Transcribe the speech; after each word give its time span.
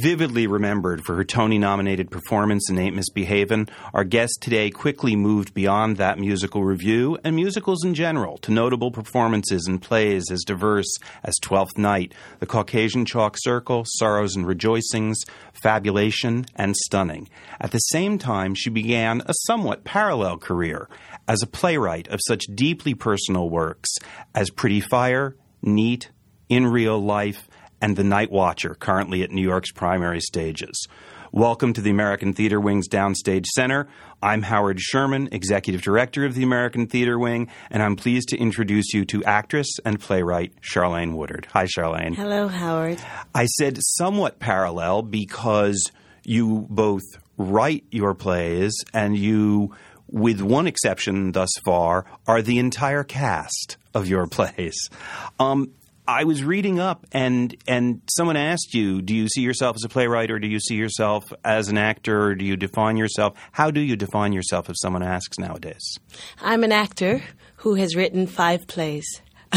vividly 0.00 0.46
remembered 0.46 1.04
for 1.04 1.14
her 1.16 1.24
Tony 1.24 1.58
nominated 1.58 2.10
performance 2.10 2.70
in 2.70 2.78
Ain't 2.78 2.96
Misbehavin', 2.96 3.68
our 3.92 4.02
guest 4.02 4.38
today 4.40 4.70
quickly 4.70 5.14
moved 5.14 5.52
beyond 5.52 5.98
that 5.98 6.18
musical 6.18 6.64
revue 6.64 7.18
and 7.22 7.36
musicals 7.36 7.84
in 7.84 7.92
general 7.92 8.38
to 8.38 8.50
notable 8.50 8.90
performances 8.90 9.68
in 9.68 9.78
plays 9.78 10.30
as 10.30 10.42
diverse 10.46 10.96
as 11.22 11.36
Twelfth 11.42 11.76
Night, 11.76 12.14
The 12.38 12.46
Caucasian 12.46 13.04
Chalk 13.04 13.36
Circle, 13.38 13.84
Sorrows 13.86 14.36
and 14.36 14.46
Rejoicings, 14.46 15.18
Fabulation, 15.62 16.46
and 16.56 16.74
Stunning. 16.74 17.28
At 17.60 17.72
the 17.72 17.78
same 17.78 18.16
time, 18.16 18.54
she 18.54 18.70
began 18.70 19.20
a 19.26 19.34
somewhat 19.42 19.84
parallel 19.84 20.38
career 20.38 20.88
as 21.28 21.42
a 21.42 21.46
playwright 21.46 22.08
of 22.08 22.20
such 22.26 22.46
deeply 22.54 22.94
personal 22.94 23.50
works 23.50 23.90
as 24.34 24.48
Pretty 24.48 24.80
Fire, 24.80 25.36
Neat, 25.60 26.10
In 26.48 26.66
Real 26.66 26.98
Life, 26.98 27.49
and 27.80 27.96
The 27.96 28.04
Night 28.04 28.30
Watcher, 28.30 28.74
currently 28.74 29.22
at 29.22 29.30
New 29.30 29.42
York's 29.42 29.72
primary 29.72 30.20
stages. 30.20 30.86
Welcome 31.32 31.72
to 31.74 31.80
the 31.80 31.90
American 31.90 32.32
Theater 32.32 32.60
Wing's 32.60 32.88
Downstage 32.88 33.46
Center. 33.46 33.86
I'm 34.20 34.42
Howard 34.42 34.80
Sherman, 34.80 35.28
Executive 35.30 35.80
Director 35.80 36.24
of 36.24 36.34
the 36.34 36.42
American 36.42 36.88
Theater 36.88 37.18
Wing, 37.18 37.48
and 37.70 37.82
I'm 37.82 37.94
pleased 37.94 38.30
to 38.30 38.36
introduce 38.36 38.92
you 38.92 39.04
to 39.06 39.22
actress 39.24 39.68
and 39.84 40.00
playwright 40.00 40.52
Charlayne 40.60 41.14
Woodard. 41.14 41.46
Hi, 41.52 41.66
Charlayne. 41.66 42.16
Hello, 42.16 42.48
Howard. 42.48 43.00
I 43.34 43.46
said 43.46 43.78
somewhat 43.80 44.40
parallel 44.40 45.02
because 45.02 45.92
you 46.24 46.66
both 46.68 47.04
write 47.36 47.84
your 47.90 48.14
plays 48.14 48.74
and 48.92 49.16
you, 49.16 49.74
with 50.08 50.40
one 50.40 50.66
exception 50.66 51.32
thus 51.32 51.50
far, 51.64 52.04
are 52.26 52.42
the 52.42 52.58
entire 52.58 53.04
cast 53.04 53.76
of 53.94 54.08
your 54.08 54.26
plays. 54.26 54.90
Um, 55.38 55.72
I 56.10 56.24
was 56.24 56.42
reading 56.42 56.80
up, 56.80 57.06
and 57.12 57.56
and 57.68 58.02
someone 58.08 58.36
asked 58.36 58.74
you, 58.74 59.00
"Do 59.00 59.14
you 59.14 59.28
see 59.28 59.42
yourself 59.42 59.76
as 59.76 59.84
a 59.84 59.88
playwright, 59.88 60.30
or 60.32 60.40
do 60.40 60.48
you 60.48 60.58
see 60.58 60.74
yourself 60.74 61.32
as 61.44 61.68
an 61.68 61.78
actor, 61.78 62.24
or 62.24 62.34
do 62.34 62.44
you 62.44 62.56
define 62.56 62.96
yourself? 62.96 63.34
How 63.52 63.70
do 63.70 63.80
you 63.80 63.94
define 63.94 64.32
yourself 64.32 64.68
if 64.68 64.74
someone 64.80 65.04
asks 65.04 65.38
nowadays?" 65.38 65.98
I'm 66.42 66.64
an 66.64 66.72
actor 66.72 67.22
who 67.58 67.74
has 67.74 67.94
written 67.94 68.26
five 68.26 68.66
plays. 68.66 69.06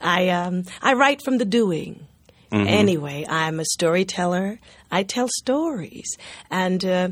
I 0.00 0.28
um, 0.28 0.64
I 0.82 0.92
write 0.92 1.22
from 1.24 1.38
the 1.38 1.44
doing. 1.44 2.06
Mm-hmm. 2.52 2.68
Anyway, 2.68 3.26
I'm 3.28 3.58
a 3.58 3.64
storyteller. 3.64 4.60
I 4.88 5.02
tell 5.02 5.26
stories, 5.28 6.16
and 6.48 6.84
uh, 6.84 7.08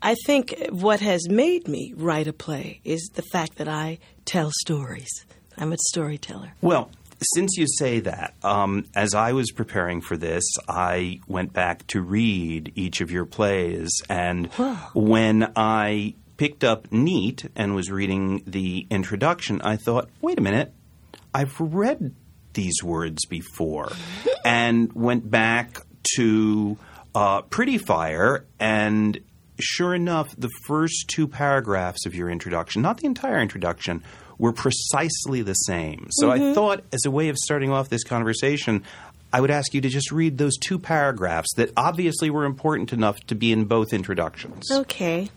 I 0.00 0.14
think 0.24 0.54
what 0.70 1.00
has 1.00 1.28
made 1.28 1.66
me 1.66 1.94
write 1.96 2.28
a 2.28 2.32
play 2.32 2.80
is 2.84 3.10
the 3.14 3.22
fact 3.32 3.56
that 3.56 3.68
I 3.68 3.98
tell 4.24 4.52
stories. 4.60 5.24
I'm 5.58 5.72
a 5.72 5.78
storyteller. 5.90 6.52
Well, 6.60 6.90
since 7.34 7.56
you 7.56 7.66
say 7.66 8.00
that, 8.00 8.34
um, 8.42 8.84
as 8.94 9.14
I 9.14 9.32
was 9.32 9.50
preparing 9.50 10.00
for 10.00 10.16
this, 10.16 10.44
I 10.68 11.20
went 11.26 11.52
back 11.52 11.86
to 11.88 12.00
read 12.00 12.72
each 12.74 13.00
of 13.00 13.10
your 13.10 13.24
plays, 13.24 13.90
and 14.08 14.52
when 14.94 15.52
I 15.56 16.14
picked 16.36 16.64
up 16.64 16.92
Neat 16.92 17.50
and 17.56 17.74
was 17.74 17.90
reading 17.90 18.42
the 18.46 18.86
introduction, 18.90 19.62
I 19.62 19.76
thought, 19.76 20.10
wait 20.20 20.38
a 20.38 20.42
minute, 20.42 20.72
I've 21.34 21.58
read 21.58 22.14
these 22.52 22.82
words 22.82 23.24
before, 23.26 23.92
and 24.44 24.92
went 24.92 25.30
back 25.30 25.78
to 26.16 26.76
uh, 27.14 27.42
Pretty 27.42 27.78
Fire, 27.78 28.44
and 28.60 29.18
sure 29.58 29.94
enough, 29.94 30.34
the 30.36 30.50
first 30.66 31.08
two 31.08 31.26
paragraphs 31.26 32.04
of 32.06 32.14
your 32.14 32.30
introduction, 32.30 32.82
not 32.82 32.98
the 32.98 33.06
entire 33.06 33.40
introduction, 33.40 34.02
were 34.38 34.52
precisely 34.52 35.42
the 35.42 35.54
same. 35.54 36.08
So 36.10 36.28
mm-hmm. 36.28 36.50
I 36.50 36.54
thought, 36.54 36.84
as 36.92 37.04
a 37.04 37.10
way 37.10 37.28
of 37.28 37.36
starting 37.36 37.70
off 37.70 37.88
this 37.88 38.04
conversation, 38.04 38.82
I 39.32 39.40
would 39.40 39.50
ask 39.50 39.74
you 39.74 39.80
to 39.80 39.88
just 39.88 40.12
read 40.12 40.38
those 40.38 40.56
two 40.56 40.78
paragraphs 40.78 41.48
that 41.56 41.70
obviously 41.76 42.30
were 42.30 42.44
important 42.44 42.92
enough 42.92 43.18
to 43.26 43.34
be 43.34 43.52
in 43.52 43.64
both 43.64 43.92
introductions. 43.92 44.70
Okay. 44.70 45.30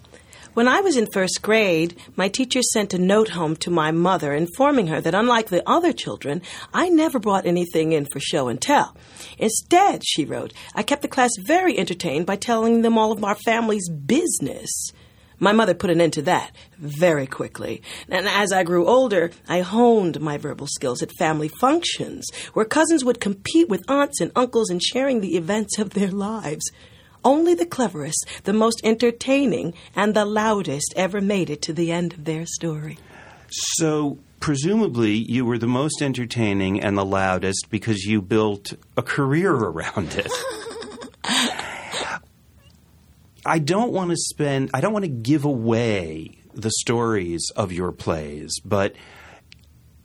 When 0.54 0.68
I 0.68 0.82
was 0.82 0.98
in 0.98 1.08
first 1.14 1.42
grade, 1.42 1.96
my 2.16 2.28
teacher 2.28 2.62
sent 2.62 2.94
a 2.94 3.00
note 3.00 3.30
home 3.30 3.56
to 3.58 3.70
my 3.70 3.92
mother 3.92 4.34
informing 4.34 4.88
her 4.88 5.00
that 5.00 5.14
unlike 5.14 5.50
the 5.50 5.68
other 5.70 5.94
children, 5.94 6.42
I 6.74 6.90
never 6.90 7.20
brought 7.20 7.46
anything 7.46 7.92
in 7.92 8.06
for 8.06 8.20
show 8.20 8.48
and 8.48 8.60
tell. 8.60 8.98
Instead, 9.38 10.02
she 10.06 10.26
wrote, 10.26 10.54
I 10.76 10.84
kept 10.84 11.02
the 11.02 11.08
class 11.08 11.30
very 11.46 11.78
entertained 11.78 12.26
by 12.26 12.36
telling 12.36 12.82
them 12.82 12.98
all 12.98 13.12
of 13.12 13.24
our 13.24 13.36
family's 13.36 13.90
business. 13.90 14.92
My 15.40 15.54
mother 15.54 15.74
put 15.74 15.90
an 15.90 16.02
end 16.02 16.14
to 16.14 16.22
that 16.24 16.52
very 16.78 17.26
quickly. 17.26 17.82
And 18.10 18.28
as 18.28 18.52
I 18.52 18.64
grew 18.64 18.88
older, 18.88 19.32
I 19.48 19.62
honed 19.62 20.20
my 20.20 20.38
verbal 20.38 20.68
skills 20.68 21.02
at 21.02 21.12
family 21.18 21.48
functions, 21.48 22.28
where 22.54 22.66
cousins 22.66 23.06
would 23.06 23.22
compete 23.22 23.70
with 23.70 23.90
aunts 23.90 24.20
and 24.20 24.32
uncles 24.36 24.70
in 24.70 24.80
sharing 24.80 25.22
the 25.22 25.38
events 25.38 25.80
of 25.80 25.92
their 25.92 26.12
lives. 26.12 26.70
Only 27.24 27.54
the 27.54 27.66
cleverest, 27.66 28.26
the 28.44 28.54
most 28.54 28.82
entertaining, 28.84 29.74
and 29.96 30.14
the 30.14 30.26
loudest 30.26 30.94
ever 30.96 31.22
made 31.22 31.50
it 31.50 31.62
to 31.64 31.74
the 31.74 31.92
end 31.92 32.14
of 32.14 32.26
their 32.26 32.46
story. 32.46 32.98
So, 33.78 34.20
presumably, 34.40 35.14
you 35.14 35.44
were 35.46 35.58
the 35.58 35.68
most 35.68 36.02
entertaining 36.02 36.82
and 36.82 36.98
the 36.98 37.06
loudest 37.06 37.70
because 37.70 38.06
you 38.06 38.22
built 38.22 38.74
a 38.96 39.02
career 39.02 39.54
around 39.54 40.16
it. 40.16 40.32
I 43.50 43.58
don't 43.58 43.92
want 43.92 44.12
to 44.12 44.16
spend, 44.16 44.70
I 44.76 44.82
don't 44.82 44.94
want 44.94 45.06
to 45.06 45.10
give 45.10 45.44
away 45.44 46.38
the 46.54 46.70
stories 46.70 47.52
of 47.56 47.72
your 47.72 47.92
plays, 47.92 48.60
but 48.64 48.96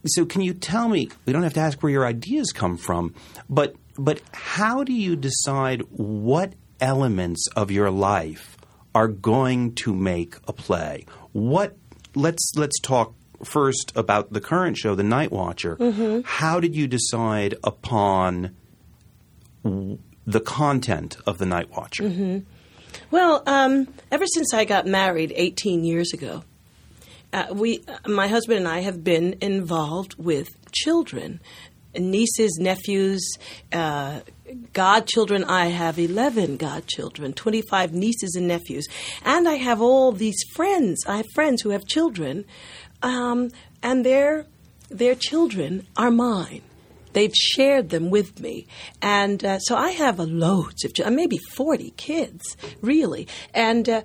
so 0.06 0.25
can 0.25 0.41
you 0.41 0.55
tell 0.55 0.88
me, 0.88 1.10
we 1.27 1.32
don't 1.32 1.43
have 1.43 1.53
to 1.55 1.60
ask 1.60 1.82
where 1.82 1.93
your 1.93 2.06
ideas 2.06 2.53
come 2.53 2.77
from, 2.77 3.15
but 3.49 3.77
but 3.97 4.21
how 4.32 4.82
do 4.82 4.93
you 4.93 5.15
decide 5.15 5.82
what 5.91 6.55
elements 6.81 7.47
of 7.55 7.71
your 7.71 7.91
life 7.91 8.56
are 8.94 9.09
going 9.09 9.75
to 9.76 9.94
make 9.94 10.37
a 10.49 10.53
play? 10.53 11.05
What 11.32 11.76
let's 12.15 12.53
let's 12.56 12.81
talk 12.81 13.15
first 13.44 13.93
about 13.94 14.32
the 14.32 14.41
current 14.41 14.78
show, 14.78 14.94
The 14.94 15.03
Night 15.03 15.31
Watcher. 15.31 15.76
Mm-hmm. 15.76 16.22
How 16.25 16.61
did 16.61 16.75
you 16.75 16.87
decide 16.87 17.56
upon 17.62 18.56
the 19.62 20.41
content 20.41 21.19
of 21.26 21.38
The 21.38 21.47
Night 21.47 21.71
Watcher? 21.71 22.05
Mm-hmm. 22.05 22.38
Well, 23.14 23.44
um, 23.47 23.86
ever 24.10 24.26
since 24.26 24.52
I 24.52 24.64
got 24.64 24.88
married 24.88 25.32
18 25.36 25.84
years 25.84 26.12
ago, 26.12 26.42
uh, 27.32 27.47
we, 27.52 27.84
my 28.04 28.26
husband 28.26 28.58
and 28.58 28.66
I, 28.66 28.80
have 28.80 29.04
been 29.04 29.36
involved 29.41 30.16
with 30.19 30.48
children, 30.72 31.38
nieces, 31.97 32.58
nephews, 32.60 33.25
uh, 33.72 34.19
godchildren. 34.72 35.44
I 35.44 35.66
have 35.66 35.97
11 35.97 36.56
godchildren, 36.56 37.34
25 37.34 37.92
nieces 37.92 38.34
and 38.34 38.48
nephews. 38.48 38.88
And 39.25 39.48
I 39.48 39.58
have 39.58 39.81
all 39.81 40.10
these 40.10 40.42
friends. 40.52 41.04
I 41.06 41.19
have 41.19 41.26
friends 41.36 41.62
who 41.62 41.70
have 41.70 41.86
children, 41.86 42.44
um, 43.00 43.50
and 43.81 44.04
their, 44.04 44.46
their 44.88 45.14
children 45.14 45.86
are 45.96 46.10
mine. 46.10 46.62
They've 47.14 47.34
shared 47.34 47.88
them 47.88 48.10
with 48.10 48.41
me. 48.41 48.66
And 49.00 49.44
uh, 49.44 49.58
so 49.60 49.76
I 49.76 49.91
have 49.91 50.19
a 50.19 50.25
loads 50.25 50.84
of, 50.84 50.92
maybe 51.12 51.38
40 51.38 51.91
kids, 51.97 52.56
really. 52.82 53.26
And 53.54 53.88
uh, 53.88 54.02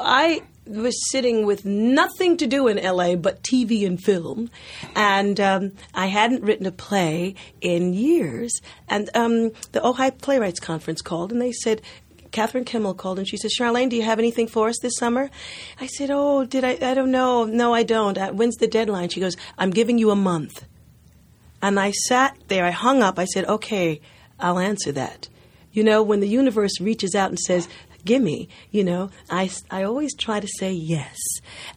I 0.00 0.42
was 0.66 0.94
sitting 1.10 1.44
with 1.44 1.64
nothing 1.64 2.36
to 2.38 2.46
do 2.46 2.68
in 2.68 2.82
LA 2.82 3.16
but 3.16 3.42
TV 3.42 3.86
and 3.86 4.02
film, 4.02 4.50
and 4.94 5.40
um, 5.40 5.72
I 5.94 6.06
hadn't 6.06 6.42
written 6.42 6.66
a 6.66 6.72
play 6.72 7.34
in 7.60 7.94
years. 7.94 8.60
And 8.88 9.10
um, 9.14 9.50
the 9.72 9.80
Ojai 9.80 10.18
Playwrights 10.18 10.60
Conference 10.60 11.02
called, 11.02 11.32
and 11.32 11.40
they 11.40 11.52
said. 11.52 11.82
Catherine 12.30 12.64
Kimmel 12.64 12.94
called 12.94 13.18
and 13.18 13.28
she 13.28 13.36
said, 13.36 13.50
Charlayne, 13.50 13.90
do 13.90 13.96
you 13.96 14.04
have 14.04 14.18
anything 14.18 14.46
for 14.46 14.70
us 14.70 14.78
this 14.80 14.96
summer? 14.96 15.28
I 15.78 15.86
said, 15.86 16.08
Oh, 16.10 16.46
did 16.46 16.64
I? 16.64 16.78
I 16.80 16.94
don't 16.94 17.10
know. 17.10 17.44
No, 17.44 17.74
I 17.74 17.82
don't. 17.82 18.16
When's 18.34 18.56
the 18.56 18.66
deadline? 18.66 19.10
She 19.10 19.20
goes, 19.20 19.36
I'm 19.58 19.68
giving 19.68 19.98
you 19.98 20.10
a 20.10 20.16
month. 20.16 20.64
And 21.62 21.78
I 21.78 21.92
sat 21.92 22.36
there, 22.48 22.64
I 22.64 22.70
hung 22.70 23.02
up, 23.02 23.18
I 23.18 23.24
said, 23.24 23.44
okay, 23.46 24.00
I'll 24.38 24.58
answer 24.58 24.90
that. 24.92 25.28
You 25.72 25.84
know, 25.84 26.02
when 26.02 26.20
the 26.20 26.28
universe 26.28 26.80
reaches 26.80 27.14
out 27.14 27.30
and 27.30 27.38
says, 27.38 27.68
gimme, 28.04 28.48
you 28.72 28.82
know, 28.82 29.10
I, 29.30 29.48
I 29.70 29.84
always 29.84 30.14
try 30.14 30.40
to 30.40 30.48
say 30.58 30.72
yes. 30.72 31.16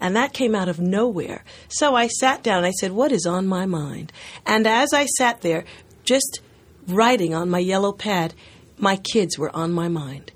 And 0.01 0.15
that 0.15 0.33
came 0.33 0.55
out 0.55 0.67
of 0.67 0.79
nowhere. 0.79 1.43
So 1.67 1.95
I 1.95 2.07
sat 2.07 2.43
down 2.43 2.57
and 2.57 2.65
I 2.65 2.71
said, 2.71 2.91
what 2.91 3.11
is 3.11 3.25
on 3.25 3.47
my 3.47 3.67
mind? 3.67 4.11
And 4.45 4.65
as 4.67 4.89
I 4.91 5.05
sat 5.05 5.41
there, 5.41 5.65
just 6.03 6.41
writing 6.87 7.33
on 7.33 7.49
my 7.49 7.59
yellow 7.59 7.93
pad, 7.93 8.33
my 8.77 8.97
kids 8.97 9.37
were 9.37 9.55
on 9.55 9.71
my 9.71 9.87
mind 9.87 10.31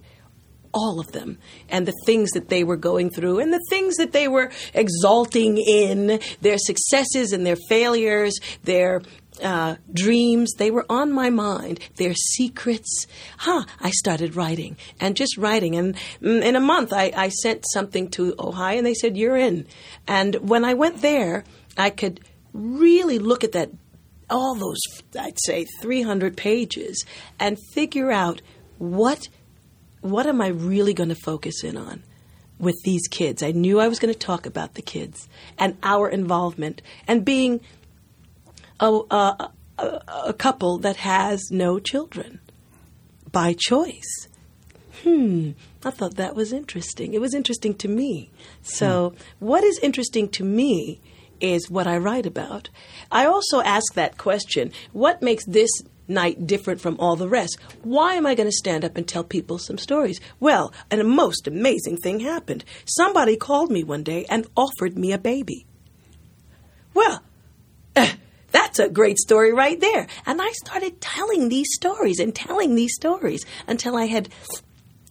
all 0.73 0.99
of 0.99 1.11
them 1.11 1.37
and 1.69 1.87
the 1.87 1.93
things 2.05 2.31
that 2.31 2.49
they 2.49 2.63
were 2.63 2.77
going 2.77 3.09
through 3.09 3.39
and 3.39 3.51
the 3.51 3.65
things 3.69 3.95
that 3.95 4.11
they 4.11 4.27
were 4.27 4.51
exalting 4.73 5.57
in 5.57 6.19
their 6.41 6.57
successes 6.57 7.33
and 7.33 7.45
their 7.45 7.57
failures 7.67 8.37
their 8.63 9.01
uh, 9.41 9.75
dreams, 9.91 10.53
they 10.57 10.71
were 10.71 10.85
on 10.89 11.11
my 11.11 11.29
mind. 11.29 11.79
Their 11.97 12.13
secrets. 12.13 13.05
Huh, 13.37 13.65
I 13.79 13.91
started 13.91 14.35
writing 14.35 14.77
and 14.99 15.15
just 15.15 15.37
writing. 15.37 15.75
And 15.75 15.95
mm, 16.21 16.41
in 16.41 16.55
a 16.55 16.61
month, 16.61 16.93
I, 16.93 17.11
I 17.15 17.29
sent 17.29 17.65
something 17.71 18.09
to 18.11 18.33
Ojai 18.33 18.77
and 18.77 18.85
they 18.85 18.93
said, 18.93 19.17
You're 19.17 19.37
in. 19.37 19.67
And 20.07 20.35
when 20.35 20.65
I 20.65 20.73
went 20.73 21.01
there, 21.01 21.43
I 21.77 21.89
could 21.89 22.19
really 22.53 23.19
look 23.19 23.43
at 23.43 23.53
that, 23.53 23.69
all 24.29 24.55
those, 24.55 24.79
I'd 25.19 25.39
say, 25.39 25.65
300 25.81 26.35
pages 26.35 27.05
and 27.39 27.57
figure 27.73 28.11
out 28.11 28.41
what 28.77 29.27
what 30.01 30.27
am 30.27 30.41
I 30.41 30.47
really 30.47 30.93
going 30.93 31.09
to 31.09 31.15
focus 31.15 31.63
in 31.63 31.77
on 31.77 32.03
with 32.57 32.75
these 32.83 33.07
kids? 33.09 33.43
I 33.43 33.51
knew 33.51 33.79
I 33.79 33.87
was 33.87 33.99
going 33.99 34.13
to 34.13 34.19
talk 34.19 34.45
about 34.45 34.75
the 34.75 34.81
kids 34.81 35.27
and 35.57 35.77
our 35.83 36.09
involvement 36.09 36.81
and 37.07 37.25
being 37.25 37.61
a, 38.79 38.85
a, 38.85 39.51
a, 39.77 40.01
a 40.27 40.33
couple 40.33 40.77
that 40.79 40.97
has 40.97 41.49
no 41.51 41.79
children 41.79 42.39
by 43.31 43.55
choice. 43.57 44.27
Hmm, 45.03 45.51
I 45.85 45.91
thought 45.91 46.15
that 46.15 46.35
was 46.35 46.51
interesting. 46.51 47.13
It 47.13 47.21
was 47.21 47.33
interesting 47.33 47.73
to 47.75 47.87
me. 47.87 48.31
So, 48.61 49.13
what 49.39 49.63
is 49.63 49.79
interesting 49.79 50.27
to 50.29 50.43
me 50.43 50.99
is 51.39 51.69
what 51.69 51.87
I 51.87 51.97
write 51.97 52.25
about. 52.25 52.69
I 53.11 53.25
also 53.25 53.61
ask 53.61 53.93
that 53.93 54.17
question 54.17 54.73
what 54.91 55.21
makes 55.21 55.45
this 55.45 55.69
night 56.09 56.47
different 56.47 56.81
from 56.81 56.99
all 56.99 57.15
the 57.15 57.29
rest? 57.29 57.57
Why 57.83 58.15
am 58.15 58.25
I 58.25 58.35
going 58.35 58.49
to 58.49 58.55
stand 58.55 58.83
up 58.83 58.97
and 58.97 59.07
tell 59.07 59.23
people 59.23 59.57
some 59.57 59.77
stories? 59.77 60.19
Well, 60.39 60.73
and 60.89 60.99
a 60.99 61.05
most 61.05 61.47
amazing 61.47 61.97
thing 61.97 62.19
happened. 62.19 62.65
Somebody 62.85 63.37
called 63.37 63.71
me 63.71 63.83
one 63.83 64.03
day 64.03 64.25
and 64.29 64.47
offered 64.57 64.97
me 64.97 65.13
a 65.13 65.17
baby. 65.17 65.65
Well, 66.93 67.23
that's 68.69 68.79
a 68.79 68.93
great 68.93 69.17
story 69.17 69.51
right 69.51 69.79
there. 69.79 70.05
And 70.27 70.39
I 70.39 70.51
started 70.51 71.01
telling 71.01 71.49
these 71.49 71.67
stories 71.73 72.19
and 72.19 72.35
telling 72.35 72.75
these 72.75 72.93
stories 72.93 73.43
until 73.67 73.95
I 73.95 74.05
had 74.05 74.29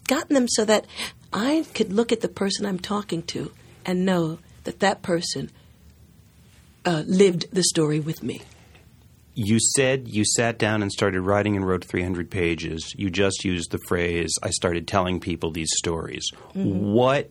gotten 0.07 0.35
them 0.35 0.47
so 0.49 0.65
that 0.65 0.87
I 1.33 1.67
could 1.75 1.93
look 1.93 2.13
at 2.13 2.21
the 2.21 2.29
person 2.29 2.65
I'm 2.65 2.79
talking 2.79 3.23
to 3.25 3.51
and 3.85 4.07
know 4.07 4.39
that 4.63 4.79
that 4.79 5.03
person 5.03 5.51
uh, 6.85 7.03
lived 7.07 7.47
the 7.53 7.65
story 7.65 7.99
with 7.99 8.23
me. 8.23 8.43
You 9.35 9.59
said 9.59 10.07
you 10.07 10.25
sat 10.25 10.59
down 10.59 10.83
and 10.83 10.93
started 10.93 11.23
writing 11.23 11.57
and 11.57 11.67
wrote 11.67 11.85
300 11.85 12.31
pages. 12.31 12.95
You 12.97 13.11
just 13.11 13.45
used 13.45 13.73
the 13.73 13.81
phrase, 13.89 14.33
I 14.41 14.51
started 14.51 14.87
telling 14.87 15.19
people 15.19 15.51
these 15.51 15.71
stories. 15.77 16.31
Mm-hmm. 16.55 16.93
What 16.93 17.31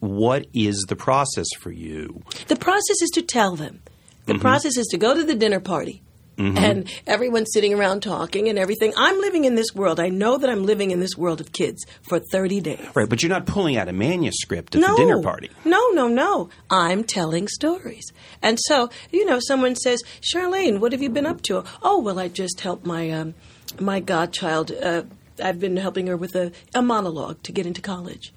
what 0.00 0.46
is 0.54 0.86
the 0.88 0.94
process 0.94 1.46
for 1.58 1.72
you? 1.72 2.22
The 2.46 2.56
process 2.56 3.02
is 3.02 3.10
to 3.14 3.22
tell 3.22 3.56
them. 3.56 3.82
The 4.28 4.38
process 4.38 4.76
is 4.76 4.86
to 4.88 4.98
go 4.98 5.14
to 5.14 5.24
the 5.24 5.34
dinner 5.34 5.60
party. 5.60 6.02
And 6.38 6.88
everyone's 7.04 7.48
sitting 7.52 7.74
around 7.74 8.00
talking 8.00 8.48
and 8.48 8.60
everything. 8.60 8.92
I'm 8.96 9.20
living 9.20 9.44
in 9.44 9.56
this 9.56 9.74
world. 9.74 9.98
I 9.98 10.08
know 10.08 10.38
that 10.38 10.48
I'm 10.48 10.64
living 10.64 10.92
in 10.92 11.00
this 11.00 11.16
world 11.16 11.40
of 11.40 11.50
kids 11.50 11.84
for 12.02 12.20
30 12.20 12.60
days. 12.60 12.86
Right, 12.94 13.08
but 13.08 13.24
you're 13.24 13.28
not 13.28 13.44
pulling 13.44 13.76
out 13.76 13.88
a 13.88 13.92
manuscript 13.92 14.76
at 14.76 14.80
no, 14.80 14.94
the 14.94 15.02
dinner 15.02 15.20
party. 15.20 15.50
No, 15.64 15.88
no, 15.88 16.06
no. 16.06 16.48
I'm 16.70 17.02
telling 17.02 17.48
stories. 17.48 18.04
And 18.40 18.56
so, 18.66 18.88
you 19.10 19.24
know, 19.24 19.40
someone 19.40 19.74
says, 19.74 20.00
Charlayne, 20.20 20.78
what 20.78 20.92
have 20.92 21.02
you 21.02 21.10
been 21.10 21.26
up 21.26 21.42
to? 21.42 21.64
Oh, 21.82 21.98
well, 21.98 22.20
I 22.20 22.28
just 22.28 22.60
helped 22.60 22.86
my 22.86 23.10
um, 23.10 23.34
my 23.80 23.98
godchild. 23.98 24.70
Uh, 24.70 25.02
I've 25.42 25.58
been 25.58 25.76
helping 25.76 26.06
her 26.06 26.16
with 26.16 26.36
a, 26.36 26.52
a 26.72 26.82
monologue 26.82 27.42
to 27.44 27.52
get 27.52 27.66
into 27.66 27.80
college. 27.80 28.32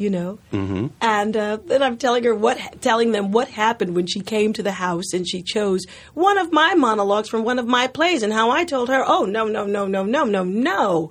You 0.00 0.08
know, 0.08 0.38
mm-hmm. 0.50 0.86
and 1.02 1.36
uh, 1.36 1.58
then 1.62 1.82
I'm 1.82 1.98
telling 1.98 2.24
her 2.24 2.34
what, 2.34 2.58
telling 2.80 3.12
them 3.12 3.32
what 3.32 3.48
happened 3.48 3.94
when 3.94 4.06
she 4.06 4.20
came 4.20 4.54
to 4.54 4.62
the 4.62 4.72
house 4.72 5.12
and 5.12 5.28
she 5.28 5.42
chose 5.42 5.84
one 6.14 6.38
of 6.38 6.50
my 6.54 6.74
monologues 6.74 7.28
from 7.28 7.44
one 7.44 7.58
of 7.58 7.66
my 7.66 7.86
plays, 7.86 8.22
and 8.22 8.32
how 8.32 8.50
I 8.50 8.64
told 8.64 8.88
her, 8.88 9.04
"Oh 9.06 9.26
no, 9.26 9.46
no, 9.46 9.66
no, 9.66 9.86
no, 9.86 10.02
no, 10.02 10.24
no, 10.24 10.42
no, 10.42 11.10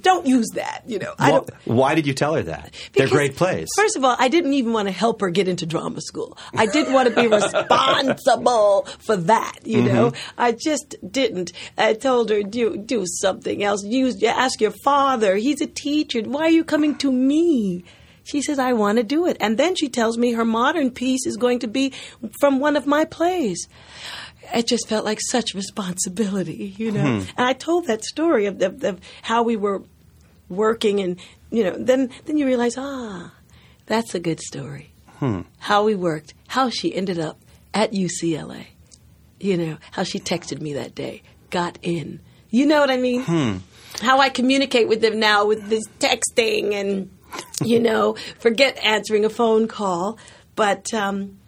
don't 0.00 0.26
use 0.26 0.48
that." 0.54 0.84
You 0.86 0.98
know, 1.00 1.12
I 1.18 1.30
Why, 1.30 1.36
don't. 1.36 1.50
why 1.66 1.94
did 1.94 2.06
you 2.06 2.14
tell 2.14 2.34
her 2.34 2.42
that? 2.44 2.72
They're 2.94 3.06
great 3.06 3.36
plays. 3.36 3.68
First 3.76 3.96
of 3.96 4.04
all, 4.04 4.16
I 4.18 4.28
didn't 4.28 4.54
even 4.54 4.72
want 4.72 4.88
to 4.88 4.92
help 4.92 5.20
her 5.20 5.28
get 5.28 5.46
into 5.46 5.66
drama 5.66 6.00
school. 6.00 6.38
I 6.54 6.64
didn't 6.64 6.94
want 6.94 7.10
to 7.10 7.14
be 7.14 7.26
responsible 7.26 8.86
for 9.00 9.16
that. 9.16 9.58
You 9.64 9.82
know, 9.82 10.12
I 10.38 10.52
just 10.52 10.96
didn't. 11.06 11.52
I 11.76 11.92
told 11.92 12.30
her 12.30 12.42
do 12.42 12.78
do 12.78 13.04
something 13.06 13.62
else. 13.62 13.84
Use 13.84 14.22
ask 14.22 14.58
your 14.60 14.72
father. 14.84 15.36
He's 15.36 15.60
a 15.60 15.66
teacher. 15.66 16.22
Why 16.22 16.44
are 16.44 16.50
you 16.50 16.64
coming 16.64 16.96
to 16.96 17.12
me? 17.12 17.84
She 18.32 18.40
says, 18.40 18.58
I 18.58 18.72
want 18.72 18.96
to 18.96 19.04
do 19.04 19.26
it. 19.26 19.36
And 19.40 19.58
then 19.58 19.74
she 19.74 19.90
tells 19.90 20.16
me 20.16 20.32
her 20.32 20.44
modern 20.46 20.90
piece 20.90 21.26
is 21.26 21.36
going 21.36 21.58
to 21.58 21.68
be 21.68 21.92
from 22.40 22.60
one 22.60 22.76
of 22.76 22.86
my 22.86 23.04
plays. 23.04 23.68
It 24.54 24.66
just 24.66 24.88
felt 24.88 25.04
like 25.04 25.18
such 25.20 25.52
responsibility, 25.54 26.74
you 26.78 26.92
know. 26.92 27.20
Hmm. 27.20 27.28
And 27.36 27.46
I 27.46 27.52
told 27.52 27.88
that 27.88 28.02
story 28.04 28.46
of, 28.46 28.62
of, 28.62 28.82
of 28.82 29.00
how 29.20 29.42
we 29.42 29.56
were 29.56 29.82
working, 30.48 31.00
and 31.00 31.20
you 31.50 31.62
know, 31.62 31.76
then 31.78 32.08
then 32.24 32.38
you 32.38 32.46
realize, 32.46 32.78
ah, 32.78 33.34
that's 33.84 34.14
a 34.14 34.20
good 34.20 34.40
story. 34.40 34.94
Hmm. 35.18 35.42
How 35.58 35.84
we 35.84 35.94
worked, 35.94 36.32
how 36.48 36.70
she 36.70 36.94
ended 36.94 37.18
up 37.18 37.38
at 37.74 37.92
UCLA. 37.92 38.68
You 39.40 39.58
know, 39.58 39.76
how 39.90 40.04
she 40.04 40.20
texted 40.20 40.62
me 40.62 40.72
that 40.72 40.94
day, 40.94 41.20
got 41.50 41.78
in. 41.82 42.20
You 42.48 42.64
know 42.64 42.80
what 42.80 42.90
I 42.90 42.96
mean? 42.96 43.24
Hmm. 43.24 43.56
How 44.00 44.20
I 44.20 44.30
communicate 44.30 44.88
with 44.88 45.02
them 45.02 45.20
now 45.20 45.44
with 45.44 45.68
this 45.68 45.84
texting 46.00 46.72
and 46.72 47.10
you 47.64 47.80
know, 47.80 48.16
forget 48.38 48.78
answering 48.82 49.24
a 49.24 49.30
phone 49.30 49.68
call, 49.68 50.18
but 50.54 50.92
um, 50.92 51.38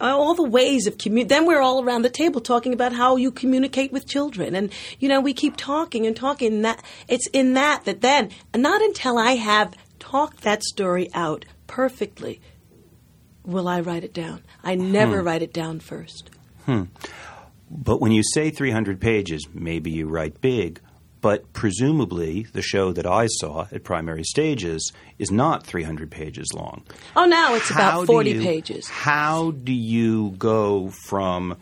all 0.00 0.34
the 0.34 0.42
ways 0.42 0.86
of 0.86 0.96
commu 0.96 1.26
Then 1.26 1.46
we're 1.46 1.60
all 1.60 1.84
around 1.84 2.02
the 2.02 2.10
table 2.10 2.40
talking 2.40 2.72
about 2.72 2.92
how 2.92 3.16
you 3.16 3.30
communicate 3.30 3.92
with 3.92 4.06
children, 4.06 4.54
and 4.54 4.72
you 4.98 5.08
know, 5.08 5.20
we 5.20 5.32
keep 5.32 5.56
talking 5.56 6.06
and 6.06 6.16
talking. 6.16 6.52
And 6.52 6.64
that 6.64 6.82
it's 7.08 7.26
in 7.28 7.54
that 7.54 7.84
that 7.84 8.00
then, 8.00 8.30
not 8.54 8.82
until 8.82 9.18
I 9.18 9.32
have 9.32 9.74
talked 9.98 10.42
that 10.42 10.62
story 10.64 11.08
out 11.14 11.44
perfectly, 11.66 12.40
will 13.44 13.68
I 13.68 13.80
write 13.80 14.04
it 14.04 14.12
down. 14.12 14.42
I 14.62 14.74
never 14.74 15.22
write 15.22 15.42
it 15.42 15.52
down 15.52 15.80
first. 15.80 16.30
Hmm. 16.66 16.84
But 17.70 18.00
when 18.00 18.12
you 18.12 18.22
say 18.22 18.50
300 18.50 19.00
pages, 19.00 19.46
maybe 19.54 19.90
you 19.90 20.06
write 20.06 20.40
big. 20.40 20.80
But 21.22 21.52
presumably, 21.54 22.46
the 22.52 22.60
show 22.62 22.92
that 22.92 23.06
I 23.06 23.26
saw 23.28 23.66
at 23.72 23.84
Primary 23.84 24.24
Stages 24.24 24.92
is 25.18 25.30
not 25.30 25.64
300 25.66 26.10
pages 26.10 26.48
long. 26.54 26.82
Oh, 27.16 27.24
now 27.24 27.54
it's 27.54 27.68
How 27.70 28.00
about 28.00 28.06
40 28.06 28.30
you- 28.32 28.42
pages. 28.42 28.86
How 28.88 29.52
do 29.52 29.72
you 29.72 30.30
go 30.36 30.90
from 31.06 31.56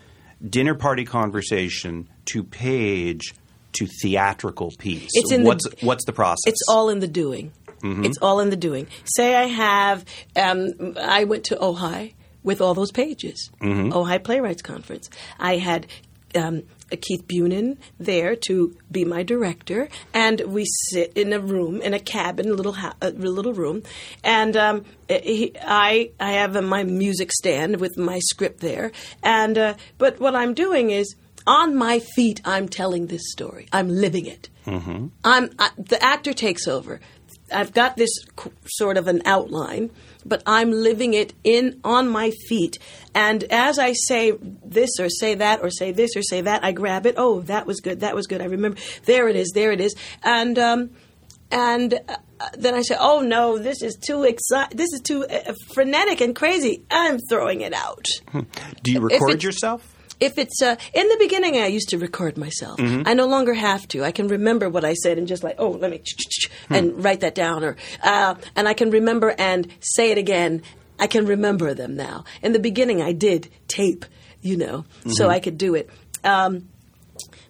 dinner 0.45 0.75
party 0.75 1.05
conversation 1.05 2.09
to 2.33 2.43
page 2.43 3.35
to 3.75 3.87
theatrical 4.03 4.73
piece? 4.79 5.11
It's 5.13 5.31
in 5.31 5.43
the- 5.43 5.49
what's 5.49 5.67
what's 5.83 6.05
the 6.07 6.13
process? 6.13 6.41
It's 6.47 6.63
all 6.69 6.89
in 6.89 6.99
the 7.01 7.09
doing. 7.09 7.53
It's 7.83 8.19
all 8.21 8.41
in 8.41 8.51
the 8.51 8.57
doing. 8.57 8.89
Say 9.05 9.35
I 9.35 9.45
have, 9.45 10.05
um, 10.37 10.69
I 11.01 11.25
went 11.25 11.45
to 11.45 11.57
Ojai 11.57 12.13
with 12.43 12.61
all 12.61 12.75
those 12.75 12.93
pages, 12.93 13.51
Ojai 13.63 14.23
Playwrights 14.23 14.61
Conference. 14.63 15.09
I 15.39 15.57
had 15.57 15.87
um, 16.35 16.63
Keith 16.97 17.27
Bunin 17.27 17.77
there 17.99 18.37
to 18.47 18.77
be 18.91 19.05
my 19.05 19.23
director, 19.23 19.89
and 20.13 20.41
we 20.43 20.65
sit 20.67 21.13
in 21.15 21.33
a 21.33 21.41
room, 21.41 21.81
in 21.81 21.95
a 21.95 22.01
cabin, 22.01 22.49
a 22.51 22.55
little, 22.55 22.73
ha- 22.73 22.95
a 23.01 23.11
little 23.11 23.53
room, 23.55 23.83
and 24.25 24.57
um, 24.57 24.85
he, 25.09 25.53
I, 25.63 26.11
I 26.19 26.33
have 26.33 26.63
my 26.65 26.85
music 26.85 27.33
stand 27.33 27.81
with 27.81 27.97
my 27.97 28.19
script 28.21 28.61
there, 28.61 28.93
and 29.23 29.57
uh, 29.59 29.75
but 29.99 30.21
what 30.21 30.35
I'm 30.35 30.55
doing 30.55 30.91
is 30.91 31.15
on 31.47 31.75
my 31.75 32.01
feet, 32.01 32.41
I'm 32.45 32.69
telling 32.69 33.07
this 33.07 33.23
story. 33.33 33.67
I'm 33.73 33.89
living 33.89 34.27
it. 34.27 34.49
Mm-hmm. 34.67 35.07
I'm 35.25 35.51
I, 35.59 35.71
the 35.79 36.03
actor 36.03 36.33
takes 36.33 36.69
over. 36.69 37.01
I've 37.53 37.73
got 37.73 37.97
this 37.97 38.11
qu- 38.37 38.53
sort 38.67 38.97
of 38.97 39.09
an 39.09 39.23
outline, 39.25 39.91
but 40.25 40.43
I'm 40.47 40.71
living 40.71 41.15
it 41.15 41.35
in 41.45 41.81
on 41.85 42.09
my 42.09 42.31
feet. 42.49 42.79
And 43.15 43.45
as 43.45 43.79
I 43.79 43.93
say 43.93 44.33
this 44.65 44.91
or 44.99 45.09
say 45.09 45.35
that 45.37 45.61
or 45.63 45.71
say 45.71 45.93
this 45.93 46.17
or 46.17 46.23
say 46.23 46.43
that, 46.43 46.65
I 46.65 46.73
grab 46.73 47.07
it. 47.07 47.15
Oh, 47.17 47.41
that 47.43 47.67
was 47.67 47.81
good. 47.81 48.01
That 48.01 48.15
was 48.15 48.27
good. 48.27 48.41
I 48.41 48.47
remember. 48.47 48.79
There 49.05 49.29
it 49.29 49.37
is. 49.37 49.51
There 49.55 49.73
it 49.73 49.81
is. 49.81 49.95
And 50.23 50.59
um, 50.59 50.91
and 51.51 51.95
uh, 52.09 52.17
then 52.55 52.75
I 52.75 52.83
say, 52.83 52.97
"Oh 52.99 53.21
no, 53.21 53.59
this 53.59 53.83
is 53.83 53.97
too 53.97 54.19
exci- 54.19 54.71
This 54.71 54.93
is 54.93 55.01
too 55.01 55.27
uh, 55.27 55.55
frenetic 55.75 56.21
and 56.21 56.35
crazy. 56.35 56.85
I'm 56.91 57.19
throwing 57.29 57.61
it 57.61 57.73
out." 57.73 58.07
do 58.83 58.93
you 58.93 59.01
record 59.01 59.43
yourself? 59.43 59.97
If 60.21 60.39
it's 60.39 60.61
uh, 60.63 60.77
in 60.93 61.09
the 61.09 61.17
beginning, 61.19 61.57
I 61.57 61.67
used 61.67 61.89
to 61.91 61.99
record 61.99 62.37
myself. 62.37 62.79
I 62.79 63.15
no 63.15 63.27
longer 63.27 63.55
have 63.55 63.89
to. 63.89 64.05
I 64.05 64.13
can 64.13 64.29
remember 64.29 64.69
what 64.69 64.85
I 64.85 64.93
said 64.95 65.19
and 65.19 65.27
just 65.27 65.43
like, 65.43 65.57
oh, 65.59 65.71
let 65.71 65.91
me 65.91 66.03
and 66.69 67.03
write 67.03 67.21
that 67.21 67.35
down, 67.35 67.65
or 67.65 67.77
uh, 68.03 68.35
and 68.55 68.69
I 68.69 68.75
can 68.75 68.91
remember 68.91 69.35
and 69.39 69.67
say 69.81 70.11
it 70.11 70.19
again. 70.19 70.63
I 70.99 71.07
can 71.07 71.27
remember 71.27 71.73
them 71.73 71.97
now. 71.97 72.25
In 72.43 72.53
the 72.53 72.59
beginning, 72.59 73.01
I 73.01 73.13
did 73.13 73.49
tape, 73.69 74.05
you 74.43 74.57
know, 74.57 74.85
so 75.09 75.29
I 75.31 75.41
could 75.41 75.57
do 75.57 75.75
it. 75.75 75.89
Um, 76.23 76.69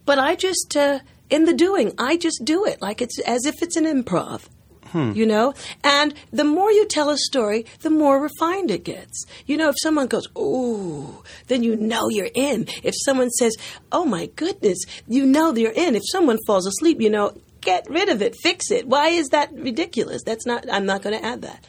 but 0.06 0.18
I 0.20 0.36
just 0.36 0.76
uh, 0.76 1.00
in 1.28 1.44
the 1.44 1.54
doing, 1.54 1.92
I 1.98 2.16
just 2.16 2.42
do 2.44 2.64
it 2.64 2.80
like 2.80 3.02
it's 3.02 3.18
as 3.20 3.46
if 3.46 3.62
it's 3.62 3.76
an 3.76 3.84
improv. 3.84 4.42
Hmm. 4.92 5.12
You 5.12 5.26
know, 5.26 5.54
and 5.84 6.14
the 6.32 6.44
more 6.44 6.70
you 6.70 6.86
tell 6.86 7.10
a 7.10 7.16
story, 7.16 7.64
the 7.80 7.90
more 7.90 8.20
refined 8.20 8.70
it 8.70 8.84
gets. 8.84 9.24
You 9.46 9.56
know, 9.56 9.68
if 9.68 9.76
someone 9.80 10.08
goes, 10.08 10.26
"Ooh," 10.36 11.22
then 11.46 11.62
you 11.62 11.76
know 11.76 12.08
you're 12.08 12.30
in. 12.34 12.66
If 12.82 12.94
someone 13.04 13.30
says, 13.30 13.54
"Oh 13.92 14.04
my 14.04 14.26
goodness," 14.34 14.78
you 15.06 15.26
know 15.26 15.54
you're 15.54 15.70
in. 15.72 15.94
If 15.94 16.02
someone 16.10 16.38
falls 16.46 16.66
asleep, 16.66 17.00
you 17.00 17.10
know, 17.10 17.34
get 17.60 17.88
rid 17.88 18.08
of 18.08 18.20
it, 18.22 18.34
fix 18.42 18.70
it. 18.70 18.86
Why 18.86 19.08
is 19.08 19.28
that 19.28 19.52
ridiculous? 19.52 20.22
That's 20.24 20.46
not. 20.46 20.66
I'm 20.70 20.86
not 20.86 21.02
going 21.02 21.18
to 21.18 21.24
add 21.24 21.42
that. 21.42 21.64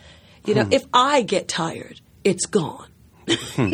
You 0.45 0.55
know, 0.55 0.63
hmm. 0.63 0.73
if 0.73 0.85
I 0.93 1.21
get 1.21 1.47
tired, 1.47 2.01
it's 2.23 2.45
gone. 2.45 2.87
Hmm. 3.29 3.71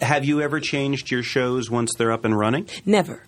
Have 0.00 0.24
you 0.24 0.40
ever 0.40 0.60
changed 0.60 1.10
your 1.10 1.22
shows 1.22 1.70
once 1.70 1.92
they're 1.96 2.12
up 2.12 2.24
and 2.24 2.38
running? 2.38 2.68
Never. 2.86 3.24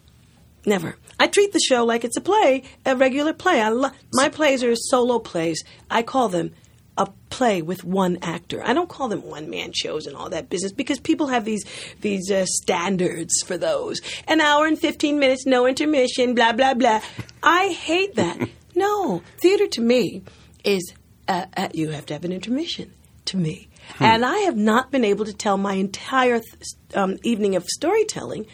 Never. 0.67 0.97
I 1.21 1.27
treat 1.27 1.53
the 1.53 1.61
show 1.61 1.85
like 1.85 2.05
it's 2.05 2.17
a 2.17 2.21
play, 2.21 2.63
a 2.87 2.97
regular 2.97 3.33
play. 3.33 3.61
I 3.61 3.69
lo- 3.69 3.91
my 4.13 4.29
plays 4.29 4.65
are 4.65 4.75
solo 4.75 5.19
plays. 5.19 5.63
I 5.91 6.03
call 6.03 6.29
them 6.29 6.55
a 6.97 7.09
play 7.29 7.61
with 7.61 7.85
one 7.85 8.19
actor. 8.23 8.63
I 8.65 8.73
don't 8.73 8.89
call 8.89 9.09
them 9.09 9.23
one 9.23 9.51
man 9.51 9.73
shows 9.73 10.07
and 10.07 10.17
all 10.17 10.31
that 10.31 10.49
business 10.49 10.73
because 10.73 11.01
people 11.01 11.27
have 11.27 11.45
these 11.45 11.65
these 12.01 12.31
uh, 12.31 12.47
standards 12.47 13.43
for 13.43 13.59
those. 13.59 14.01
An 14.29 14.41
hour 14.41 14.67
and 14.67 14.79
15 14.79 15.19
minutes, 15.19 15.45
no 15.45 15.67
intermission, 15.67 16.35
blah 16.35 16.53
blah 16.53 16.75
blah. 16.75 17.01
I 17.43 17.69
hate 17.69 18.15
that. 18.17 18.49
No, 18.77 19.23
theater 19.41 19.69
to 19.69 19.81
me 19.81 20.25
is 20.65 20.95
uh, 21.29 21.47
uh, 21.57 21.69
you 21.73 21.91
have 21.91 22.07
to 22.07 22.15
have 22.15 22.25
an 22.25 22.33
intermission 22.33 22.93
to 23.27 23.37
me. 23.37 23.69
And 24.01 24.25
I 24.25 24.39
have 24.39 24.57
not 24.57 24.91
been 24.91 25.05
able 25.05 25.25
to 25.27 25.33
tell 25.33 25.57
my 25.57 25.75
entire 25.75 26.41
th- 26.41 26.57
um, 26.93 27.17
evening 27.23 27.55
of 27.55 27.65
storytelling 27.67 28.47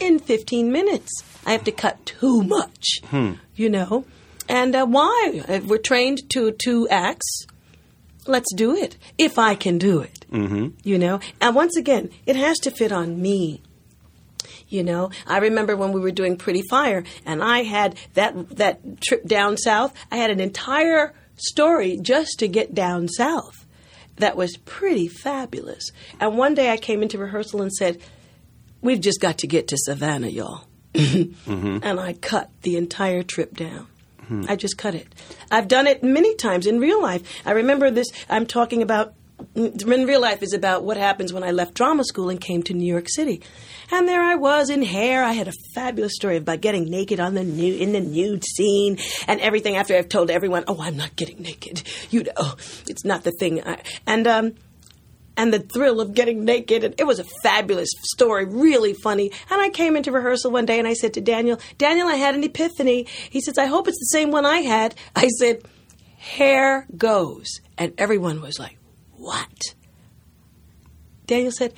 in 0.00 0.18
15 0.18 0.72
minutes. 0.72 1.12
I 1.48 1.52
have 1.52 1.64
to 1.64 1.72
cut 1.72 2.04
too 2.04 2.42
much, 2.42 3.00
you 3.56 3.70
know. 3.70 4.04
And 4.50 4.76
uh, 4.76 4.84
why? 4.84 5.44
If 5.48 5.64
we're 5.64 5.78
trained 5.78 6.28
to 6.32 6.52
two 6.52 6.86
acts, 6.90 7.46
let's 8.26 8.52
do 8.54 8.76
it. 8.76 8.98
If 9.16 9.38
I 9.38 9.54
can 9.54 9.78
do 9.78 10.00
it, 10.00 10.26
mm-hmm. 10.30 10.76
you 10.84 10.98
know. 10.98 11.20
And 11.40 11.54
once 11.54 11.74
again, 11.78 12.10
it 12.26 12.36
has 12.36 12.58
to 12.58 12.70
fit 12.70 12.92
on 12.92 13.22
me. 13.22 13.62
You 14.68 14.84
know, 14.84 15.10
I 15.26 15.38
remember 15.38 15.74
when 15.74 15.92
we 15.92 16.02
were 16.02 16.10
doing 16.10 16.36
Pretty 16.36 16.60
Fire, 16.68 17.02
and 17.24 17.42
I 17.42 17.62
had 17.62 17.96
that 18.12 18.56
that 18.58 19.00
trip 19.00 19.24
down 19.24 19.56
south. 19.56 19.94
I 20.12 20.18
had 20.18 20.30
an 20.30 20.40
entire 20.40 21.14
story 21.36 21.96
just 21.96 22.40
to 22.40 22.48
get 22.48 22.74
down 22.74 23.08
south. 23.08 23.64
That 24.16 24.36
was 24.36 24.58
pretty 24.66 25.08
fabulous. 25.08 25.92
And 26.20 26.36
one 26.36 26.52
day 26.52 26.70
I 26.70 26.76
came 26.76 27.02
into 27.02 27.16
rehearsal 27.16 27.62
and 27.62 27.72
said, 27.72 28.02
"We've 28.82 29.00
just 29.00 29.22
got 29.22 29.38
to 29.38 29.46
get 29.46 29.68
to 29.68 29.78
Savannah, 29.78 30.28
y'all." 30.28 30.67
And 30.98 32.00
I 32.00 32.12
cut 32.14 32.50
the 32.62 32.76
entire 32.76 33.22
trip 33.22 33.54
down. 33.56 33.86
I 34.46 34.56
just 34.56 34.76
cut 34.76 34.94
it. 34.94 35.06
I've 35.50 35.68
done 35.68 35.86
it 35.86 36.02
many 36.02 36.34
times 36.34 36.66
in 36.66 36.80
real 36.80 37.00
life. 37.00 37.22
I 37.46 37.52
remember 37.52 37.90
this. 37.90 38.08
I'm 38.28 38.44
talking 38.44 38.82
about 38.82 39.14
in 39.54 40.04
real 40.04 40.20
life 40.20 40.42
is 40.42 40.52
about 40.52 40.84
what 40.84 40.96
happens 40.96 41.32
when 41.32 41.42
I 41.44 41.52
left 41.52 41.74
drama 41.74 42.04
school 42.04 42.28
and 42.28 42.40
came 42.40 42.62
to 42.64 42.74
New 42.74 42.86
York 42.86 43.06
City. 43.08 43.40
And 43.90 44.06
there 44.06 44.22
I 44.22 44.34
was 44.34 44.68
in 44.68 44.82
hair. 44.82 45.24
I 45.24 45.32
had 45.32 45.48
a 45.48 45.52
fabulous 45.74 46.12
story 46.14 46.36
about 46.36 46.60
getting 46.60 46.90
naked 46.90 47.20
on 47.20 47.34
the 47.34 47.44
new 47.44 47.74
in 47.74 47.92
the 47.92 48.00
nude 48.00 48.44
scene 48.44 48.98
and 49.26 49.40
everything. 49.40 49.76
After 49.76 49.96
I've 49.96 50.08
told 50.08 50.30
everyone, 50.30 50.64
"Oh, 50.66 50.78
I'm 50.80 50.96
not 50.96 51.16
getting 51.16 51.40
naked," 51.40 51.82
you 52.10 52.24
know, 52.24 52.54
it's 52.86 53.04
not 53.04 53.24
the 53.24 53.32
thing. 53.32 53.66
I, 53.66 53.80
and 54.06 54.26
um, 54.26 54.54
and 55.38 55.54
the 55.54 55.60
thrill 55.60 56.00
of 56.00 56.12
getting 56.12 56.44
naked. 56.44 56.84
And 56.84 56.94
it 56.98 57.06
was 57.06 57.20
a 57.20 57.24
fabulous 57.42 57.88
story, 58.02 58.44
really 58.44 58.92
funny. 58.92 59.30
And 59.48 59.62
I 59.62 59.70
came 59.70 59.96
into 59.96 60.12
rehearsal 60.12 60.50
one 60.50 60.66
day 60.66 60.78
and 60.78 60.86
I 60.86 60.92
said 60.92 61.14
to 61.14 61.20
Daniel, 61.20 61.58
Daniel, 61.78 62.08
I 62.08 62.16
had 62.16 62.34
an 62.34 62.42
epiphany. 62.42 63.06
He 63.30 63.40
says, 63.40 63.56
I 63.56 63.66
hope 63.66 63.86
it's 63.86 64.00
the 64.00 64.18
same 64.18 64.32
one 64.32 64.44
I 64.44 64.58
had. 64.58 64.96
I 65.14 65.28
said, 65.28 65.62
hair 66.18 66.86
goes. 66.96 67.60
And 67.78 67.94
everyone 67.96 68.42
was 68.42 68.58
like, 68.58 68.76
what? 69.12 69.74
Daniel 71.26 71.52
said, 71.52 71.72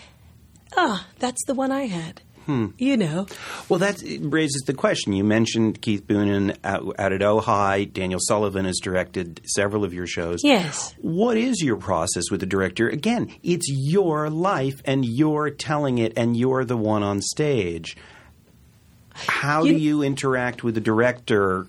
ah, 0.74 1.06
that's 1.18 1.44
the 1.44 1.54
one 1.54 1.70
I 1.70 1.82
had. 1.82 2.22
Hmm. 2.50 2.66
You 2.78 2.96
know. 2.96 3.26
Well, 3.68 3.78
that 3.78 4.02
raises 4.22 4.62
the 4.66 4.74
question. 4.74 5.12
You 5.12 5.22
mentioned 5.22 5.80
Keith 5.80 6.04
Bunin 6.06 6.56
out, 6.64 6.94
out 6.98 7.12
at 7.12 7.20
Ojai. 7.20 7.92
Daniel 7.92 8.18
Sullivan 8.20 8.64
has 8.64 8.80
directed 8.82 9.40
several 9.44 9.84
of 9.84 9.94
your 9.94 10.06
shows. 10.08 10.40
Yes. 10.42 10.94
What 11.00 11.36
is 11.36 11.62
your 11.62 11.76
process 11.76 12.24
with 12.30 12.40
the 12.40 12.46
director? 12.46 12.88
Again, 12.88 13.32
it's 13.44 13.66
your 13.68 14.30
life 14.30 14.82
and 14.84 15.04
you're 15.04 15.50
telling 15.50 15.98
it 15.98 16.12
and 16.16 16.36
you're 16.36 16.64
the 16.64 16.76
one 16.76 17.02
on 17.04 17.20
stage. 17.20 17.96
How 19.12 19.62
You- 19.64 19.74
do 19.74 19.78
you 19.78 20.02
interact 20.02 20.64
with 20.64 20.74
the 20.74 20.80
director 20.80 21.66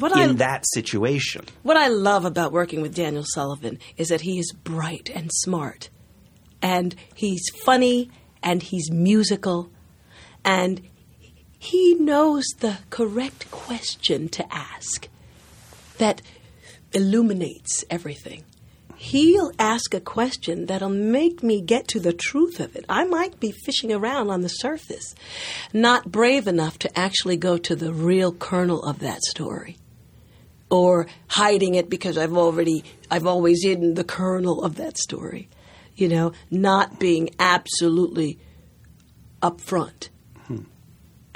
What 0.00 0.12
in 0.12 0.30
I 0.30 0.32
that 0.34 0.64
situation? 0.72 1.44
What 1.62 1.76
I 1.76 1.86
love 1.88 2.24
about 2.24 2.50
working 2.52 2.80
with 2.82 2.94
Daniel 2.94 3.24
Sullivan 3.24 3.78
is 3.96 4.08
that 4.08 4.22
he 4.22 4.38
is 4.40 4.52
bright 4.52 5.08
and 5.14 5.30
smart, 5.32 5.90
and 6.60 6.94
he's 7.14 7.42
funny, 7.64 8.10
and 8.42 8.62
he's 8.62 8.90
musical, 8.90 9.70
and 10.46 10.80
he 11.58 11.94
knows 11.94 12.44
the 12.60 12.78
correct 12.88 13.50
question 13.50 14.28
to 14.28 14.54
ask 14.54 15.08
that 15.98 16.22
illuminates 16.92 17.84
everything. 17.90 18.44
He'll 18.96 19.52
ask 19.58 19.92
a 19.92 20.00
question 20.00 20.66
that'll 20.66 20.88
make 20.88 21.42
me 21.42 21.60
get 21.60 21.88
to 21.88 22.00
the 22.00 22.12
truth 22.12 22.60
of 22.60 22.76
it. 22.76 22.86
I 22.88 23.04
might 23.04 23.38
be 23.40 23.50
fishing 23.50 23.92
around 23.92 24.30
on 24.30 24.40
the 24.40 24.48
surface, 24.48 25.14
not 25.72 26.10
brave 26.10 26.46
enough 26.46 26.78
to 26.78 26.98
actually 26.98 27.36
go 27.36 27.58
to 27.58 27.76
the 27.76 27.92
real 27.92 28.32
kernel 28.32 28.82
of 28.84 29.00
that 29.00 29.22
story 29.22 29.76
or 30.70 31.06
hiding 31.28 31.74
it 31.74 31.90
because 31.90 32.16
I've 32.16 32.36
already 32.36 32.84
I've 33.10 33.26
always 33.26 33.62
hidden 33.62 33.94
the 33.94 34.04
kernel 34.04 34.64
of 34.64 34.76
that 34.76 34.96
story. 34.96 35.48
You 35.94 36.08
know, 36.08 36.32
not 36.50 36.98
being 36.98 37.30
absolutely 37.38 38.38
upfront. 39.42 40.08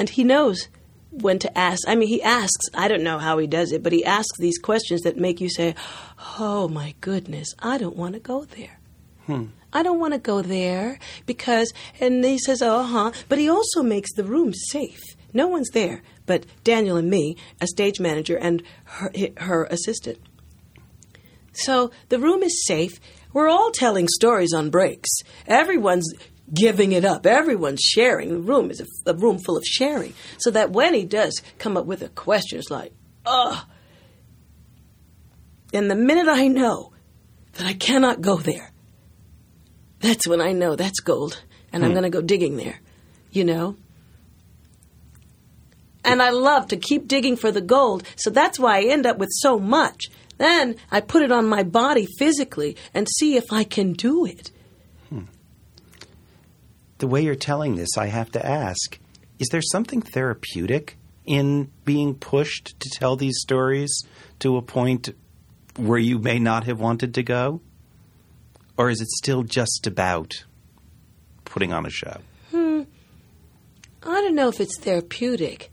And 0.00 0.08
he 0.08 0.24
knows 0.24 0.68
when 1.10 1.38
to 1.40 1.58
ask. 1.58 1.86
I 1.86 1.94
mean, 1.94 2.08
he 2.08 2.22
asks, 2.22 2.66
I 2.74 2.88
don't 2.88 3.04
know 3.04 3.18
how 3.18 3.38
he 3.38 3.46
does 3.46 3.70
it, 3.70 3.82
but 3.82 3.92
he 3.92 4.04
asks 4.04 4.38
these 4.38 4.58
questions 4.58 5.02
that 5.02 5.16
make 5.16 5.40
you 5.40 5.48
say, 5.48 5.76
"Oh 6.38 6.66
my 6.66 6.94
goodness, 7.00 7.54
I 7.58 7.78
don't 7.78 7.96
want 7.96 8.14
to 8.14 8.20
go 8.20 8.44
there." 8.44 8.80
Hmm. 9.26 9.46
I 9.72 9.84
don't 9.84 10.00
want 10.00 10.14
to 10.14 10.18
go 10.18 10.42
there 10.42 10.98
because, 11.26 11.72
and 12.00 12.24
he 12.24 12.38
says, 12.38 12.60
oh, 12.60 12.82
huh. 12.82 13.12
But 13.28 13.38
he 13.38 13.48
also 13.48 13.84
makes 13.84 14.12
the 14.12 14.24
room 14.24 14.52
safe. 14.52 14.98
No 15.32 15.46
one's 15.46 15.68
there 15.68 16.02
but 16.30 16.46
Daniel 16.62 16.96
and 16.96 17.10
me, 17.10 17.36
a 17.60 17.66
stage 17.66 17.98
manager, 17.98 18.36
and 18.36 18.62
her, 18.84 19.10
her 19.38 19.64
assistant. 19.64 20.16
So 21.52 21.90
the 22.08 22.20
room 22.20 22.44
is 22.44 22.64
safe. 22.68 23.00
We're 23.32 23.48
all 23.48 23.72
telling 23.72 24.06
stories 24.06 24.54
on 24.54 24.70
breaks. 24.70 25.10
Everyone's 25.48 26.08
giving 26.52 26.92
it 26.92 27.04
up. 27.04 27.26
Everyone's 27.26 27.80
sharing. 27.80 28.28
The 28.30 28.38
room 28.38 28.70
is 28.70 28.80
a, 28.80 29.10
a 29.10 29.14
room 29.14 29.38
full 29.38 29.56
of 29.56 29.64
sharing. 29.64 30.14
So 30.38 30.50
that 30.50 30.70
when 30.70 30.94
he 30.94 31.04
does 31.04 31.40
come 31.58 31.76
up 31.76 31.86
with 31.86 32.02
a 32.02 32.08
question, 32.08 32.58
it's 32.58 32.70
like, 32.70 32.92
ugh. 33.26 33.64
And 35.72 35.90
the 35.90 35.96
minute 35.96 36.28
I 36.28 36.48
know 36.48 36.92
that 37.54 37.66
I 37.66 37.74
cannot 37.74 38.20
go 38.20 38.36
there, 38.36 38.72
that's 40.00 40.26
when 40.26 40.40
I 40.40 40.52
know 40.52 40.76
that's 40.76 41.00
gold, 41.00 41.42
and 41.72 41.84
I'm 41.84 41.90
hmm. 41.90 41.94
going 41.94 42.10
to 42.10 42.10
go 42.10 42.22
digging 42.22 42.56
there, 42.56 42.80
you 43.30 43.44
know? 43.44 43.76
And 46.02 46.22
I 46.22 46.30
love 46.30 46.68
to 46.68 46.76
keep 46.76 47.06
digging 47.06 47.36
for 47.36 47.52
the 47.52 47.60
gold, 47.60 48.02
so 48.16 48.30
that's 48.30 48.58
why 48.58 48.78
I 48.78 48.84
end 48.84 49.06
up 49.06 49.18
with 49.18 49.28
so 49.32 49.58
much. 49.58 50.06
Then 50.38 50.76
I 50.90 51.02
put 51.02 51.22
it 51.22 51.30
on 51.30 51.46
my 51.46 51.62
body 51.62 52.08
physically 52.18 52.76
and 52.94 53.06
see 53.18 53.36
if 53.36 53.52
I 53.52 53.62
can 53.62 53.92
do 53.92 54.24
it. 54.24 54.50
The 57.00 57.06
way 57.06 57.22
you're 57.22 57.34
telling 57.34 57.74
this, 57.76 57.98
I 57.98 58.06
have 58.06 58.30
to 58.32 58.46
ask 58.46 58.98
is 59.38 59.48
there 59.48 59.62
something 59.62 60.02
therapeutic 60.02 60.96
in 61.26 61.70
being 61.84 62.14
pushed 62.14 62.78
to 62.80 62.90
tell 62.90 63.16
these 63.16 63.38
stories 63.40 64.04
to 64.40 64.56
a 64.58 64.62
point 64.62 65.08
where 65.76 65.98
you 65.98 66.18
may 66.18 66.38
not 66.38 66.64
have 66.64 66.78
wanted 66.78 67.14
to 67.14 67.22
go? 67.22 67.60
Or 68.76 68.90
is 68.90 69.00
it 69.00 69.08
still 69.08 69.42
just 69.42 69.86
about 69.86 70.44
putting 71.44 71.72
on 71.72 71.86
a 71.86 71.90
show? 71.90 72.18
I 72.52 72.84
don't 74.02 74.34
know 74.34 74.48
if 74.48 74.60
it's 74.60 74.78
therapeutic. 74.78 75.70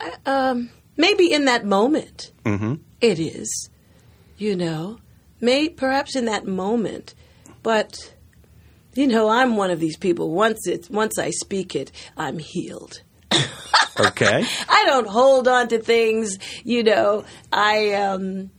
I- 0.00 0.16
Um, 0.26 0.70
maybe 0.96 1.32
in 1.32 1.44
that 1.46 1.64
moment 1.64 2.32
Mm-hmm. 2.44 2.74
it 3.00 3.18
is, 3.18 3.68
you 4.38 4.54
know. 4.56 4.98
May 5.40 5.68
perhaps 5.70 6.14
in 6.16 6.26
that 6.26 6.46
moment, 6.46 7.14
but 7.62 8.14
you 8.94 9.06
know, 9.06 9.28
I'm 9.28 9.56
one 9.56 9.70
of 9.70 9.80
these 9.80 9.96
people. 9.96 10.30
Once 10.30 10.66
it's 10.66 10.90
once 10.90 11.18
I 11.18 11.30
speak 11.30 11.74
it, 11.74 11.92
I'm 12.16 12.38
healed. 12.38 13.02
Okay. 13.98 14.46
I 14.68 14.84
don't 14.86 15.06
hold 15.06 15.46
on 15.46 15.68
to 15.68 15.78
things, 15.78 16.38
you 16.64 16.82
know. 16.82 17.24
I 17.52 17.92
um 17.92 18.50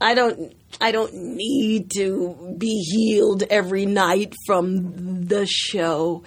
I 0.00 0.14
don't 0.14 0.54
I 0.80 0.92
don't 0.92 1.14
need 1.14 1.90
to 1.96 2.56
be 2.58 2.82
healed 2.82 3.44
every 3.44 3.86
night 3.86 4.34
from 4.46 5.24
the 5.26 5.46
show. 5.46 6.24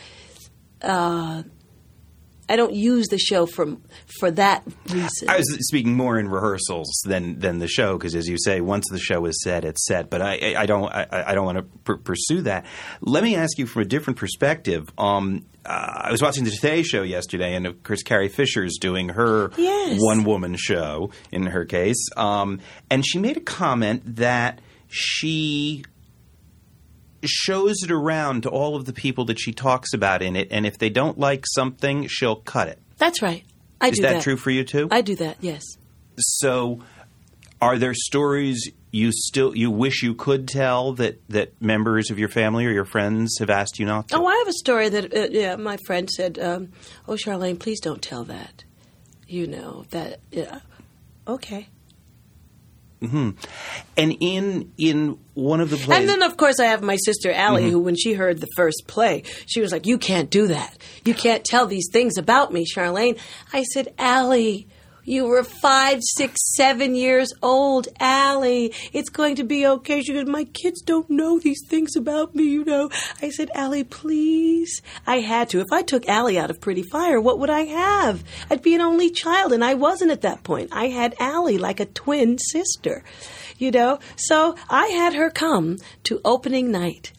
Uh 0.81 1.43
I 2.53 2.55
don't 2.55 2.73
use 2.75 3.07
the 3.07 3.17
show 3.17 3.47
for 3.47 3.77
for 4.19 4.29
that 4.29 4.63
reason. 4.89 5.27
I 5.27 5.37
was 5.37 5.67
speaking 5.67 5.95
more 5.95 6.19
in 6.19 6.27
rehearsals 6.27 6.87
than 7.05 7.39
than 7.39 7.57
the 7.57 7.67
show 7.67 7.97
because, 7.97 8.13
as 8.13 8.27
you 8.27 8.37
say, 8.37 8.61
once 8.61 8.85
the 8.91 8.99
show 8.99 9.25
is 9.25 9.41
set, 9.41 9.65
it's 9.65 9.83
set. 9.87 10.11
But 10.11 10.21
I, 10.21 10.53
I- 10.55 10.65
don't 10.67 10.87
I, 10.93 11.07
I 11.27 11.33
don't 11.35 11.45
want 11.45 11.57
to 11.57 11.63
pr- 11.63 11.93
pursue 11.95 12.41
that. 12.43 12.65
Let 13.01 13.23
me 13.23 13.35
ask 13.35 13.57
you 13.57 13.65
from 13.65 13.81
a 13.81 13.85
different 13.85 14.19
perspective. 14.19 14.87
Um, 14.99 15.45
uh, 15.65 16.03
I 16.05 16.11
was 16.11 16.21
watching 16.21 16.43
the 16.43 16.51
Today 16.51 16.83
Show 16.83 17.01
yesterday, 17.01 17.55
and 17.55 17.65
of 17.65 17.81
course, 17.81 18.03
Carrie 18.03 18.29
Fisher 18.29 18.63
is 18.63 18.77
doing 18.79 19.09
her 19.09 19.49
Yes. 19.57 19.97
one 19.99 20.23
woman 20.25 20.55
show 20.57 21.09
in 21.31 21.47
her 21.47 21.65
case, 21.65 22.09
um, 22.17 22.59
and 22.91 23.03
she 23.05 23.17
made 23.17 23.37
a 23.37 23.41
comment 23.41 24.17
that 24.17 24.59
she 24.89 25.83
shows 27.29 27.83
it 27.83 27.91
around 27.91 28.43
to 28.43 28.49
all 28.49 28.75
of 28.75 28.85
the 28.85 28.93
people 28.93 29.25
that 29.25 29.39
she 29.39 29.51
talks 29.51 29.93
about 29.93 30.21
in 30.21 30.35
it, 30.35 30.47
and 30.51 30.65
if 30.65 30.77
they 30.77 30.89
don't 30.89 31.17
like 31.17 31.45
something, 31.53 32.07
she'll 32.07 32.35
cut 32.37 32.67
it. 32.67 32.79
That's 32.97 33.21
right. 33.21 33.43
I 33.81 33.89
Is 33.89 33.97
do 33.97 34.01
that, 34.03 34.13
that. 34.13 34.23
true 34.23 34.37
for 34.37 34.49
you 34.51 34.63
too? 34.63 34.87
I 34.91 35.01
do 35.01 35.15
that. 35.17 35.37
Yes. 35.41 35.63
so, 36.17 36.81
are 37.61 37.77
there 37.77 37.93
stories 37.93 38.69
you 38.91 39.11
still 39.11 39.55
you 39.55 39.71
wish 39.71 40.03
you 40.03 40.13
could 40.13 40.47
tell 40.47 40.93
that 40.93 41.19
that 41.29 41.59
members 41.61 42.11
of 42.11 42.19
your 42.19 42.29
family 42.29 42.65
or 42.65 42.71
your 42.71 42.85
friends 42.85 43.37
have 43.39 43.49
asked 43.49 43.79
you 43.79 43.85
not 43.85 44.09
to? 44.09 44.17
Oh, 44.17 44.25
I 44.25 44.35
have 44.35 44.47
a 44.47 44.53
story 44.53 44.89
that 44.89 45.13
uh, 45.15 45.27
yeah, 45.31 45.55
my 45.55 45.77
friend 45.87 46.09
said, 46.09 46.37
um, 46.39 46.71
"Oh, 47.07 47.13
Charlayne, 47.15 47.57
please 47.59 47.79
don't 47.79 48.01
tell 48.01 48.23
that." 48.25 48.63
You 49.27 49.47
know 49.47 49.85
that. 49.89 50.19
Yeah. 50.31 50.59
Okay. 51.27 51.67
Mm-hmm. 53.03 53.31
and 53.97 54.17
in 54.19 54.71
in 54.77 55.19
one 55.33 55.59
of 55.61 55.69
the 55.69 55.77
plays, 55.77 55.99
And 55.99 56.07
then, 56.07 56.23
of 56.23 56.37
course, 56.37 56.59
I 56.59 56.65
have 56.65 56.81
my 56.81 56.95
sister 56.95 57.31
Allie, 57.31 57.63
mm-hmm. 57.63 57.71
who, 57.71 57.79
when 57.79 57.95
she 57.95 58.13
heard 58.13 58.39
the 58.39 58.47
first 58.55 58.83
play, 58.87 59.23
she 59.45 59.61
was 59.61 59.71
like, 59.71 59.85
"You 59.85 59.97
can't 59.97 60.29
do 60.29 60.47
that. 60.47 60.77
You 61.03 61.13
can't 61.13 61.43
tell 61.43 61.65
these 61.65 61.89
things 61.91 62.17
about 62.17 62.53
me, 62.53 62.65
Charlayne." 62.65 63.17
I 63.51 63.63
said, 63.63 63.93
"Allie." 63.97 64.67
You 65.05 65.25
were 65.25 65.43
five, 65.43 65.99
six, 66.01 66.39
seven 66.55 66.95
years 66.95 67.33
old, 67.41 67.89
Allie. 67.99 68.73
It's 68.93 69.09
going 69.09 69.35
to 69.35 69.43
be 69.43 69.67
okay. 69.67 70.01
She 70.01 70.13
goes, 70.13 70.25
My 70.25 70.45
kids 70.45 70.81
don't 70.81 71.09
know 71.09 71.39
these 71.39 71.61
things 71.67 71.97
about 71.97 72.33
me, 72.33 72.45
you 72.45 72.63
know. 72.63 72.89
I 73.21 73.29
said, 73.29 73.51
Allie, 73.53 73.83
please. 73.83 74.81
I 75.05 75.17
had 75.19 75.49
to. 75.49 75.59
If 75.59 75.73
I 75.73 75.81
took 75.81 76.07
Allie 76.07 76.39
out 76.39 76.49
of 76.49 76.61
Pretty 76.61 76.83
Fire, 76.83 77.19
what 77.19 77.37
would 77.39 77.49
I 77.49 77.65
have? 77.65 78.23
I'd 78.49 78.61
be 78.61 78.75
an 78.75 78.81
only 78.81 79.09
child, 79.09 79.51
and 79.51 79.63
I 79.63 79.73
wasn't 79.73 80.11
at 80.11 80.21
that 80.21 80.43
point. 80.43 80.69
I 80.71 80.87
had 80.87 81.15
Allie 81.19 81.57
like 81.57 81.81
a 81.81 81.85
twin 81.85 82.37
sister, 82.37 83.03
you 83.57 83.71
know. 83.71 83.99
So 84.15 84.55
I 84.69 84.87
had 84.87 85.15
her 85.15 85.29
come 85.29 85.79
to 86.05 86.21
opening 86.23 86.71
night. 86.71 87.11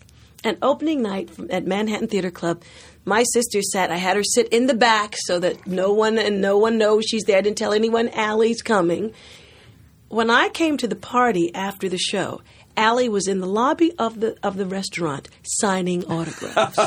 And 0.47 0.59
opening 0.61 1.01
night 1.01 1.31
at 1.49 1.67
Manhattan 1.67 2.07
Theater 2.09 2.31
Club, 2.31 2.63
my 3.05 3.23
sister 3.33 3.61
sat. 3.63 3.91
I 3.91 3.97
had 3.97 4.17
her 4.17 4.25
sit 4.25 4.49
in 4.49 4.67
the 4.67 4.75
back 4.75 5.15
so 5.19 5.39
that 5.39 5.67
no 5.67 5.93
one 5.93 6.19
and 6.19 6.41
no 6.41 6.59
one 6.59 6.79
knows 6.79 7.05
she's 7.07 7.25
there. 7.25 7.39
I 7.39 7.43
didn't 7.43 7.59
tell 7.59 7.73
anyone 7.73 8.09
Allie's 8.11 8.63
coming. 8.63 9.13
When 10.09 10.31
I 10.31 10.49
came 10.49 10.77
to 10.79 10.89
the 10.89 10.97
party 10.97 11.55
after 11.55 11.89
the 11.89 11.99
show, 11.99 12.41
Allie 12.77 13.09
was 13.09 13.29
in 13.29 13.41
the 13.41 13.47
lobby 13.47 13.93
of 13.99 14.21
the 14.21 14.37
of 14.43 14.57
the 14.57 14.67
restaurant 14.67 15.29
signing 15.43 16.05
autographs. 16.07 16.79